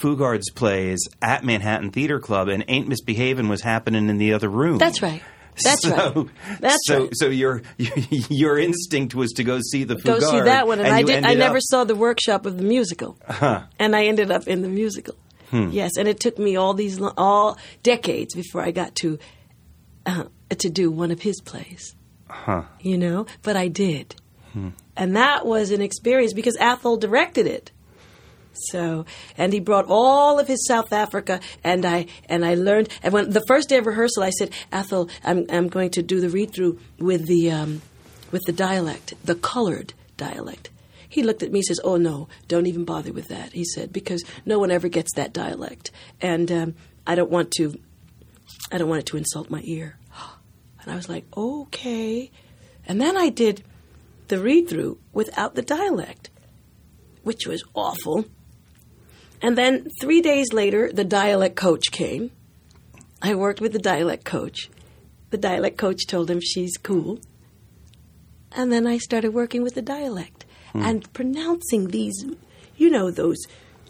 Fugard's 0.00 0.50
plays 0.50 1.08
at 1.20 1.44
Manhattan 1.44 1.90
Theater 1.90 2.18
Club, 2.18 2.48
and 2.48 2.64
Ain't 2.68 2.88
Misbehaving 2.88 3.48
was 3.48 3.62
happening 3.62 4.08
in 4.08 4.18
the 4.18 4.32
other 4.32 4.48
room. 4.48 4.78
That's 4.78 5.02
right. 5.02 5.22
That's 5.62 5.82
so, 5.82 5.90
right. 5.90 6.28
That's 6.60 6.78
so, 6.86 7.00
right. 7.00 7.10
So 7.14 7.26
your 7.28 7.62
your 7.76 8.58
instinct 8.58 9.14
was 9.14 9.32
to 9.32 9.44
go 9.44 9.60
see 9.60 9.84
the 9.84 9.96
Fugard. 9.96 10.20
Go 10.20 10.30
see 10.30 10.40
that 10.40 10.66
one, 10.66 10.78
and, 10.78 10.88
and 10.88 10.96
I 10.96 11.02
did. 11.02 11.24
I 11.24 11.34
never 11.34 11.56
up... 11.56 11.62
saw 11.64 11.84
the 11.84 11.94
workshop 11.94 12.46
of 12.46 12.56
the 12.56 12.64
musical, 12.64 13.18
huh. 13.28 13.64
and 13.78 13.94
I 13.94 14.06
ended 14.06 14.30
up 14.30 14.48
in 14.48 14.62
the 14.62 14.68
musical. 14.68 15.14
Hmm. 15.50 15.68
Yes, 15.70 15.92
and 15.98 16.08
it 16.08 16.20
took 16.20 16.38
me 16.38 16.56
all 16.56 16.72
these 16.72 17.00
all 17.18 17.58
decades 17.82 18.34
before 18.34 18.62
I 18.62 18.70
got 18.70 18.94
to 18.96 19.18
uh, 20.06 20.24
to 20.56 20.70
do 20.70 20.90
one 20.90 21.10
of 21.10 21.20
his 21.20 21.40
plays. 21.42 21.94
Huh. 22.28 22.62
You 22.80 22.96
know, 22.96 23.26
but 23.42 23.56
I 23.56 23.68
did, 23.68 24.16
hmm. 24.52 24.70
and 24.96 25.16
that 25.16 25.44
was 25.44 25.70
an 25.70 25.82
experience 25.82 26.32
because 26.32 26.56
Athol 26.56 26.96
directed 26.96 27.46
it. 27.46 27.70
So, 28.70 29.06
and 29.36 29.52
he 29.52 29.60
brought 29.60 29.86
all 29.88 30.38
of 30.38 30.46
his 30.48 30.66
South 30.66 30.92
Africa, 30.92 31.40
and 31.64 31.84
I 31.84 32.06
and 32.28 32.44
I 32.44 32.54
learned. 32.54 32.88
And 33.02 33.12
when 33.12 33.30
the 33.30 33.44
first 33.46 33.68
day 33.68 33.78
of 33.78 33.86
rehearsal, 33.86 34.22
I 34.22 34.30
said, 34.30 34.50
"Athol, 34.72 35.08
I'm 35.24 35.46
I'm 35.50 35.68
going 35.68 35.90
to 35.90 36.02
do 36.02 36.20
the 36.20 36.28
read 36.28 36.52
through 36.52 36.78
with 36.98 37.26
the 37.26 37.50
um, 37.50 37.82
with 38.30 38.42
the 38.46 38.52
dialect, 38.52 39.14
the 39.24 39.34
colored 39.34 39.94
dialect. 40.16 40.70
He 41.08 41.22
looked 41.22 41.42
at 41.42 41.52
me 41.52 41.60
and 41.60 41.66
says, 41.66 41.80
"Oh 41.84 41.96
no, 41.96 42.28
don't 42.48 42.66
even 42.66 42.84
bother 42.84 43.12
with 43.12 43.28
that." 43.28 43.52
He 43.52 43.64
said, 43.64 43.92
"Because 43.92 44.24
no 44.46 44.58
one 44.58 44.70
ever 44.70 44.88
gets 44.88 45.14
that 45.14 45.32
dialect, 45.32 45.90
and 46.20 46.50
um, 46.50 46.74
I 47.06 47.14
don't 47.14 47.30
want 47.30 47.50
to, 47.52 47.78
I 48.70 48.78
don't 48.78 48.88
want 48.88 49.00
it 49.00 49.06
to 49.06 49.16
insult 49.16 49.50
my 49.50 49.60
ear." 49.64 49.98
And 50.84 50.90
I 50.90 50.96
was 50.96 51.08
like, 51.08 51.24
"Okay," 51.36 52.32
and 52.88 53.00
then 53.00 53.16
I 53.16 53.28
did 53.28 53.62
the 54.26 54.40
read 54.40 54.68
through 54.68 54.98
without 55.12 55.54
the 55.54 55.62
dialect, 55.62 56.28
which 57.22 57.46
was 57.46 57.62
awful. 57.74 58.24
And 59.42 59.58
then 59.58 59.88
three 60.00 60.22
days 60.22 60.52
later, 60.52 60.90
the 60.92 61.04
dialect 61.04 61.56
coach 61.56 61.90
came. 61.90 62.30
I 63.20 63.34
worked 63.34 63.60
with 63.60 63.72
the 63.72 63.78
dialect 63.78 64.24
coach. 64.24 64.70
The 65.30 65.38
dialect 65.38 65.76
coach 65.76 66.06
told 66.06 66.30
him 66.30 66.40
she's 66.40 66.76
cool. 66.76 67.18
And 68.52 68.72
then 68.72 68.86
I 68.86 68.98
started 68.98 69.34
working 69.34 69.62
with 69.62 69.74
the 69.74 69.82
dialect 69.82 70.44
hmm. 70.72 70.82
and 70.82 71.12
pronouncing 71.12 71.88
these, 71.88 72.24
you 72.76 72.88
know, 72.88 73.10
those 73.10 73.38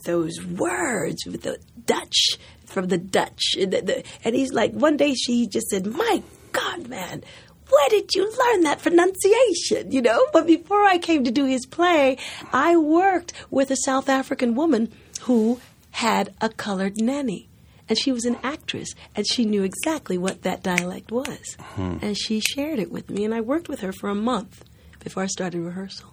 those 0.05 0.45
words 0.45 1.25
with 1.27 1.43
the 1.43 1.59
Dutch 1.87 2.39
from 2.67 2.89
the 2.89 2.99
Dutch, 2.99 3.55
and, 3.57 3.73
the, 3.73 4.03
and 4.25 4.35
he's 4.35 4.53
like, 4.53 4.73
one 4.73 4.97
day 4.97 5.15
she 5.15 5.47
just 5.47 5.69
said, 5.69 5.87
"My 5.87 6.23
God, 6.53 6.89
man." 6.89 7.23
Where 7.69 7.89
did 7.89 8.15
you 8.15 8.25
learn 8.25 8.65
that 8.65 8.83
pronunciation? 8.83 9.93
You 9.93 10.03
know, 10.03 10.27
but 10.35 10.47
before 10.47 10.85
I 10.85 10.99
came 10.99 11.25
to 11.25 11.31
do 11.31 11.47
his 11.47 11.65
play, 11.65 12.19
I 12.53 12.77
worked 12.77 13.33
with 13.51 13.71
a 13.71 13.77
South 13.77 14.11
African 14.11 14.55
woman 14.55 14.93
who 15.23 15.61
had 15.91 16.33
a 16.41 16.49
colored 16.49 16.97
nanny 17.01 17.49
and 17.89 17.99
she 17.99 18.13
was 18.13 18.25
an 18.25 18.37
actress 18.43 18.95
and 19.15 19.27
she 19.29 19.45
knew 19.45 19.63
exactly 19.63 20.17
what 20.17 20.43
that 20.43 20.63
dialect 20.63 21.13
was 21.13 21.57
Hmm. 21.75 21.99
and 22.01 22.17
she 22.17 22.41
shared 22.41 22.79
it 22.79 22.91
with 22.91 23.11
me 23.11 23.25
and 23.25 23.35
i 23.35 23.41
worked 23.41 23.69
with 23.69 23.81
her 23.81 23.93
for 23.93 24.09
a 24.09 24.15
month 24.15 24.65
before 25.01 25.23
i 25.23 25.27
started 25.27 25.61
rehearsal 25.61 26.13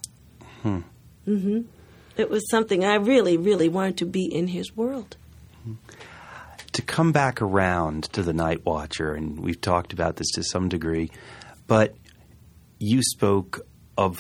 Hmm. 0.64 0.80
hmm 1.26 1.62
it 2.18 2.30
was 2.30 2.50
something 2.50 2.84
i 2.84 2.96
really 2.96 3.38
really 3.38 3.70
wanted 3.70 3.98
to 3.98 4.06
be 4.06 4.26
in 4.26 4.48
his 4.48 4.76
world 4.76 5.16
to 6.72 6.82
come 6.82 7.12
back 7.12 7.42
around 7.42 8.04
to 8.14 8.22
the 8.22 8.32
Night 8.32 8.64
Watcher, 8.66 9.14
and 9.14 9.40
we've 9.40 9.60
talked 9.60 9.92
about 9.92 10.18
this 10.18 10.30
to 10.36 10.44
some 10.44 10.70
degree, 10.70 11.10
but 11.68 11.96
you 12.80 13.02
spoke 13.02 13.66
of 13.98 14.20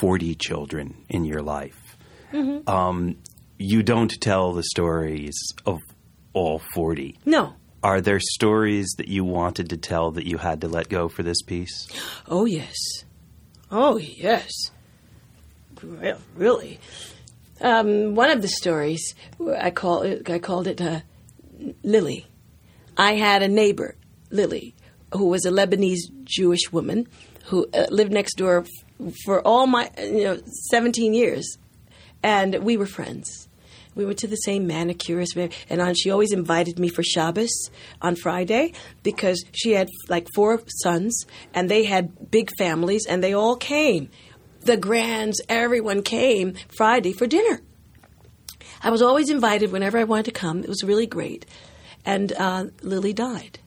40 0.00 0.34
children 0.36 0.96
in 1.10 1.24
your 1.26 1.42
life. 1.42 1.78
Mhm. 2.32 2.66
Um, 2.68 3.16
you 3.58 3.82
don't 3.82 4.10
tell 4.20 4.52
the 4.52 4.62
stories 4.62 5.34
of 5.64 5.78
all 6.32 6.60
40. 6.74 7.18
no. 7.24 7.54
Are 7.82 8.00
there 8.00 8.18
stories 8.20 8.88
that 8.98 9.06
you 9.06 9.22
wanted 9.24 9.70
to 9.70 9.76
tell 9.76 10.10
that 10.12 10.26
you 10.26 10.38
had 10.38 10.62
to 10.62 10.66
let 10.68 10.88
go 10.88 11.08
for 11.08 11.22
this 11.22 11.40
piece? 11.42 11.86
oh 12.26 12.44
yes. 12.44 12.74
Oh 13.70 13.96
yes. 13.96 14.50
Re- 15.82 16.14
really. 16.34 16.80
Um, 17.60 18.14
one 18.16 18.30
of 18.30 18.42
the 18.42 18.48
stories 18.48 19.14
i 19.60 19.70
call 19.70 20.02
it, 20.02 20.28
i 20.28 20.38
called 20.38 20.66
it 20.66 20.80
uh, 20.80 21.00
lily. 21.84 22.26
I 22.96 23.12
had 23.14 23.42
a 23.42 23.48
neighbor 23.48 23.94
lily 24.30 24.74
who 25.14 25.26
was 25.28 25.44
a 25.46 25.50
lebanese 25.50 26.00
jewish 26.24 26.72
woman 26.72 27.06
who 27.46 27.66
uh, 27.72 27.86
lived 27.90 28.12
next 28.12 28.34
door 28.36 28.64
f- 28.64 29.12
for 29.24 29.40
all 29.46 29.66
my 29.68 29.90
you 29.98 30.24
know 30.24 30.38
17 30.70 31.14
years. 31.14 31.56
And 32.22 32.56
we 32.64 32.76
were 32.76 32.86
friends 32.86 33.45
we 33.96 34.04
went 34.04 34.18
to 34.18 34.28
the 34.28 34.36
same 34.36 34.66
manicurist, 34.66 35.36
and 35.36 35.80
on, 35.80 35.94
she 35.94 36.10
always 36.10 36.32
invited 36.32 36.78
me 36.78 36.88
for 36.88 37.02
Shabbos 37.02 37.70
on 38.00 38.14
Friday 38.14 38.72
because 39.02 39.44
she 39.52 39.72
had 39.72 39.88
like 40.08 40.28
four 40.34 40.62
sons, 40.68 41.26
and 41.52 41.68
they 41.68 41.84
had 41.84 42.30
big 42.30 42.50
families, 42.56 43.06
and 43.08 43.24
they 43.24 43.32
all 43.32 43.56
came. 43.56 44.10
The 44.60 44.76
grands, 44.76 45.40
everyone 45.48 46.02
came 46.02 46.54
Friday 46.76 47.12
for 47.12 47.26
dinner. 47.26 47.60
I 48.82 48.90
was 48.90 49.02
always 49.02 49.30
invited 49.30 49.72
whenever 49.72 49.98
I 49.98 50.04
wanted 50.04 50.26
to 50.26 50.32
come. 50.32 50.60
It 50.62 50.68
was 50.68 50.84
really 50.84 51.06
great. 51.06 51.46
And 52.04 52.32
uh, 52.32 52.66
Lily 52.82 53.12
died. 53.12 53.58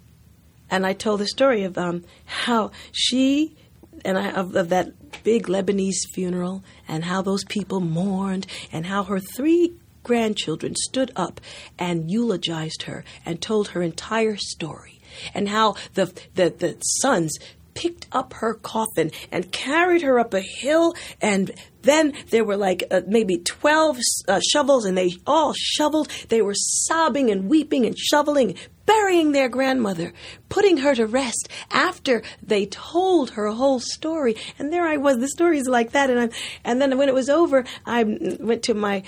And 0.70 0.86
I 0.86 0.94
told 0.94 1.20
the 1.20 1.28
story 1.28 1.64
of 1.64 1.78
um, 1.78 2.06
how 2.26 2.72
she 2.92 3.58
and 4.06 4.18
I 4.18 4.32
of, 4.32 4.56
of 4.56 4.70
that 4.70 5.24
big 5.24 5.48
Lebanese 5.48 6.06
funeral 6.14 6.64
and 6.88 7.04
how 7.04 7.22
those 7.22 7.44
people 7.44 7.80
mourned 7.80 8.48
and 8.72 8.86
how 8.86 9.04
her 9.04 9.20
three 9.20 9.74
grandchildren 10.10 10.74
stood 10.76 11.12
up 11.16 11.40
and 11.78 12.10
eulogized 12.10 12.82
her 12.82 13.04
and 13.28 13.40
told 13.40 13.68
her 13.68 13.84
entire 13.84 14.36
story 14.36 15.00
and 15.36 15.48
how 15.48 15.76
the 15.94 16.08
the, 16.34 16.50
the 16.50 16.76
sons 16.82 17.38
picked 17.76 18.08
up 18.12 18.34
her 18.34 18.56
coffin 18.56 19.12
and 19.32 19.52
carried 19.52 20.02
her 20.02 20.18
up 20.18 20.34
a 20.34 20.42
hill 20.42 20.96
and 21.22 21.52
then 21.84 22.12
there 22.32 22.44
were 22.44 22.58
like 22.58 22.84
uh, 22.90 23.02
maybe 23.06 23.38
12 23.38 24.00
uh, 24.28 24.40
shovels 24.52 24.84
and 24.86 24.98
they 24.98 25.14
all 25.28 25.54
shoveled. 25.56 26.10
They 26.30 26.42
were 26.42 26.56
sobbing 26.56 27.30
and 27.30 27.48
weeping 27.48 27.86
and 27.86 27.98
shoveling 27.98 28.56
burying 28.90 29.34
their 29.34 29.50
grandmother 29.50 30.12
putting 30.50 30.78
her 30.78 30.96
to 30.96 31.06
rest 31.06 31.48
after 31.70 32.24
they 32.42 32.66
told 32.66 33.30
her 33.32 33.46
whole 33.48 33.80
story 33.80 34.36
and 34.58 34.74
there 34.74 34.88
I 34.88 34.98
was 34.98 35.20
the 35.20 35.28
story 35.28 35.60
is 35.60 35.68
like 35.68 35.92
that 35.92 36.10
and 36.10 36.20
I 36.20 36.30
and 36.64 36.82
then 36.82 36.98
when 36.98 37.08
it 37.08 37.14
was 37.14 37.30
over 37.30 37.66
I 37.86 38.04
went 38.40 38.64
to 38.64 38.74
my 38.74 39.04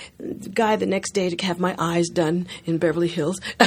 guy 0.54 0.76
the 0.76 0.86
next 0.86 1.14
day 1.14 1.30
to 1.30 1.46
have 1.46 1.58
my 1.58 1.74
eyes 1.80 2.08
done 2.10 2.46
in 2.64 2.78
Beverly 2.78 3.08
Hills 3.08 3.40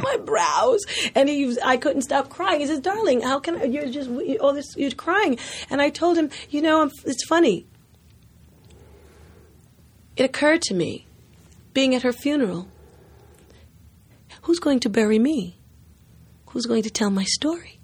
my 0.00 0.16
brows 0.18 0.84
and 1.16 1.28
he 1.28 1.58
I 1.64 1.76
couldn't 1.76 2.02
stop 2.02 2.28
crying. 2.28 2.60
He 2.60 2.66
says, 2.66 2.78
"Darling, 2.78 3.20
how 3.20 3.40
can 3.40 3.56
I, 3.56 3.64
you're 3.64 3.88
just 3.88 4.08
all 4.40 4.52
this 4.52 4.76
you're 4.76 4.92
crying?" 4.92 5.36
And 5.70 5.82
I 5.82 5.90
told 5.90 6.16
him, 6.16 6.30
"You 6.50 6.62
know, 6.62 6.82
I'm, 6.82 6.90
it's 7.04 7.24
funny. 7.24 7.66
It 10.16 10.24
occurred 10.24 10.62
to 10.62 10.74
me, 10.74 11.06
being 11.74 11.94
at 11.94 12.02
her 12.02 12.12
funeral, 12.12 12.68
who's 14.48 14.58
going 14.60 14.80
to 14.80 14.88
bury 14.88 15.18
me? 15.18 15.58
Who's 16.46 16.64
going 16.64 16.82
to 16.84 16.90
tell 16.90 17.10
my 17.10 17.24
story? 17.24 17.80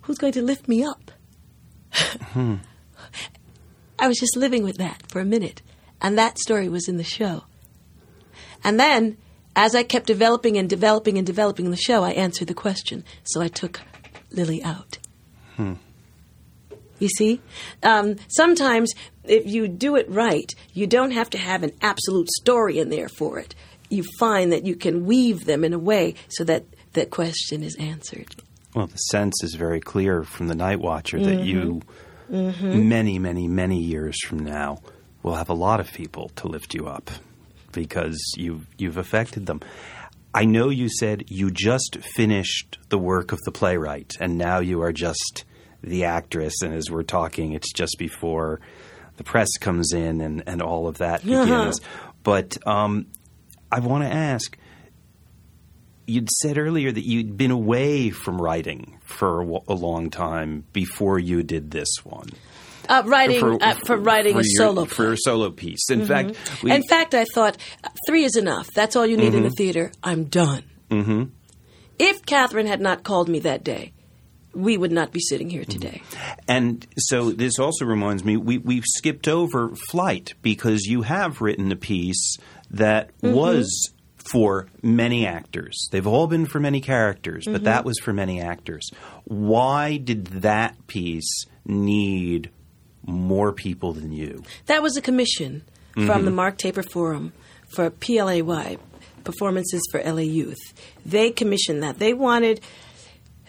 Who's 0.00 0.18
going 0.18 0.32
to 0.32 0.42
lift 0.42 0.66
me 0.66 0.82
up?" 0.82 1.12
Hmm. 1.92 2.56
I 4.00 4.08
was 4.08 4.18
just 4.18 4.36
living 4.36 4.64
with 4.64 4.78
that 4.78 5.04
for 5.08 5.20
a 5.20 5.24
minute, 5.24 5.62
and 6.02 6.18
that 6.18 6.40
story 6.40 6.68
was 6.68 6.88
in 6.88 6.96
the 6.96 7.04
show. 7.04 7.44
And 8.64 8.80
then, 8.80 9.16
as 9.54 9.76
I 9.76 9.84
kept 9.84 10.08
developing 10.08 10.58
and 10.58 10.68
developing 10.68 11.18
and 11.18 11.26
developing 11.26 11.70
the 11.70 11.76
show, 11.76 12.02
I 12.02 12.10
answered 12.10 12.48
the 12.48 12.54
question. 12.54 13.04
So 13.22 13.40
I 13.40 13.46
took 13.46 13.80
Lily 14.32 14.60
out. 14.60 14.98
Hmm. 15.54 15.74
You 16.98 17.08
see? 17.10 17.40
Um, 17.84 18.16
sometimes, 18.26 18.92
if 19.22 19.46
you 19.46 19.68
do 19.68 19.94
it 19.94 20.10
right, 20.10 20.52
you 20.72 20.88
don't 20.88 21.12
have 21.12 21.30
to 21.30 21.38
have 21.38 21.62
an 21.62 21.74
absolute 21.80 22.28
story 22.40 22.80
in 22.80 22.88
there 22.88 23.08
for 23.08 23.38
it. 23.38 23.54
You 23.90 24.04
find 24.18 24.52
that 24.52 24.64
you 24.64 24.76
can 24.76 25.04
weave 25.04 25.44
them 25.44 25.64
in 25.64 25.72
a 25.72 25.78
way 25.78 26.14
so 26.28 26.44
that 26.44 26.64
that 26.94 27.10
question 27.10 27.62
is 27.62 27.76
answered. 27.76 28.34
Well, 28.74 28.86
the 28.86 28.96
sense 28.96 29.34
is 29.42 29.54
very 29.54 29.80
clear 29.80 30.22
from 30.22 30.46
the 30.48 30.54
Night 30.54 30.80
Watcher 30.80 31.20
that 31.20 31.44
you, 31.44 31.82
Mhm. 32.30 32.84
many, 32.84 33.18
many, 33.18 33.48
many 33.48 33.80
years 33.82 34.16
from 34.24 34.38
now, 34.38 34.78
will 35.22 35.34
have 35.34 35.48
a 35.50 35.54
lot 35.54 35.80
of 35.80 35.92
people 35.92 36.30
to 36.36 36.46
lift 36.46 36.72
you 36.74 36.86
up 36.86 37.10
because 37.72 38.18
you 38.36 38.62
you've 38.78 38.96
affected 38.96 39.46
them. 39.46 39.60
I 40.32 40.44
know 40.44 40.68
you 40.70 40.88
said 40.88 41.24
you 41.26 41.50
just 41.50 41.98
finished 42.14 42.78
the 42.88 42.98
work 42.98 43.32
of 43.32 43.40
the 43.44 43.50
playwright, 43.50 44.12
and 44.20 44.38
now 44.38 44.60
you 44.60 44.80
are 44.82 44.92
just 44.92 45.44
the 45.82 46.04
actress. 46.04 46.54
And 46.62 46.72
as 46.72 46.88
we're 46.90 47.02
talking, 47.02 47.52
it's 47.52 47.72
just 47.72 47.96
before 47.98 48.60
the 49.16 49.24
press 49.24 49.48
comes 49.58 49.92
in 49.92 50.20
and, 50.20 50.44
and 50.46 50.62
all 50.62 50.86
of 50.86 50.98
that 50.98 51.22
begins. 51.24 51.80
But 52.22 52.56
um, 52.66 53.06
I 53.72 53.80
want 53.80 54.04
to 54.04 54.10
ask 54.12 54.56
you'd 56.06 56.30
said 56.30 56.58
earlier 56.58 56.90
that 56.90 57.06
you'd 57.06 57.36
been 57.36 57.50
away 57.52 58.10
from 58.10 58.40
writing 58.40 58.98
for 59.04 59.42
a, 59.42 59.58
a 59.68 59.74
long 59.74 60.10
time 60.10 60.64
before 60.72 61.18
you 61.18 61.42
did 61.42 61.70
this 61.70 61.88
one. 62.04 62.28
Uh, 62.88 63.02
writing 63.06 63.62
uh, 63.62 63.74
for, 63.86 63.96
writing 63.96 64.32
for 64.34 64.40
a 64.40 64.44
your- 64.44 64.56
solo 64.66 64.84
for 64.86 65.12
a 65.12 65.16
solo 65.16 65.50
piece. 65.50 65.88
In 65.90 66.00
Mhm. 66.00 66.06
fact, 66.08 66.62
we, 66.64 66.72
in 66.72 66.82
fact, 66.82 67.14
I 67.14 67.24
thought 67.32 67.56
three 68.08 68.24
is 68.24 68.34
enough. 68.34 68.68
That's 68.74 68.96
all 68.96 69.06
you 69.06 69.16
need 69.16 69.34
in 69.34 69.44
the 69.44 69.50
Mhm. 69.50 69.56
theater. 69.56 69.92
I'm 70.02 70.24
done. 70.24 70.64
hmm 70.90 71.24
If 72.00 72.24
Catherine 72.26 72.66
had 72.66 72.80
not 72.80 73.04
called 73.04 73.28
me 73.28 73.38
that 73.40 73.62
day, 73.62 73.92
we 74.52 74.76
would 74.76 74.90
not 74.90 75.12
be 75.12 75.20
sitting 75.20 75.48
here 75.50 75.64
today. 75.64 76.02
And 76.48 76.84
so 76.98 77.30
this 77.30 77.60
also 77.60 77.84
reminds 77.84 78.24
me, 78.24 78.36
we, 78.36 78.58
we've 78.58 78.86
skipped 78.86 79.28
over 79.28 79.72
Flight 79.90 80.32
because 80.42 80.86
you 80.86 81.02
have 81.02 81.40
written 81.40 81.70
a 81.70 81.76
piece 81.76 82.38
that 82.70 83.10
Mhm. 83.20 83.32
was 83.34 83.92
for 84.16 84.66
many 84.82 85.26
actors. 85.26 85.76
They've 85.90 86.06
all 86.06 86.26
been 86.26 86.46
for 86.46 86.60
many 86.60 86.80
characters, 86.80 87.44
but 87.46 87.62
Mhm. 87.62 87.64
that 87.64 87.84
was 87.84 87.98
for 87.98 88.12
many 88.12 88.40
actors. 88.40 88.90
Why 89.24 89.96
did 89.96 90.26
that 90.26 90.86
piece 90.86 91.46
need 91.66 92.50
more 93.06 93.52
people 93.52 93.92
than 93.92 94.12
you? 94.12 94.42
That 94.66 94.82
was 94.82 94.96
a 94.96 95.00
commission 95.00 95.62
from 95.94 96.06
Mhm. 96.22 96.24
the 96.24 96.30
Mark 96.30 96.58
Taper 96.58 96.82
Forum 96.82 97.32
for 97.74 97.90
PLAY, 97.90 98.78
Performances 99.24 99.82
for 99.90 100.00
LA 100.00 100.22
Youth. 100.24 100.58
They 101.04 101.30
commissioned 101.30 101.82
that. 101.82 101.98
They 101.98 102.14
wanted 102.14 102.60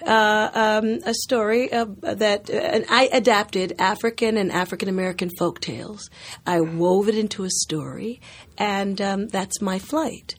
uh, 0.05 0.49
um, 0.53 0.99
a 1.05 1.13
story 1.13 1.71
uh, 1.71 1.85
that 2.01 2.49
uh, 2.49 2.81
I 2.89 3.09
adapted 3.13 3.73
African 3.79 4.37
and 4.37 4.51
African 4.51 4.89
American 4.89 5.29
folk 5.37 5.59
tales. 5.61 6.09
I 6.45 6.61
wove 6.61 7.07
it 7.09 7.15
into 7.17 7.43
a 7.43 7.49
story, 7.49 8.21
and 8.57 8.99
um, 9.01 9.27
that's 9.27 9.61
my 9.61 9.79
flight. 9.79 10.35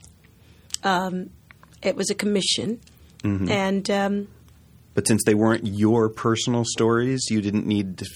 Um, 0.83 1.31
it 1.83 1.97
was 1.97 2.11
a 2.11 2.15
commission, 2.15 2.81
Mhm. 3.23 3.51
and 3.51 3.91
um, 3.91 4.29
But 4.95 5.07
since 5.09 5.23
they 5.25 5.35
weren't 5.35 5.67
your 5.67 6.09
personal 6.09 6.65
stories, 6.67 7.27
you 7.31 7.41
didn't 7.41 7.67
need 7.67 7.99
to. 7.99 8.07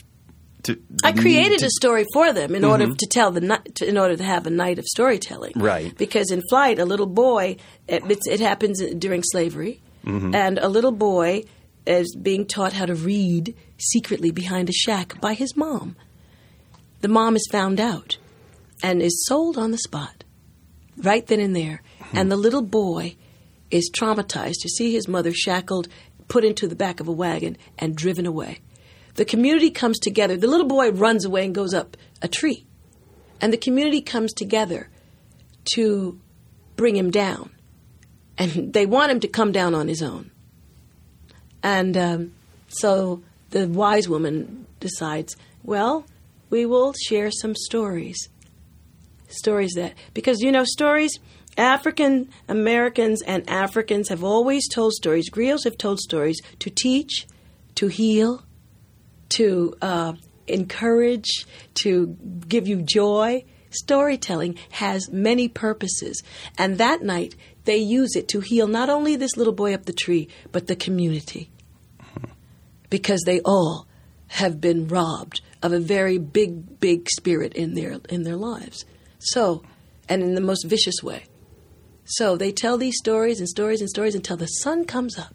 to 0.64 0.78
I 1.04 1.12
created 1.12 1.60
to- 1.60 1.66
a 1.66 1.70
story 1.70 2.04
for 2.12 2.32
them 2.32 2.54
in 2.54 2.64
order 2.64 2.86
Mhm. 2.86 2.98
to 2.98 3.06
tell 3.06 3.30
the 3.30 3.40
ni- 3.40 3.70
to, 3.76 3.88
in 3.88 3.96
order 3.96 4.16
to 4.16 4.24
have 4.24 4.46
a 4.46 4.50
night 4.50 4.78
of 4.80 4.84
storytelling. 4.84 5.52
Right. 5.54 5.96
Because 5.96 6.30
in 6.32 6.42
flight, 6.50 6.78
a 6.80 6.84
little 6.84 7.06
boy, 7.06 7.56
it, 7.86 8.02
it 8.26 8.40
happens 8.40 8.82
during 8.98 9.22
slavery, 9.22 9.80
Mhm. 10.06 10.34
and 10.34 10.58
a 10.58 10.68
little 10.68 10.92
boy 10.92 11.44
is 11.86 12.16
being 12.20 12.46
taught 12.46 12.72
how 12.72 12.86
to 12.86 12.94
read 12.94 13.54
secretly 13.78 14.30
behind 14.30 14.68
a 14.68 14.72
shack 14.72 15.20
by 15.20 15.34
his 15.34 15.56
mom. 15.56 15.96
The 17.00 17.08
mom 17.08 17.36
is 17.36 17.46
found 17.50 17.80
out, 17.80 18.16
and 18.82 19.02
is 19.02 19.24
sold 19.26 19.58
on 19.58 19.70
the 19.70 19.78
spot, 19.78 20.24
right 20.96 21.26
then 21.26 21.40
and 21.40 21.54
there. 21.54 21.82
And 22.12 22.30
the 22.30 22.36
little 22.36 22.62
boy 22.62 23.16
is 23.70 23.90
traumatized 23.90 24.60
to 24.60 24.68
see 24.68 24.92
his 24.92 25.08
mother 25.08 25.32
shackled, 25.32 25.88
put 26.28 26.44
into 26.44 26.68
the 26.68 26.76
back 26.76 27.00
of 27.00 27.08
a 27.08 27.12
wagon, 27.12 27.56
and 27.78 27.96
driven 27.96 28.26
away. 28.26 28.60
The 29.14 29.24
community 29.24 29.70
comes 29.70 29.98
together. 29.98 30.36
The 30.36 30.46
little 30.46 30.66
boy 30.66 30.90
runs 30.90 31.24
away 31.24 31.44
and 31.44 31.54
goes 31.54 31.74
up 31.74 31.96
a 32.22 32.28
tree. 32.28 32.64
And 33.40 33.52
the 33.52 33.58
community 33.58 34.00
comes 34.00 34.32
together 34.32 34.88
to 35.74 36.18
bring 36.76 36.96
him 36.96 37.10
down. 37.10 37.50
And 38.38 38.72
they 38.72 38.86
want 38.86 39.12
him 39.12 39.20
to 39.20 39.28
come 39.28 39.52
down 39.52 39.74
on 39.74 39.88
his 39.88 40.02
own. 40.02 40.30
And 41.62 41.96
um, 41.96 42.32
so 42.68 43.22
the 43.50 43.66
wise 43.68 44.08
woman 44.08 44.66
decides, 44.80 45.36
well, 45.62 46.06
we 46.50 46.66
will 46.66 46.92
share 47.08 47.30
some 47.30 47.54
stories. 47.54 48.28
Stories 49.28 49.72
that, 49.74 49.94
because 50.14 50.40
you 50.40 50.52
know, 50.52 50.64
stories, 50.64 51.18
African 51.56 52.28
Americans 52.48 53.22
and 53.22 53.48
Africans 53.48 54.08
have 54.10 54.22
always 54.22 54.68
told 54.68 54.92
stories. 54.92 55.30
Griots 55.30 55.64
have 55.64 55.78
told 55.78 56.00
stories 56.00 56.40
to 56.58 56.70
teach, 56.70 57.26
to 57.76 57.88
heal, 57.88 58.44
to 59.30 59.74
uh, 59.80 60.12
encourage, 60.46 61.46
to 61.74 62.16
give 62.46 62.68
you 62.68 62.82
joy. 62.82 63.44
Storytelling 63.70 64.56
has 64.70 65.10
many 65.10 65.48
purposes. 65.48 66.22
And 66.56 66.78
that 66.78 67.02
night, 67.02 67.34
they 67.66 67.76
use 67.76 68.16
it 68.16 68.28
to 68.28 68.40
heal 68.40 68.66
not 68.66 68.88
only 68.88 69.16
this 69.16 69.36
little 69.36 69.52
boy 69.52 69.74
up 69.74 69.84
the 69.84 69.92
tree, 69.92 70.28
but 70.52 70.66
the 70.66 70.76
community. 70.76 71.50
Because 72.88 73.22
they 73.26 73.40
all 73.40 73.86
have 74.28 74.60
been 74.60 74.88
robbed 74.88 75.40
of 75.62 75.72
a 75.72 75.80
very 75.80 76.18
big, 76.18 76.80
big 76.80 77.08
spirit 77.10 77.54
in 77.54 77.74
their, 77.74 77.98
in 78.08 78.22
their 78.22 78.36
lives. 78.36 78.84
So, 79.18 79.62
and 80.08 80.22
in 80.22 80.34
the 80.34 80.40
most 80.40 80.64
vicious 80.64 81.02
way. 81.02 81.24
So 82.04 82.36
they 82.36 82.52
tell 82.52 82.78
these 82.78 82.96
stories 82.96 83.40
and 83.40 83.48
stories 83.48 83.80
and 83.80 83.90
stories 83.90 84.14
until 84.14 84.36
the 84.36 84.46
sun 84.46 84.84
comes 84.84 85.18
up. 85.18 85.34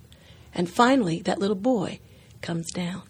And 0.54 0.70
finally, 0.70 1.22
that 1.24 1.40
little 1.40 1.56
boy 1.56 2.00
comes 2.42 2.72
down. 2.72 3.04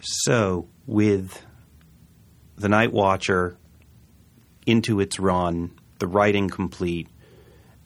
So, 0.00 0.68
with 0.86 1.42
The 2.56 2.68
Night 2.68 2.92
Watcher 2.92 3.56
into 4.66 5.00
its 5.00 5.18
run, 5.18 5.70
the 6.04 6.08
writing 6.08 6.50
complete, 6.50 7.08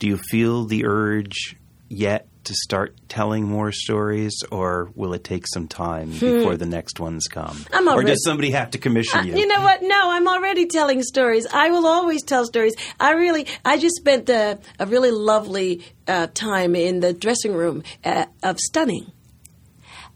do 0.00 0.08
you 0.08 0.16
feel 0.16 0.64
the 0.64 0.84
urge 0.86 1.56
yet 1.88 2.26
to 2.44 2.54
start 2.54 2.96
telling 3.08 3.44
more 3.44 3.70
stories, 3.70 4.34
or 4.50 4.90
will 4.94 5.12
it 5.12 5.22
take 5.22 5.46
some 5.46 5.68
time 5.68 6.10
before 6.10 6.56
the 6.56 6.66
next 6.66 6.98
ones 6.98 7.26
come? 7.28 7.56
Hmm. 7.70 7.88
I'm 7.88 7.88
or 7.88 8.02
does 8.02 8.24
somebody 8.24 8.50
have 8.52 8.70
to 8.72 8.78
commission 8.78 9.20
Uh, 9.20 9.22
you? 9.24 9.36
you 9.36 9.46
know 9.46 9.60
what? 9.60 9.82
No, 9.82 10.10
I'm 10.10 10.26
already 10.26 10.66
telling 10.66 11.02
stories. 11.02 11.46
I 11.52 11.70
will 11.70 11.86
always 11.86 12.22
tell 12.24 12.44
stories. 12.44 12.74
I 12.98 13.12
really, 13.12 13.46
I 13.64 13.78
just 13.78 13.96
spent 13.96 14.28
a, 14.30 14.58
a 14.80 14.86
really 14.86 15.10
lovely 15.10 15.84
uh, 16.08 16.28
time 16.34 16.74
in 16.74 17.00
the 17.00 17.12
dressing 17.12 17.52
room 17.54 17.82
uh, 18.04 18.26
of 18.42 18.58
Stunning. 18.58 19.12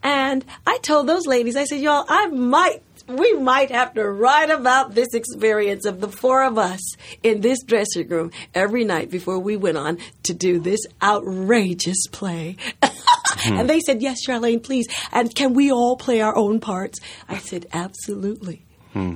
And 0.03 0.45
I 0.67 0.79
told 0.83 1.07
those 1.07 1.27
ladies, 1.27 1.55
I 1.55 1.65
said, 1.65 1.81
y'all, 1.81 2.05
I 2.09 2.27
might, 2.27 2.83
we 3.09 3.33
might 3.35 3.71
have 3.71 3.95
to 3.95 4.09
write 4.09 4.51
about 4.51 4.95
this 4.95 5.15
experience 5.15 5.85
of 5.85 6.01
the 6.01 6.09
four 6.09 6.45
of 6.45 6.59
us 6.59 6.81
in 7.23 7.41
this 7.41 7.63
dressing 7.63 8.09
room 8.09 8.31
every 8.55 8.85
night 8.85 9.11
before 9.11 9.39
we 9.39 9.57
went 9.57 9.77
on 9.77 9.99
to 10.25 10.35
do 10.35 10.59
this 10.59 10.81
outrageous 11.03 12.07
play. 12.11 12.57
and 13.47 13.69
they 13.69 13.81
said, 13.81 14.03
yes, 14.03 14.27
Charlayne, 14.27 14.63
please. 14.63 14.87
And 15.13 15.35
can 15.35 15.55
we 15.55 15.71
all 15.73 15.97
play 15.97 16.21
our 16.21 16.37
own 16.37 16.61
parts? 16.61 17.01
I 17.29 17.39
said, 17.39 17.67
absolutely. 17.73 18.63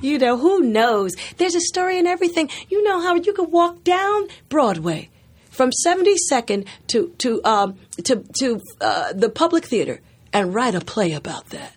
You 0.01 0.17
know, 0.17 0.37
who 0.37 0.61
knows? 0.61 1.15
There's 1.37 1.53
a 1.53 1.61
story 1.61 1.99
in 1.99 2.07
everything. 2.07 2.49
You 2.67 2.83
know 2.83 2.99
how 2.99 3.15
you 3.15 3.31
could 3.31 3.51
walk 3.51 3.83
down 3.83 4.27
Broadway 4.49 5.09
from 5.51 5.69
72nd 5.85 6.65
to 6.87 7.13
to 7.19 7.43
um, 7.43 7.77
to 8.03 8.23
to 8.39 8.61
uh, 8.81 9.13
the 9.13 9.29
Public 9.29 9.65
Theater 9.65 10.01
and 10.33 10.53
write 10.53 10.73
a 10.73 10.81
play 10.81 11.13
about 11.13 11.49
that. 11.49 11.76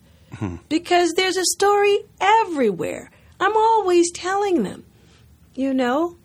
Because 0.69 1.13
there's 1.17 1.37
a 1.37 1.45
story 1.45 1.99
everywhere. 2.21 3.11
I'm 3.39 3.57
always 3.57 4.11
telling 4.13 4.63
them, 4.63 4.85
you 5.55 5.73
know, 5.75 6.17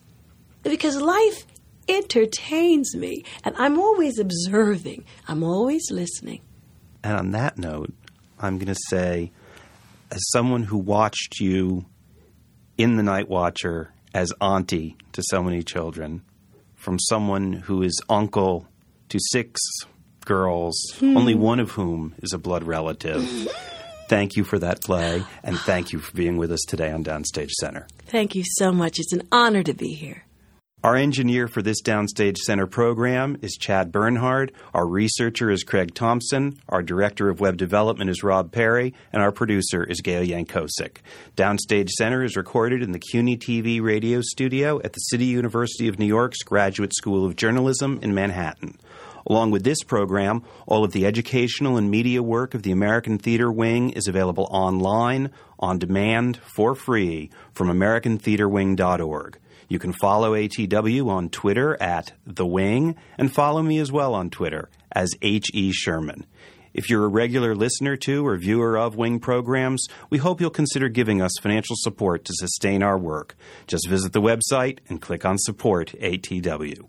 because 0.63 1.01
life 1.01 1.45
entertains 1.87 2.95
me 2.95 3.23
and 3.43 3.55
I'm 3.57 3.79
always 3.79 4.19
observing. 4.19 5.05
I'm 5.27 5.43
always 5.43 5.91
listening. 5.91 6.41
And 7.03 7.17
on 7.17 7.31
that 7.31 7.57
note, 7.57 7.93
I'm 8.39 8.57
going 8.57 8.73
to 8.73 8.79
say, 8.89 9.31
as 10.11 10.21
someone 10.31 10.63
who 10.63 10.77
watched 10.77 11.39
you 11.39 11.85
in 12.77 12.97
The 12.97 13.03
Night 13.03 13.29
Watcher 13.29 13.91
as 14.13 14.31
auntie 14.41 14.97
to 15.13 15.21
so 15.29 15.43
many 15.43 15.63
children, 15.63 16.23
from 16.73 16.99
someone 16.99 17.53
who 17.53 17.81
is 17.81 17.99
uncle 18.09 18.67
to 19.09 19.19
six 19.31 19.59
girls, 20.25 20.75
hmm. 20.99 21.15
only 21.15 21.35
one 21.35 21.59
of 21.59 21.71
whom 21.71 22.15
is 22.21 22.33
a 22.33 22.37
blood 22.37 22.63
relative. 22.63 23.47
Thank 24.07 24.35
you 24.35 24.43
for 24.43 24.59
that 24.59 24.81
play, 24.81 25.23
and 25.43 25.57
thank 25.57 25.91
you 25.91 25.99
for 25.99 26.15
being 26.15 26.37
with 26.37 26.51
us 26.51 26.61
today 26.67 26.91
on 26.91 27.03
Downstage 27.03 27.51
Center. 27.51 27.87
Thank 28.05 28.35
you 28.35 28.43
so 28.45 28.71
much. 28.71 28.99
It's 28.99 29.13
an 29.13 29.27
honor 29.31 29.63
to 29.63 29.73
be 29.73 29.93
here. 29.93 30.25
Our 30.85 30.95
engineer 30.95 31.47
for 31.47 31.63
this 31.63 31.81
Downstage 31.81 32.37
Center 32.37 32.67
program 32.67 33.39
is 33.41 33.57
Chad 33.59 33.91
Bernhard. 33.91 34.51
Our 34.71 34.85
researcher 34.85 35.49
is 35.49 35.63
Craig 35.63 35.95
Thompson. 35.95 36.59
Our 36.69 36.83
director 36.83 37.27
of 37.27 37.39
web 37.39 37.57
development 37.57 38.11
is 38.11 38.21
Rob 38.21 38.51
Perry. 38.51 38.93
And 39.11 39.23
our 39.23 39.31
producer 39.31 39.83
is 39.83 40.01
Gail 40.01 40.23
Yankosik. 40.23 40.97
Downstage 41.35 41.89
Center 41.89 42.23
is 42.23 42.37
recorded 42.37 42.83
in 42.83 42.91
the 42.91 42.99
CUNY 42.99 43.35
TV 43.35 43.81
radio 43.81 44.21
studio 44.21 44.79
at 44.83 44.93
the 44.93 44.99
City 44.99 45.25
University 45.25 45.87
of 45.87 45.97
New 45.97 46.05
York's 46.05 46.43
Graduate 46.43 46.93
School 46.93 47.25
of 47.25 47.35
Journalism 47.35 47.97
in 48.03 48.13
Manhattan. 48.13 48.77
Along 49.27 49.51
with 49.51 49.63
this 49.63 49.83
program, 49.83 50.43
all 50.67 50.83
of 50.83 50.91
the 50.91 51.05
educational 51.05 51.77
and 51.77 51.89
media 51.89 52.21
work 52.21 52.53
of 52.53 52.63
the 52.63 52.71
American 52.71 53.17
Theater 53.17 53.51
Wing 53.51 53.89
is 53.91 54.07
available 54.07 54.47
online, 54.51 55.31
on 55.59 55.79
demand, 55.79 56.37
for 56.37 56.75
free 56.75 57.31
from 57.53 57.69
AmericanTheaterWing.org. 57.69 59.39
You 59.67 59.79
can 59.79 59.93
follow 59.93 60.33
ATW 60.33 61.07
on 61.09 61.29
Twitter 61.29 61.81
at 61.81 62.13
The 62.27 62.45
Wing 62.45 62.95
and 63.17 63.33
follow 63.33 63.63
me 63.63 63.79
as 63.79 63.91
well 63.91 64.13
on 64.13 64.29
Twitter 64.29 64.69
as 64.91 65.11
H.E. 65.21 65.71
Sherman. 65.71 66.25
If 66.75 66.89
you're 66.89 67.05
a 67.05 67.09
regular 67.09 67.55
listener 67.55 67.95
to 67.95 68.27
or 68.27 68.35
viewer 68.35 68.77
of 68.77 68.97
Wing 68.97 69.19
programs, 69.19 69.87
we 70.09 70.17
hope 70.17 70.41
you'll 70.41 70.49
consider 70.49 70.89
giving 70.89 71.21
us 71.21 71.31
financial 71.41 71.77
support 71.79 72.25
to 72.25 72.33
sustain 72.35 72.83
our 72.83 72.97
work. 72.97 73.35
Just 73.65 73.87
visit 73.87 74.11
the 74.11 74.21
website 74.21 74.79
and 74.89 75.01
click 75.01 75.23
on 75.23 75.37
Support 75.37 75.93
ATW. 76.01 76.85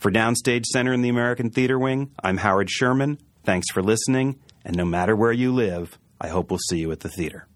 For 0.00 0.10
Downstage 0.10 0.64
Center 0.64 0.94
in 0.94 1.02
the 1.02 1.10
American 1.10 1.50
Theater 1.50 1.78
Wing, 1.78 2.12
I'm 2.24 2.38
Howard 2.38 2.70
Sherman. 2.70 3.18
Thanks 3.44 3.70
for 3.70 3.82
listening, 3.82 4.40
and 4.64 4.74
no 4.74 4.86
matter 4.86 5.14
where 5.14 5.30
you 5.30 5.52
live, 5.52 5.98
I 6.18 6.28
hope 6.28 6.50
we'll 6.50 6.58
see 6.70 6.78
you 6.78 6.90
at 6.90 7.00
the 7.00 7.10
theater. 7.10 7.46